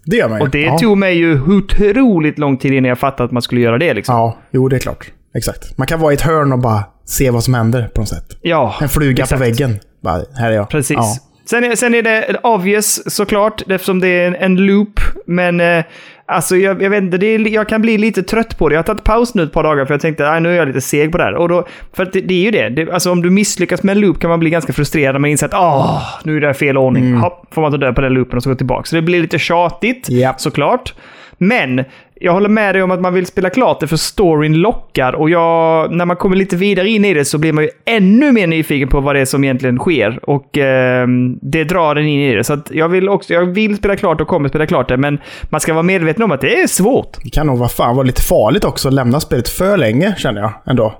[0.04, 0.42] Det gör man ju.
[0.44, 0.78] Och det ja.
[0.78, 3.94] tog mig ju otroligt lång tid innan jag fattade att man skulle göra det.
[3.94, 4.14] Liksom.
[4.14, 5.10] Ja, jo det är klart.
[5.34, 5.78] Exakt.
[5.78, 8.38] Man kan vara i ett hörn och bara se vad som händer på något sätt.
[8.42, 9.32] Ja, En fluga exakt.
[9.32, 9.78] på väggen.
[10.02, 10.68] Bara, här är jag.
[10.68, 10.96] Precis.
[10.96, 11.16] Ja.
[11.50, 15.00] Sen, är, sen är det obvious såklart, eftersom det är en, loop.
[15.26, 15.84] Men eh,
[16.26, 18.74] alltså, jag, jag vet inte, det är, jag kan bli lite trött på det.
[18.74, 20.68] Jag har tagit paus nu ett par dagar för jag tänkte att nu är jag
[20.68, 21.34] lite seg på det här.
[21.34, 22.68] Och då, för det, det är ju det.
[22.68, 22.92] det.
[22.92, 25.46] Alltså om du misslyckas med en loop kan man bli ganska frustrerad när man inser
[25.46, 27.06] att ah, nu är det fel ordning.
[27.06, 27.20] Mm.
[27.20, 28.84] Hopp, får man ta död på den loopen och så gå tillbaka.
[28.84, 30.40] Så det blir lite tjatigt, Japp.
[30.40, 30.94] såklart.
[31.38, 31.84] Men
[32.22, 35.30] jag håller med dig om att man vill spela klart det för storyn lockar och
[35.30, 38.46] jag, när man kommer lite vidare in i det så blir man ju ännu mer
[38.46, 41.08] nyfiken på vad det är som egentligen sker och eh,
[41.42, 42.44] det drar en in i det.
[42.44, 45.18] Så att jag vill också, jag vill spela klart och kommer spela klart det, men
[45.42, 47.16] man ska vara medveten om att det är svårt.
[47.24, 50.40] Det kan nog vara fan vara lite farligt också att lämna spelet för länge, känner
[50.40, 50.94] jag ändå.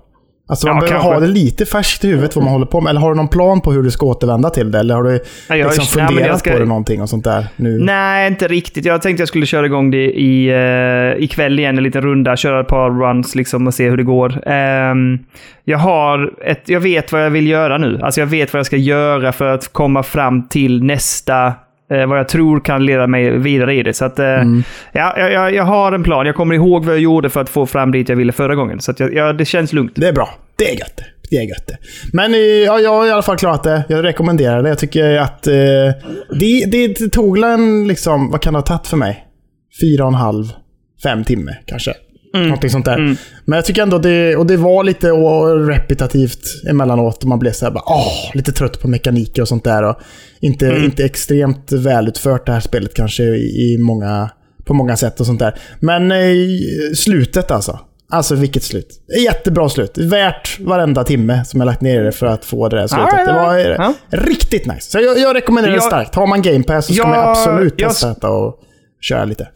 [0.51, 1.15] Alltså man Ja, behöver kanske.
[1.15, 2.91] ha det lite färskt i huvudet vad man håller på med.
[2.91, 4.79] Eller har du någon plan på hur du ska återvända till det?
[4.79, 7.25] Eller har du Ja, jag- liksom nej, funderat jag ska- på det någonting och sånt
[7.25, 7.47] där?
[7.57, 7.79] Nu?
[7.79, 8.85] Nej, inte riktigt.
[8.85, 12.61] Jag tänkte jag skulle köra igång det i, uh, ikväll igen, en liten runda, köra
[12.61, 14.49] ett par runs liksom och se hur det går.
[14.49, 15.19] Ehm,
[15.65, 18.01] jag har ett, jag vet vad jag vill göra nu.
[18.03, 21.53] Alltså jag vet vad jag ska göra för att komma fram till nästa,
[21.91, 23.93] eh, vad jag tror kan leda mig vidare i det.
[23.93, 24.43] Så att, eh,
[24.93, 26.27] ja, jag, jag, har en plan.
[26.27, 28.81] Jag kommer ihåg vad jag gjorde för att få fram dit jag ville förra gången.
[28.81, 29.93] Så att jag, ja, det känns lugnt.
[29.95, 30.31] Det är bra.
[30.57, 31.05] Det är gött det.
[31.37, 31.79] Är gött det.
[32.13, 33.85] Men eh, ja, jag har i alla fall klarat det.
[33.89, 34.69] Jag rekommenderar det.
[34.69, 35.53] Jag tycker att eh,
[36.41, 39.27] det, det tog en, liksom, vad kan det ha tagit för mig?
[39.81, 40.45] Fyra och en halv,
[41.03, 41.95] fem timme kanske.
[42.35, 43.17] Någonting sånt där.
[43.45, 45.09] Men jag tycker ändå det, och det var lite
[45.69, 46.41] repetitivt
[46.71, 47.25] emellanåt.
[47.25, 49.83] Man blev så här bara, åh, lite trött på mekaniker och sånt där.
[49.83, 49.97] Och
[50.41, 54.31] inte, inte extremt välutfört det här spelet kanske i, i många,
[54.65, 55.59] på många sätt och sånt där.
[55.81, 56.19] Men eh,
[56.97, 57.79] slutet alltså.
[58.13, 58.89] Alltså vilket slut.
[59.25, 59.99] Jättebra slut.
[59.99, 63.09] Värt varenda timme som jag lagt ner i det för att få det där slutet.
[63.13, 63.95] Alright, det var Ja.
[64.11, 64.91] riktigt nice.
[64.91, 66.15] Så jag, jag rekommenderar det Jag- starkt.
[66.15, 68.61] Har man Game Pass så ska Jag- man absolut testa detta och
[69.01, 69.49] köra lite.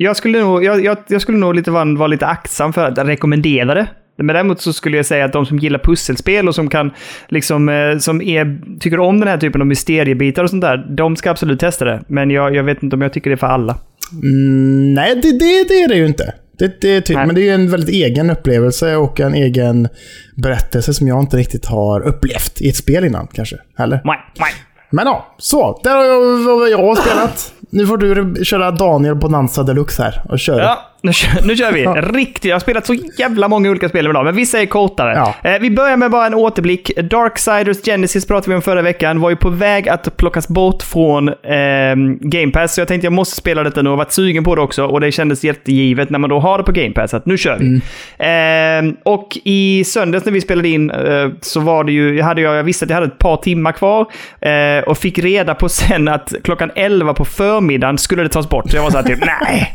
[0.00, 2.98] Jag skulle nog, jag, jag, jag skulle nog lite vara, vara lite aktsam för att
[2.98, 3.86] rekommendera det.
[4.18, 6.90] Men däremot så skulle jag säga att de som gillar pusselspel och som kan
[7.28, 11.16] liksom, eh, som är, tycker om den här typen av mysteriebitar och sånt där, de
[11.16, 12.02] ska absolut testa det.
[12.08, 13.78] Men jag, jag vet inte om jag tycker det är för alla.
[14.22, 16.34] Mm, nej, det, det, det är det ju inte.
[16.58, 17.26] Det, det är ty- Nej.
[17.26, 19.88] men det är ju en väldigt egen upplevelse och en egen
[20.36, 23.56] berättelse som jag inte riktigt har upplevt i ett spel innan kanske.
[23.76, 24.00] Heller.
[24.04, 24.50] Nej, nej.
[24.90, 25.80] Men ja, så.
[25.84, 27.52] Där har jag, jag spelat.
[27.70, 30.62] Nu får du köra Daniel Bonanza Deluxe här och köra.
[30.62, 31.86] Ja, nu kör, nu kör vi.
[31.86, 32.44] Riktigt.
[32.44, 35.12] Jag har spelat så jävla många olika spel idag, men vissa är kortare.
[35.14, 35.50] Ja.
[35.50, 36.90] Eh, vi börjar med bara en återblick.
[36.96, 39.20] Darksiders Genesis pratade vi om förra veckan.
[39.20, 43.12] Var ju på väg att plockas bort från ehm, Game Pass, så jag tänkte jag
[43.12, 44.84] måste spela detta nu och varit sugen på det också.
[44.84, 47.58] Och det kändes jättegivet när man då har det på Game Pass, att nu kör
[47.58, 47.80] vi.
[48.18, 52.40] Ehm, och i söndags när vi spelade in eh, så var det ju, jag, hade,
[52.40, 54.06] jag jag visste att jag hade ett par timmar kvar
[54.40, 58.70] eh, och fick reda på sen att klockan 11 på förmiddagen skulle det tas bort.
[58.70, 59.74] Så jag var så här typ, nej.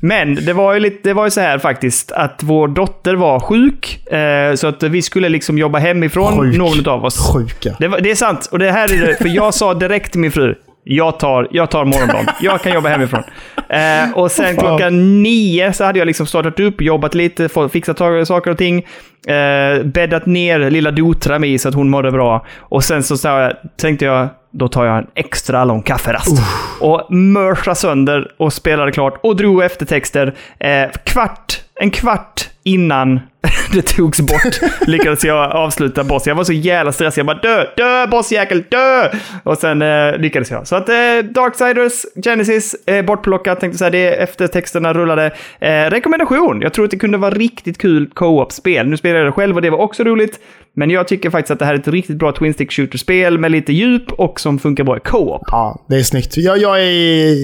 [0.00, 3.40] Men det var ju, lite, det var ju så här faktiskt att vår dotter var
[3.40, 4.12] sjuk.
[4.12, 6.56] Eh, så att vi skulle liksom jobba hemifrån, Sjuk.
[6.56, 7.32] någon av oss.
[7.32, 7.76] Sjuka.
[7.78, 8.48] Det, var, det är sant.
[8.52, 10.54] Och det här är det, för jag sa direkt till min fru,
[10.84, 12.26] jag tar, jag tar morgondagen.
[12.40, 13.22] Jag kan jobba hemifrån.
[13.68, 17.98] Eh, och sen klockan nio så hade jag liksom startat upp, jobbat lite, fixat
[18.28, 18.86] saker och ting.
[19.26, 22.46] Eh, bäddat ner lilla Dotram i så att hon mådde bra.
[22.58, 26.42] Och sen så jag, tänkte jag, då tar jag en extra lång kafferast.
[26.80, 30.34] Och mörsade sönder och spelade klart och drog eftertexter.
[30.60, 33.20] Eh, kvart, en kvart innan
[33.72, 36.30] det togs bort lyckades jag avsluta bossen.
[36.30, 37.18] Jag var så jävla stressad.
[37.18, 39.10] Jag bara dö, dö bossjäkel, dö!
[39.42, 40.66] Och sen eh, lyckades jag.
[40.66, 40.94] Så att eh,
[41.34, 43.60] Darksiders, Genesis, eh, bortplockat.
[43.60, 45.34] Tänkte säga det eftertexterna rullade.
[45.60, 46.60] Eh, rekommendation.
[46.60, 48.86] Jag tror att det kunde vara riktigt kul co-op-spel.
[48.86, 50.40] Nu spelade jag det själv och det var också roligt.
[50.74, 53.50] Men jag tycker faktiskt att det här är ett riktigt bra Twin Stick Shooter-spel med
[53.50, 55.42] lite djup och som funkar bra i co-op.
[55.46, 56.36] Ja, det är snyggt.
[56.36, 57.34] Jag, jag är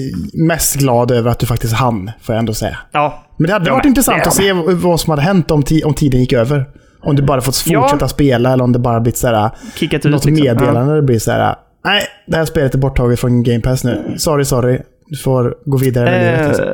[0.47, 2.77] mest glad över att du faktiskt hann, får jag ändå säga.
[2.91, 3.24] Ja.
[3.37, 5.93] Men det hade Ja, varit intressant ja, att se vad som hade hänt om, om
[5.93, 6.65] tiden gick över.
[7.01, 7.81] Om du bara fått Ja.
[7.81, 10.45] fortsätta spela eller om det bara blivit såhär, Kickat ut något liksom.
[10.45, 10.95] meddelande.
[10.95, 11.55] Det blir såhär,
[11.85, 14.13] nej, det här spelet är borttaget från Game Pass nu.
[14.17, 14.79] Sorry, sorry.
[15.07, 16.47] Du får gå vidare med livet.
[16.47, 16.65] Liksom.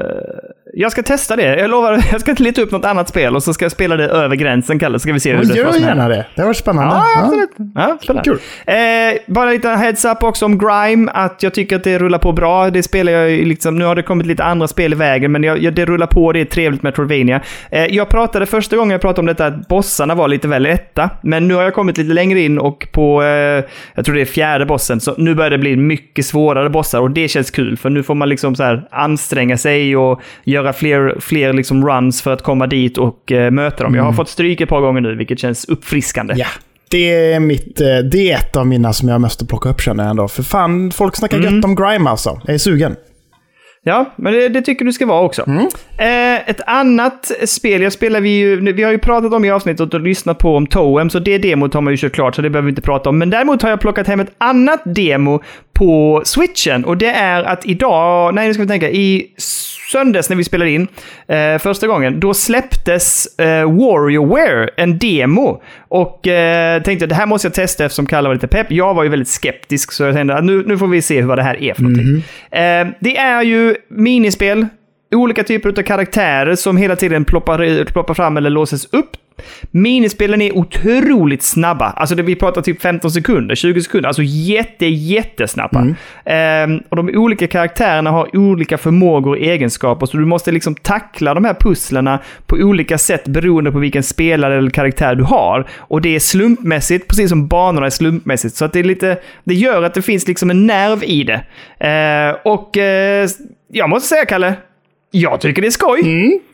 [0.73, 1.59] Jag ska testa det.
[1.59, 4.07] Jag lovar, jag ska leta upp något annat spel och så ska jag spela det
[4.07, 4.99] över gränsen, Kalle.
[4.99, 5.87] Så ska vi se hur det gör som händer.
[5.87, 6.25] gärna det.
[6.35, 6.95] Det varit spännande.
[6.95, 7.49] Ja, absolut.
[7.75, 8.29] Ja, spännande.
[8.29, 8.39] Kul.
[8.65, 12.31] Eh, bara lite heads up också om Grime, att jag tycker att det rullar på
[12.31, 12.69] bra.
[12.69, 15.57] Det spelar jag liksom, nu har det kommit lite andra spel i vägen, men jag,
[15.57, 17.41] jag, det rullar på, det är trevligt med Metroidvania.
[17.71, 21.09] Eh, jag pratade första gången jag pratade om detta att bossarna var lite väl lätta,
[21.21, 23.63] men nu har jag kommit lite längre in och på, eh,
[23.95, 27.11] jag tror det är fjärde bossen, så nu börjar det bli mycket svårare bossar och
[27.11, 31.19] det känns kul, för nu får man liksom så här anstränga sig och göra fler,
[31.19, 33.95] fler liksom runs för att komma dit och eh, möta dem.
[33.95, 36.33] Jag har fått stryk ett par gånger nu, vilket känns uppfriskande.
[36.37, 36.47] Ja.
[36.89, 40.03] Det är, mitt, eh, det är ett av mina som jag måste plocka upp känner
[40.03, 40.27] jag ändå.
[40.27, 42.41] För fan, folk snackar gött om Grime alltså.
[42.45, 42.95] Jag är sugen.
[43.83, 45.45] Ja, men det, det tycker du ska vara också.
[45.97, 49.93] Eh, ett annat spel, jag spelar vi ju, vi har ju pratat om i avsnittet
[49.93, 52.49] och lyssnat på om Toem, så det demot har man ju kört klart, så det
[52.49, 53.17] behöver vi inte prata om.
[53.17, 55.41] Men däremot har jag plockat hem ett annat demo
[55.73, 59.27] på switchen och det är att idag, nej nu ska vi tänka, i
[59.91, 60.87] söndags när vi spelade in
[61.27, 65.61] eh, första gången, då släpptes eh, WarioWare, en demo.
[65.87, 68.71] Och eh, tänkte att det här måste jag testa eftersom Kalle var lite pepp.
[68.71, 71.37] Jag var ju väldigt skeptisk, så jag tänkte att nu, nu får vi se vad
[71.37, 72.23] det här är för någonting.
[72.51, 74.67] Eh, det är ju minispel
[75.15, 79.17] olika typer av karaktärer som hela tiden ploppar, ploppar fram eller låses upp.
[79.71, 81.85] Minispelen är otroligt snabba.
[81.85, 84.07] Alltså det, vi pratar typ 15 sekunder, 20 sekunder.
[84.07, 85.95] Alltså jätte, jättesnabba.
[86.25, 90.05] Ehm, och de olika karaktärerna har olika förmågor och egenskaper.
[90.05, 94.57] Så du måste liksom tackla de här pusslerna på olika sätt beroende på vilken spelare
[94.57, 95.67] eller karaktär du har.
[95.77, 98.55] Och det är slumpmässigt, precis som banorna är slumpmässigt.
[98.55, 101.41] Så att det, är lite, det gör att det finns liksom en nerv i det.
[101.79, 103.27] Ehm, och eh,
[103.71, 104.53] jag måste säga, Kalle,
[105.11, 106.01] jag tycker det är skoj.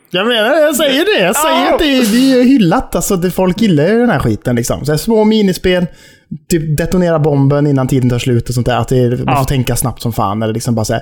[0.09, 1.25] Jag menar jag säger det.
[1.25, 2.95] Jag säger att det är, det är hyllat.
[2.95, 4.55] Alltså, det, folk gillar ju den här skiten.
[4.55, 4.85] Liksom.
[4.85, 5.85] Så här, små minispel,
[6.49, 8.77] typ detonera bomben innan tiden tar slut och sånt där.
[8.77, 10.41] Att det, man får tänka snabbt som fan.
[10.41, 11.01] Eller liksom bara säga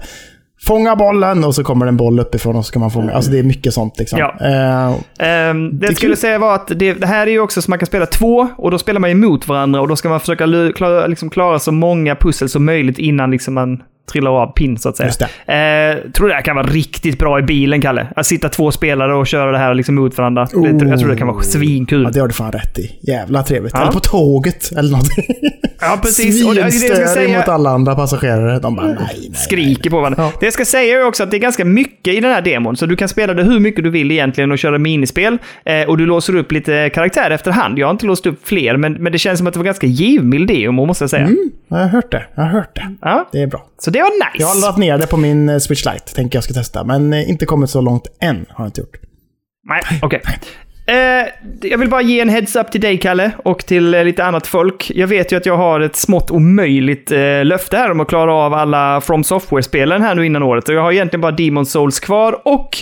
[0.61, 3.13] fånga bollen och så kommer det en boll uppifrån och så ska man fånga.
[3.13, 4.19] Alltså det är mycket sånt liksom.
[4.19, 4.35] Ja.
[4.41, 6.17] Eh, Ehm, det jag skulle kul.
[6.17, 8.71] säga var att det, det här är ju också så man kan spela två och
[8.71, 11.71] då spelar man ju mot varandra och då ska man försöka klara, liksom klara så
[11.71, 15.07] många pussel som möjligt innan liksom man trillar av pin så att säga.
[15.07, 18.07] Just Eh, tror det här kan vara riktigt bra i bilen, Kalle.
[18.15, 20.47] Att sitta två spelare och köra det här liksom mot varandra.
[20.51, 22.03] Det- Jag tror det kan vara svinkul.
[22.03, 22.91] ja, det har du fan rätt i.
[23.01, 23.73] Jävla trevligt.
[23.75, 23.81] Ja.
[23.81, 25.07] Eller på tåget eller något.
[25.81, 26.47] Ja, precis.
[26.47, 28.59] Det, det Svinstörig mot alla andra passagerare.
[28.59, 29.31] De bara nej, nej.
[29.33, 30.21] skriker på varandra.
[30.23, 30.31] Ja.
[30.39, 32.75] Det jag ska säga är också att det är ganska mycket i den här demon,
[32.77, 35.37] så du kan spela det hur mycket du vill egentligen och köra minispel.
[35.65, 37.79] Eh, och du låser upp lite karaktär efterhand.
[37.79, 39.87] Jag har inte låst upp fler, men, men det känns som att det var ganska
[39.87, 41.29] givmild demo, måste jag säga.
[41.67, 42.25] Jag har hört det.
[42.35, 42.95] Jag har hört det.
[43.01, 43.65] Ja, Det är bra.
[43.79, 44.43] så det var nice.
[44.43, 46.13] Jag har laddat ner det på min eh, Switch Lite.
[46.15, 46.83] Tänker jag ska testa.
[46.83, 48.45] Men eh, inte kommit så långt än.
[48.49, 48.97] Har jag inte gjort.
[49.69, 50.21] Nej, okej.
[50.87, 51.27] Eh,
[51.61, 54.91] jag vill bara ge en heads-up till dig, Kalle, och till eh, lite annat folk.
[54.95, 58.33] Jag vet ju att jag har ett smått omöjligt eh, löfte här om att klara
[58.33, 60.69] av alla From Software-spelen här nu innan året.
[60.69, 62.77] Och jag har egentligen bara Demon Souls kvar och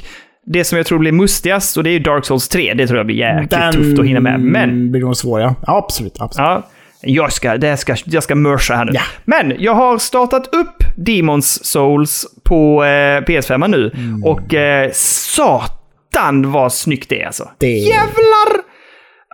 [0.45, 2.73] det som jag tror blir mustigast, och det är ju Dark Souls 3.
[2.73, 4.39] Det tror jag blir jäkligt tufft att hinna med.
[4.39, 6.21] Men blir nog svår, ja absolut.
[6.21, 6.47] absolut.
[6.47, 6.69] Ja,
[7.03, 8.91] jag ska, det ska, jag ska mörsa här nu.
[8.95, 9.01] Ja.
[9.25, 12.87] Men jag har startat upp Demons Souls på eh,
[13.21, 13.91] PS5 nu.
[13.93, 14.23] Mm.
[14.23, 17.49] Och eh, satan vad snyggt det är alltså.
[17.57, 18.63] Det- Jävlar!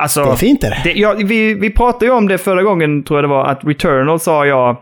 [0.01, 0.81] Alltså, Det är fint är det.
[0.83, 3.59] det, ja, vi, vi pratade ju om det förra gången, tror jag det var, att
[3.63, 4.77] Returnal sa jag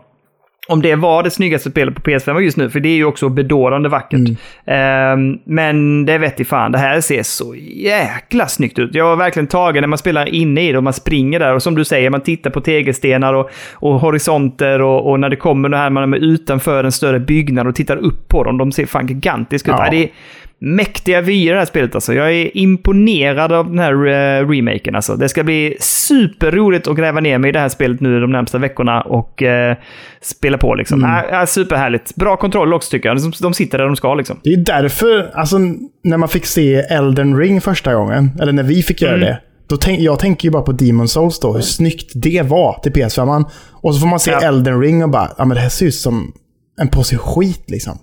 [0.68, 3.28] om det var det snyggaste spelet på PS5 just nu, för det är ju också
[3.28, 4.18] bedårande vackert.
[4.18, 4.36] Mm.
[4.66, 8.94] Ehm, men det vet i fan, det här ser så jäkla snyggt ut.
[8.94, 11.62] Jag har verkligen tagit när man spelar inne i det och man springer där och
[11.62, 15.68] som du säger, man tittar på tegelstenar och, och horisonter och, och när det kommer
[15.68, 18.86] det här man är utanför en större byggnad och tittar upp på dem, de ser
[18.86, 19.76] fan gigantiska ut.
[19.78, 19.84] Ja.
[19.84, 19.90] Ja.
[19.90, 20.10] Det
[20.60, 22.14] mäktiga vyer det här spelet alltså.
[22.14, 25.16] Jag är imponerad av den här uh, remaken alltså.
[25.16, 28.58] Det ska bli superroligt att gräva ner mig i det här spelet nu de närmsta
[28.58, 29.76] veckorna och eh,
[30.20, 31.04] spela på liksom.
[31.04, 31.46] Mm.
[31.46, 32.14] superhärligt.
[32.16, 33.32] Bra kontroll också tycker jag.
[33.40, 34.40] De, sitter där de ska liksom.
[34.42, 35.58] Det är därför, alltså
[36.04, 39.26] när man fick se Elden Ring första gången, eller när vi fick göra Mm.
[39.26, 39.40] det.
[39.68, 42.92] Då tänk, jag tänker ju bara på Demon Souls då, hur snyggt det var till
[42.92, 43.44] PS5.
[43.72, 44.40] Och så får man se Ja.
[44.40, 46.32] Elden Ring och bara, ja men det här ser ut som
[46.80, 47.98] en påse skit liksom.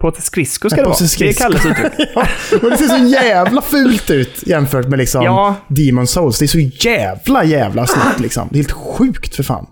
[0.00, 0.98] På skridsko ska En det vara.
[1.18, 1.38] Det är.
[1.38, 2.08] Kalles uttryck.
[2.14, 2.26] ja,
[2.62, 5.54] och det ser så jävla fult ut jämfört med liksom Ja.
[5.68, 6.38] Demon Souls.
[6.38, 8.48] Det är så jävla, jävla snyggt liksom.
[8.50, 9.66] Det är helt sjukt för fan.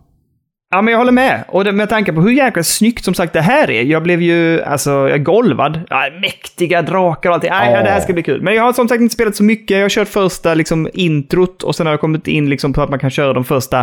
[0.71, 1.45] Ja, men jag håller med.
[1.49, 3.83] Och det, med tanke på hur jäkla snyggt som sagt det här är.
[3.83, 5.81] Jag blev ju, alltså, golvad.
[5.91, 7.51] Ja, mäktiga drakar och allting.
[7.51, 7.83] Nej, Ja.
[7.83, 8.43] det här ska bli kul.
[8.43, 9.77] Men jag har som sagt inte spelat så mycket.
[9.77, 12.91] Jag har kört första liksom, introt och sen har jag kommit in liksom, på att
[12.91, 13.79] man kan köra de första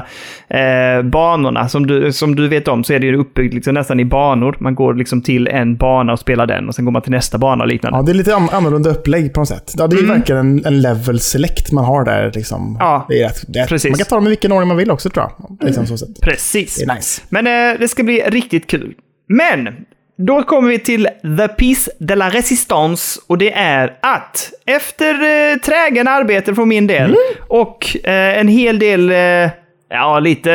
[0.48, 1.70] eh, banorna.
[1.70, 4.58] Som du, som du vet om så är det ju uppbyggt liksom, nästan i banor.
[4.60, 7.38] Man går liksom till en bana och spelar den och sen går man till nästa
[7.38, 7.98] bana och liknande.
[7.98, 9.74] Ja, det är lite an- annorlunda upplägg på något sätt.
[9.78, 12.32] Ja, det är ju verkligen en, en level select man har där.
[12.36, 12.62] Liksom.
[12.62, 12.76] Mm.
[12.80, 13.92] Ja, det är det är, precis.
[13.92, 15.58] Man kan ta dem i vilken ordning man vill också tror jag.
[15.68, 16.10] Liksom, sätt.
[16.22, 16.75] Precis.
[16.82, 17.22] Är nice.
[17.30, 18.94] Men eh, det ska bli riktigt kul.
[19.28, 19.86] Men
[20.18, 21.08] då kommer vi till
[21.38, 26.88] The Piece de la Resistance och det är att efter eh, trägen arbete från min
[26.88, 27.16] del
[27.50, 29.50] och eh, en hel del eh,
[29.90, 30.52] Ja, lite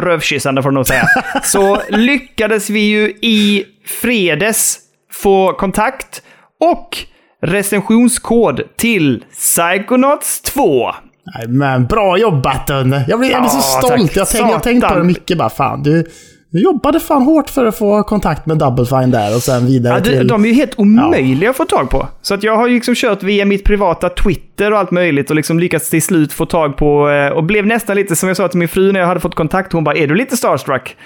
[0.00, 1.06] rövkyssande får jag nog säga.
[1.42, 4.78] Så lyckades vi ju i fredags
[5.12, 6.22] få kontakt
[6.60, 6.98] och
[7.42, 10.94] recensionskod till Psychonauts 2.
[11.36, 13.04] Nej, men bra jobbat Unne.
[13.08, 13.92] Jag blir, jag blir så Ja, stolt.
[14.12, 14.16] tack.
[14.16, 15.38] Jag, tänk, jag har tänkt på det mycket.
[15.38, 16.04] Bara, fan, du,
[16.50, 19.94] du jobbade fan hårt för att få kontakt med Double Fine där och sen vidare
[19.94, 20.28] Ja, de, till...
[20.28, 22.08] de är ju helt omöjliga att få tag på.
[22.22, 25.36] Så att jag har ju liksom kört via mitt privata Twitter och allt möjligt och
[25.36, 28.48] liksom lyckats till slut få tag på eh, och blev nästan lite som jag sa
[28.48, 29.72] till min fru när jag hade fått kontakt.
[29.72, 30.96] Hon bara, är du lite starstruck?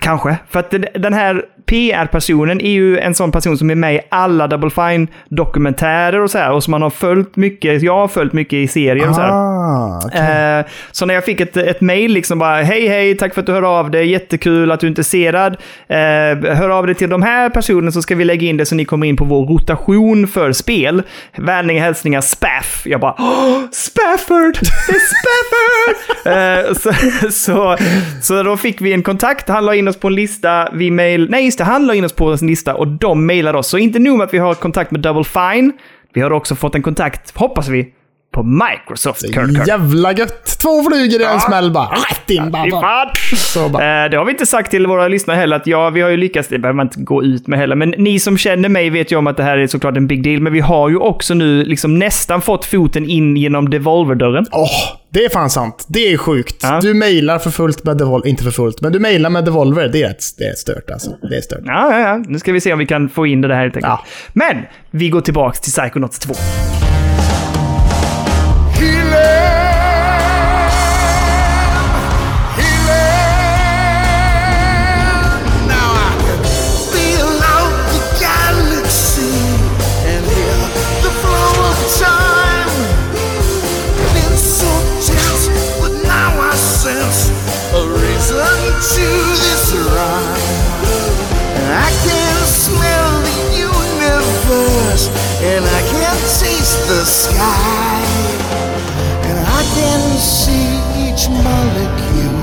[0.00, 0.36] Kanske.
[0.50, 4.46] För att den- här PR-personen är ju en sån person som är med i alla
[4.46, 6.52] Double Fine-dokumentärer och så här.
[6.52, 9.30] Och som man har följt mycket, jag har följt mycket i serier och så här.
[9.32, 10.58] Ah, okej.
[10.58, 13.46] Eh, så när jag fick ett, ett mail liksom bara hej hej, tack för att
[13.46, 15.56] du hör av dig, jättekul att du är intresserad.
[15.88, 15.96] Eh,
[16.56, 18.84] hör av dig till de här personerna så ska vi lägga in det så ni
[18.84, 21.02] kommer in på vår rotation för spel.
[21.36, 22.82] Vänliga hälsningar Spaff.
[22.84, 24.58] Jag bara Åh, Spafford!
[24.86, 26.26] Det är Spafford!
[26.32, 27.76] eh, så, så,
[28.22, 29.48] så då fick vi en kontakt.
[29.48, 31.30] Han la in in oss på en lista, vi mail...
[31.30, 33.68] Nej, just det, han la in oss på en lista och de mailar oss.
[33.68, 35.72] Så inte nog med att vi har kontakt med Double Fine,
[36.12, 37.92] vi har också fått en kontakt, hoppas vi,
[38.32, 39.66] på Microsoft, Kurt Kurt.
[39.68, 40.58] Jävla gött!
[40.62, 41.88] Två flugor i en smäll bara.
[41.88, 42.70] Rätt in bara.
[42.80, 43.08] Fan.
[43.36, 44.04] Så bara.
[44.04, 46.16] Eh, Det har vi inte sagt till våra lyssnare heller, att ja, vi har ju
[46.16, 49.12] lyckats, det behöver man inte gå ut med heller, men ni som känner mig vet
[49.12, 51.34] ju om att det här är såklart en big deal, men vi har ju också
[51.34, 54.46] nu liksom nästan fått foten in genom Devolver-dörren.
[54.52, 54.68] Åh,
[55.10, 55.84] det är fan sant.
[55.88, 56.56] Det är sjukt.
[56.62, 56.78] Ja.
[56.82, 58.28] Du mailar för fullt med Devolver.
[58.28, 59.88] Inte för fullt, men du mailar med Devolver.
[59.88, 61.10] Det är, ett, det är stört alltså.
[61.30, 61.60] Det är stört.
[61.64, 62.16] Ja, ja, ja.
[62.28, 63.90] Nu ska vi se om vi kan få in det där helt enkelt.
[63.90, 64.04] Ja.
[64.32, 64.56] Men,
[64.90, 66.34] vi går tillbaks till Psychonauts 2.
[96.62, 98.02] Taste the sky,
[99.28, 100.68] and I can see
[101.04, 102.42] each molecule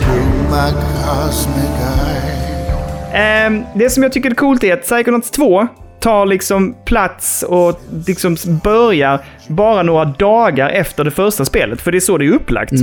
[0.00, 0.70] through my
[1.04, 3.12] cosmic eye.
[3.14, 5.66] Ehm, det som jag tycker är coolt är att Psychonauts 2
[6.00, 11.98] tar liksom plats och liksom börjar bara några dagar efter det första spelet, för det
[11.98, 12.72] är så det är upplagt.
[12.72, 12.78] Eh,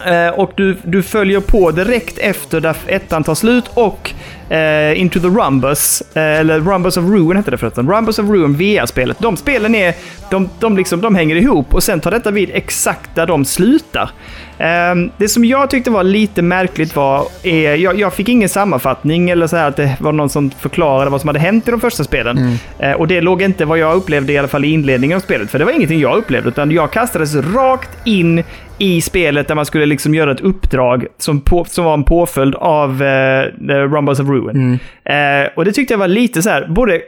[0.00, 4.10] Eh, och du, du följer på direkt efter där ettan tar slut och
[4.52, 7.90] eh, Into the Rumbus, eh, eller Rumbus of Ruin hette det förresten.
[7.90, 9.18] Rumbus of Ruin VR-spelet.
[9.18, 9.94] De spelen är,
[10.30, 14.10] de, de, liksom, de hänger ihop och sen tar detta vid exakt där de slutar.
[14.58, 19.30] Eh, det som jag tyckte var lite märkligt var, är, jag, jag fick ingen sammanfattning
[19.30, 21.80] eller så här att det var någon som förklarade vad som hade hänt i de
[21.80, 22.58] första spelen.
[22.78, 25.50] Eh, och det låg inte vad jag upplevde i alla fall i inledningen av spelet,
[25.50, 28.44] för det var ingenting jag upplevde, utan jag kastades rakt in
[28.78, 32.54] i spelet där man skulle liksom göra ett uppdrag som, på, som var en påföljd
[32.54, 34.78] av eh, The Rumbles of Ruin.
[35.04, 37.00] Eh, och det tyckte jag var lite så här, både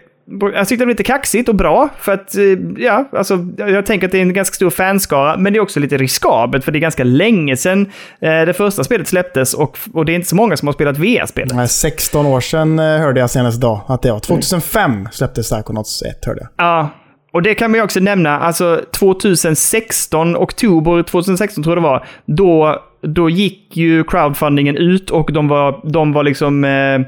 [0.54, 2.44] jag tyckte det var lite kaxigt och bra, för att eh,
[2.76, 5.80] ja, alltså, jag tänker att det är en ganska stor fanskara, men det är också
[5.80, 7.90] lite riskabelt, för det är ganska länge sedan
[8.20, 10.98] eh, det första spelet släpptes och, och det är inte så många som har spelat
[10.98, 11.54] VR-spelet.
[11.54, 14.20] Nej, 16 år sedan eh, hörde jag senast idag att det var.
[14.20, 16.66] 2005 släpptes Psychonauts 1 hörde jag.
[16.66, 16.90] Ja,
[17.32, 22.06] och det kan man ju också nämna, alltså 2016, oktober 2016 tror jag det var,
[22.24, 27.00] då, då gick ju crowdfundingen ut och de var, de var liksom, eh,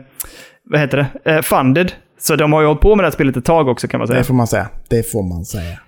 [0.65, 1.93] vad heter det, eh, funded.
[2.19, 4.07] Så de har ju hållit på med det här spelet ett tag också kan man
[4.07, 4.19] säga.
[4.19, 4.69] Det får man säga.
[4.89, 5.79] Det får man säga.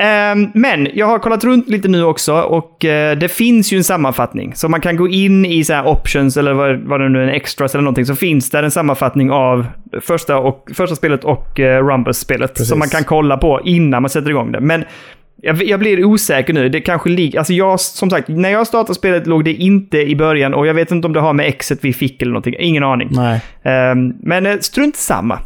[0.00, 3.84] Ehm, men jag har kollat runt lite nu också och eh, det finns ju en
[3.84, 4.54] sammanfattning.
[4.54, 7.34] Så man kan gå in i så options eller vad, vad det nu är, en
[7.34, 9.66] extras eller någonting, så finns där en sammanfattning av
[10.00, 12.66] första, och, första spelet och uh, Rumbus-spelet.
[12.66, 14.60] Som man kan kolla på innan man sätter igång det.
[14.60, 14.84] Men
[15.42, 16.68] jag, jag blir osäker nu.
[16.68, 17.38] Det kanske ligger...
[17.38, 20.74] Alltså jag, som sagt, när jag startade spelet låg det inte i början och jag
[20.74, 22.54] vet inte om det har med exet vi fick eller någonting.
[22.58, 23.08] Ingen aning.
[23.10, 23.40] Nej.
[23.62, 25.38] Ehm, men eh, strunt samma.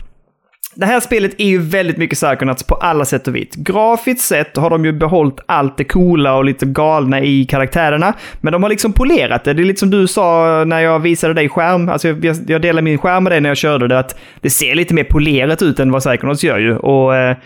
[0.75, 3.55] Det här spelet är ju väldigt mycket Psychonauts på alla sätt och vis.
[3.55, 8.15] Grafiskt sett har de ju behållit allt det coola och lite galna i karaktärerna.
[8.41, 9.53] Men de har liksom polerat det.
[9.53, 11.89] Det är lite som du sa när jag visade dig skärm.
[11.89, 13.99] Alltså jag, jag delade min skärm med dig när jag körde det.
[13.99, 16.77] Att det ser lite mer polerat ut än vad Psychonauts gör ju.
[16.77, 17.37] Och eh,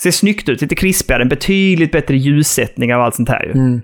[0.00, 1.22] ser snyggt ut, lite krispigare.
[1.22, 3.52] En betydligt bättre ljussättning av allt sånt här ju.
[3.52, 3.80] Mm.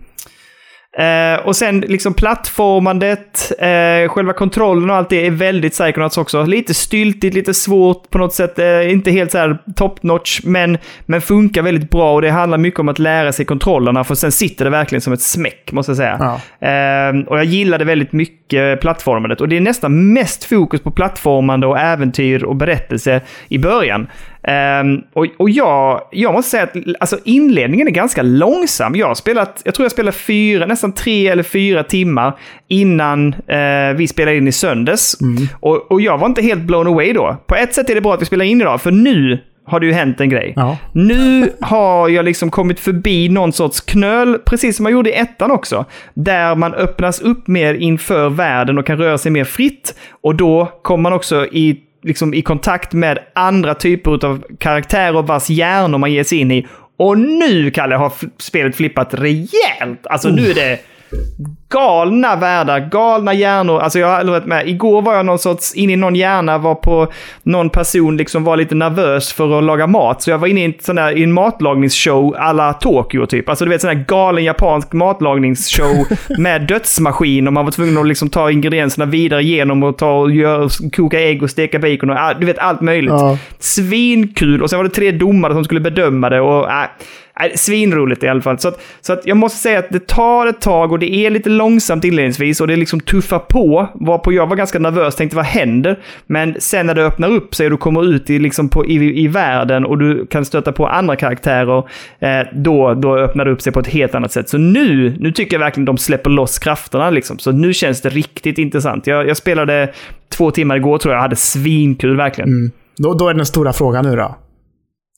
[0.99, 6.43] Eh, och sen liksom plattformandet, eh, själva kontrollen och allt det är väldigt Psychonauts också.
[6.43, 8.59] Lite styltigt, lite svårt på något sätt.
[8.59, 12.15] Eh, inte helt så här top notch, men, men funkar väldigt bra.
[12.15, 15.13] Och det handlar mycket om att lära sig kontrollerna, för sen sitter det verkligen som
[15.13, 16.17] ett smäck, måste jag säga.
[16.61, 16.69] Ja.
[16.69, 19.41] Eh, och jag gillade väldigt mycket plattformandet.
[19.41, 24.07] Och det är nästan mest fokus på plattformande och äventyr och berättelse i början.
[24.47, 28.97] Ehm, och och jag, jag måste säga att alltså, inledningen är ganska långsam.
[28.97, 33.97] Jag har spelat, jag tror jag spelade fyra, nästan tre eller fyra timmar innan eh,
[33.97, 35.19] vi spelade in i söndags.
[35.61, 37.37] Och, och jag var inte helt blown away då.
[37.47, 39.87] På ett sätt är det bra att vi spelar in idag, för nu har det
[39.87, 40.53] ju hänt en grej.
[40.57, 40.77] Ja.
[40.93, 45.51] Nu har jag liksom kommit förbi någon sorts knöl, precis som man gjorde i ettan
[45.51, 45.85] också.
[46.15, 49.95] Där man öppnas upp mer inför världen och kan röra sig mer fritt.
[50.23, 55.51] Och då kommer man också i, liksom, i kontakt med andra typer av karaktärer vars
[55.51, 56.67] hjärnor man ger sig in i.
[56.99, 60.07] Och nu, Kalle, har spelet flippat rejält.
[60.11, 60.79] Alltså nu är det
[61.69, 63.81] galna världar, galna hjärnor.
[63.81, 64.69] Alltså jag har aldrig varit med.
[64.69, 67.13] Igår var jag någon sorts, inne i någon hjärna, var på
[67.43, 70.23] någon person liksom var lite nervös för att laga mat.
[70.23, 73.49] Så jag var inne i en sån där, i en matlagningsshow alla Tokyo typ.
[73.49, 76.07] Alltså du vet sån där galen japansk matlagningsshow
[76.39, 80.31] med dödsmaskin och man var tvungen att liksom ta ingredienserna vidare igenom och ta och
[80.31, 83.11] gör, koka ägg och steka bacon och ah, du vet allt möjligt.
[83.11, 83.39] Ja.
[83.59, 84.63] Svinkul.
[84.63, 86.83] Och sen var det tre domare som skulle bedöma det och äh,
[87.41, 88.59] äh, svinroligt i alla fall.
[88.59, 91.31] Så, att, så att jag måste säga att det tar ett tag och det är
[91.31, 93.89] lite långsamt inledningsvis och det liksom tuffar på.
[93.95, 95.99] Varpå jag var ganska nervös, tänkte vad händer?
[96.27, 99.23] Men sen när det öppnar upp sig och du kommer ut i, liksom på, i,
[99.25, 101.79] i världen och du kan stöta på andra karaktärer,
[102.19, 104.49] eh, då, då öppnar det upp sig på ett helt annat sätt.
[104.49, 107.39] Så nu, nu tycker jag verkligen de släpper loss krafterna liksom.
[107.39, 109.07] Så nu känns det riktigt intressant.
[109.07, 109.93] Jag, jag spelade
[110.29, 112.51] två timmar igår tror jag, jag hade svinkul verkligen.
[112.51, 112.71] Mm.
[112.97, 114.37] Då, då är den stora frågan nu då.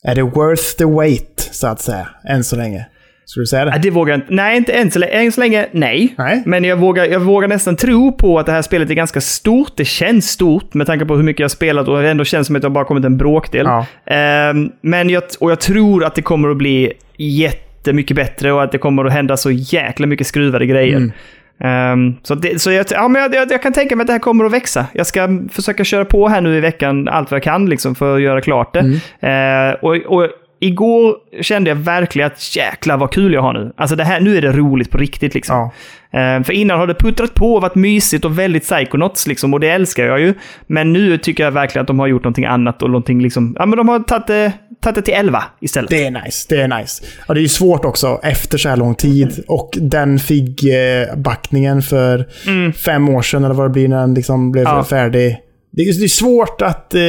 [0.05, 2.87] Är det worth the wait, så att säga, än så länge?
[3.29, 3.71] Skulle du säga det?
[3.71, 4.35] Nej, det vågar jag inte.
[4.35, 5.67] Nej, inte än så, länge- än så länge.
[5.73, 6.15] Nej.
[6.19, 6.43] Nej.
[6.47, 9.73] Men jag vågar, jag vågar nästan tro på att det här spelet är ganska stort.
[9.77, 12.57] Det känns stort med tanke på hur mycket jag spelat och det ändå känns som
[12.57, 13.67] att jag bara kommit en bråkdel.
[13.67, 13.87] Ja.
[14.15, 18.73] Ehm, men jag, och jag tror att det kommer att bli jättemycket bättre och att
[18.73, 20.97] det kommer att hända så jäkla mycket skruvade grejer.
[20.97, 21.13] Mm.
[21.61, 24.13] Ehm, så det, så jag, ja, men jag, jag, jag kan tänka mig att det
[24.13, 24.87] här kommer att växa.
[24.93, 28.17] Jag ska försöka köra på här nu i veckan allt vad jag kan liksom, för
[28.17, 28.81] att göra klart det.
[28.81, 28.99] Mm.
[29.21, 30.29] Ehm, och, och
[30.61, 33.73] igår kände jag verkligen att jäklar vad kul jag har nu.
[33.77, 35.57] Alltså det här, nu är det roligt på riktigt liksom.
[35.57, 35.73] Ja.
[36.19, 39.61] Ehm, för innan har det puttrat på och varit mysigt och väldigt psychonauts liksom, och
[39.61, 40.35] det älskar jag ju.
[40.67, 43.67] Men nu tycker jag verkligen att de har gjort någonting annat och någonting liksom, ja
[43.67, 44.53] men de har tagit det,
[44.83, 45.91] tagit det till 11 istället.
[45.91, 46.47] Det är nice.
[46.49, 47.05] Det är nice.
[47.27, 49.45] Och det är ju svårt också efter så här lång tid.
[49.49, 52.27] Och den FIG-backningen för
[52.73, 54.77] fem år sedan, eller vad det blir, när den liksom blev Mm.
[54.77, 54.85] Ja.
[54.85, 55.37] färdig.
[55.71, 57.01] Det är, det är svårt att eh,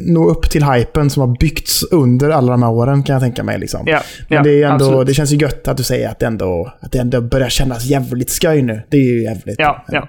[0.00, 3.42] nå upp till hypen som har byggts under alla de här åren, kan jag tänka
[3.42, 3.58] mig.
[3.58, 3.82] Liksom.
[3.86, 5.06] Ja, Men ja, det, är ändå, absolut.
[5.06, 7.84] det känns ju gött att du säger att det ändå, att det ändå börjar kännas
[7.84, 8.82] jävligt skoj nu.
[8.88, 9.56] Det är ju jävligt.
[9.58, 10.08] Ja, ja.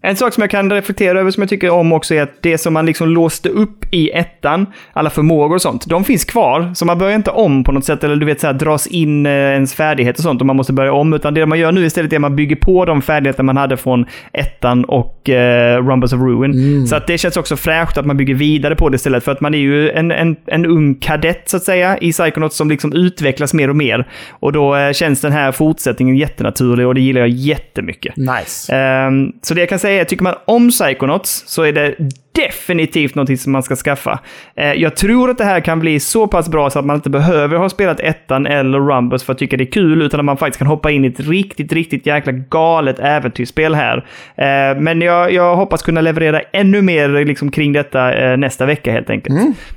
[0.00, 2.58] En sak som jag kan reflektera över som jag tycker om också är att det
[2.58, 6.70] som man liksom låste upp i ettan, alla förmågor och sånt, de finns kvar.
[6.74, 9.26] Så man börjar inte om på något sätt, eller du vet så här, dras in
[9.26, 11.12] eh, ens färdigheter och sånt och man måste börja om.
[11.12, 13.76] Utan det man gör nu istället är att man bygger på de färdigheter man hade
[13.76, 16.86] från ettan och eh, Rumbles of Ruin.
[16.86, 19.24] Så att det känns också fräscht att man bygger vidare på det istället.
[19.24, 22.56] För att man är ju en, en, en ung kadett så att säga i Psychonauts
[22.56, 24.08] som liksom utvecklas mer och mer.
[24.30, 28.16] Och då eh, känns den här fortsättningen jättenaturlig och det gillar jag jättemycket.
[28.16, 28.74] Nice.
[28.74, 31.94] Ehm, så det jag kan säga är, tycker man om Psychonauts så är det
[32.32, 34.18] definitivt någonting som man ska skaffa.
[34.56, 37.10] Eh, jag tror att det här kan bli så pass bra så att man inte
[37.10, 40.36] behöver ha spelat ettan eller Rumbles för att tycka det är kul, utan att man
[40.36, 43.96] faktiskt kan hoppa in i ett riktigt, riktigt jäkla galet äventyrsspel här.
[44.36, 48.92] Eh, men jag, jag hoppas kunna leverera ännu mer liksom, kring detta eh, nästa vecka
[48.92, 49.34] helt enkelt.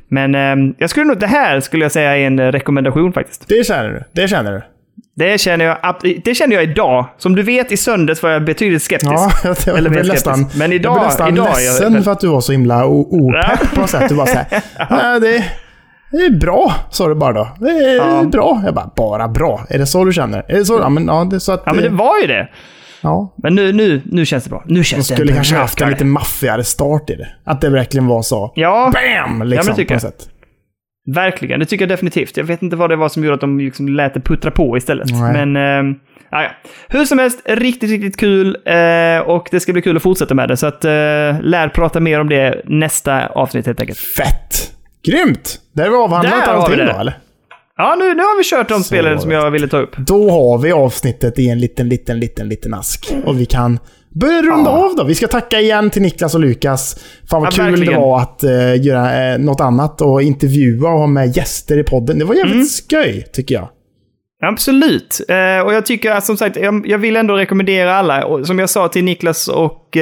[0.07, 3.47] Men ehm, jag skulle nog, det här skulle jag säga är en eh, rekommendation faktiskt.
[3.47, 4.21] Det känner du.
[4.21, 4.61] Det känner du.
[5.15, 5.77] Det känner jag,
[6.23, 7.05] det känner jag idag.
[7.17, 9.11] Som du vet i söndags var jag betydligt skeptisk.
[9.13, 10.25] Ja, jag, jag, Eller blev skeptisk.
[10.25, 12.85] nästan, Men idag, jag blev nästan idag ledsen jag, för att du var så himla
[12.85, 14.09] opepp på något sätt.
[14.09, 14.45] Du bara såhär,
[14.89, 15.45] "Ja, det,
[16.11, 17.47] det är bra, sa du bara då.
[17.59, 18.23] Det är Ja.
[18.23, 18.61] bra.
[18.65, 19.65] Jag bara, bara bra?
[19.69, 20.45] Är det så du känner?
[20.47, 20.79] Är det så?
[20.81, 21.63] Ja, men, ja, det så att...
[21.65, 22.49] Ja, men det var ju det.
[23.01, 23.33] ja.
[23.43, 24.63] Men nu, nu, nu känns det bra.
[24.67, 27.27] Nu De känns det skulle kanske haft en lite maffigare start i det.
[27.45, 28.51] Att det verkligen var så.
[28.55, 29.43] Ja, BAM!
[29.43, 30.29] Liksom, det tycker på något sätt.
[31.13, 31.59] Verkligen.
[31.59, 32.37] Det tycker jag definitivt.
[32.37, 34.77] Jag vet inte vad det var som gjorde att de liksom lät det puttra på
[34.77, 35.07] istället.
[35.11, 35.45] Nej.
[35.45, 35.55] Men,
[35.89, 35.95] eh,
[36.29, 36.51] ja.
[36.87, 38.57] Hur som helst, riktigt, riktigt kul.
[38.65, 40.57] Eh, och det ska bli kul att fortsätta med det.
[40.57, 40.91] Så att, eh,
[41.41, 43.99] lär prata mer om det nästa avsnitt helt enkelt.
[43.99, 44.71] Fett!
[45.05, 45.59] Grymt!
[45.73, 46.93] Där har vi avhandlat Där vi allting det.
[46.93, 47.17] då, eller?
[47.77, 49.97] Ja, nu, nu har vi kört de spelen som jag ville ta upp.
[49.97, 53.13] Då har vi avsnittet i en liten, liten, liten, liten ask.
[53.25, 53.79] Och vi kan
[54.15, 55.03] börja runda av då.
[55.03, 56.95] Vi ska tacka igen till Niklas och Lukas.
[57.29, 58.01] Fan vad Ja, kul det verkligen.
[58.01, 62.19] var att uh, göra uh, något annat och intervjua och ha med gäster i podden.
[62.19, 62.65] Det var jävligt Mm.
[62.65, 63.69] skoj, tycker jag.
[64.43, 65.21] Absolut.
[65.29, 68.25] Eh, och jag tycker som sagt, jag, jag vill ändå rekommendera alla.
[68.25, 69.97] Och som jag sa till Niklas och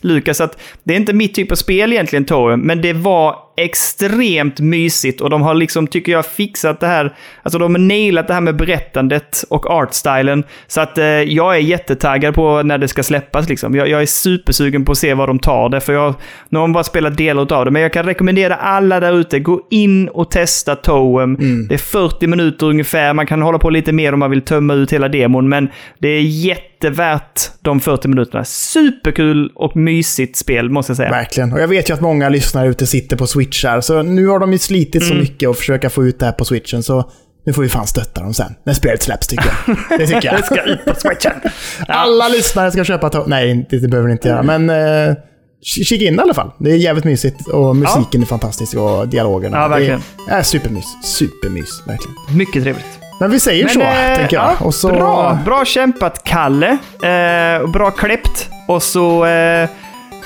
[0.00, 4.60] Lukas, att det är inte mitt typ av spel egentligen, Torre, men det var extremt
[4.60, 7.16] mysigt och de har liksom, tycker jag, fixat det här.
[7.42, 10.44] Alltså de har nailat det här med berättandet och artstylen.
[10.66, 13.74] Så att eh, jag är jättetaggad på när det ska släppas liksom.
[13.74, 16.14] Jag, jag är supersugen på att se vad de tar det, för jag,
[16.48, 17.70] nu har de bara spelat delar av det.
[17.70, 21.36] Men jag kan rekommendera alla där ute, gå in och testa Toem.
[21.68, 24.74] Det är 40 minuter ungefär, man kan hålla på lite mer om man vill tömma
[24.74, 25.68] ut hela demon, men
[25.98, 28.44] det är jättevärt de 40 minuterna.
[28.44, 31.10] Superkul och mysigt spel, måste jag säga.
[31.10, 31.52] Verkligen.
[31.52, 33.80] Och jag vet ju att många lyssnare ute sitter på switchar.
[33.80, 35.08] Så nu har de ju slitit Mm.
[35.08, 36.82] så mycket och försöka få ut det här på switchen.
[36.82, 37.10] Så
[37.46, 38.54] nu får vi fan stötta dem sen.
[38.66, 39.76] När spelet släpps, tycker jag.
[39.98, 40.36] Det tycker jag.
[40.36, 41.32] Det ska ut på switchen.
[41.88, 44.42] Alla lyssnare ska köpa to- Nej, inte- det behöver ni inte göra.
[44.42, 45.14] Men eh,
[45.62, 46.50] kika in i alla fall.
[46.58, 49.56] Det är jävligt mysigt och musiken är fantastisk och dialogerna.
[49.56, 50.02] Ja, verkligen.
[50.28, 50.84] Det är supermys.
[51.04, 52.14] Supermys, verkligen.
[52.38, 52.86] Mycket trevligt.
[53.20, 54.44] Men vi säger så, eh, tänker jag.
[54.60, 54.88] ja, och så...
[54.88, 56.68] Bra, bra kämpat Kalle.
[57.02, 58.48] Eh, bra kläppt.
[58.68, 59.68] Och så eh,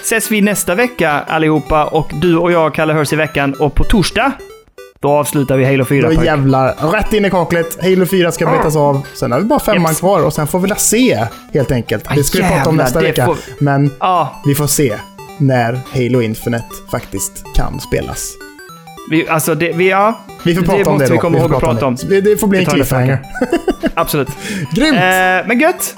[0.03, 1.85] ses vi nästa vecka allihopa.
[1.85, 3.55] Och du och jag, Kalle, hörs i veckan.
[3.55, 4.33] Och på torsdag,
[5.01, 6.09] då avslutar vi Halo 4.
[6.09, 6.27] Då pojk.
[6.27, 7.79] jävlar, rätt in i kaklet.
[7.83, 9.01] Halo 4 ska betas av.
[9.15, 10.01] Sen har vi bara femman Jeps.
[10.01, 12.05] kvar och sen får vi la se, helt enkelt.
[12.09, 13.27] Ah, Det ska vi prata om jävlar, nästa vecka.
[13.27, 14.95] får- Men Ja, vi får se
[15.39, 18.31] när Halo Infinite faktiskt kan spelas.
[19.11, 20.21] vi, alltså det, vi, ja.
[20.43, 21.13] Vi får prata det om det då.
[21.13, 21.97] vi komma får ihåg att prata om.
[22.09, 22.21] Det.
[22.21, 23.19] Det får bli en cliffhanger.
[23.95, 24.29] Absolut.
[24.73, 24.97] Grymt!
[24.97, 25.03] Eh,
[25.49, 25.95] men gött.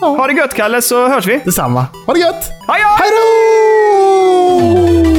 [0.00, 0.06] Ja.
[0.06, 1.40] Ha det gött, Kalle, så hörs vi.
[1.44, 1.86] Detsamma.
[2.06, 2.44] Ha det gött!
[2.68, 3.10] Hej
[5.04, 5.09] då!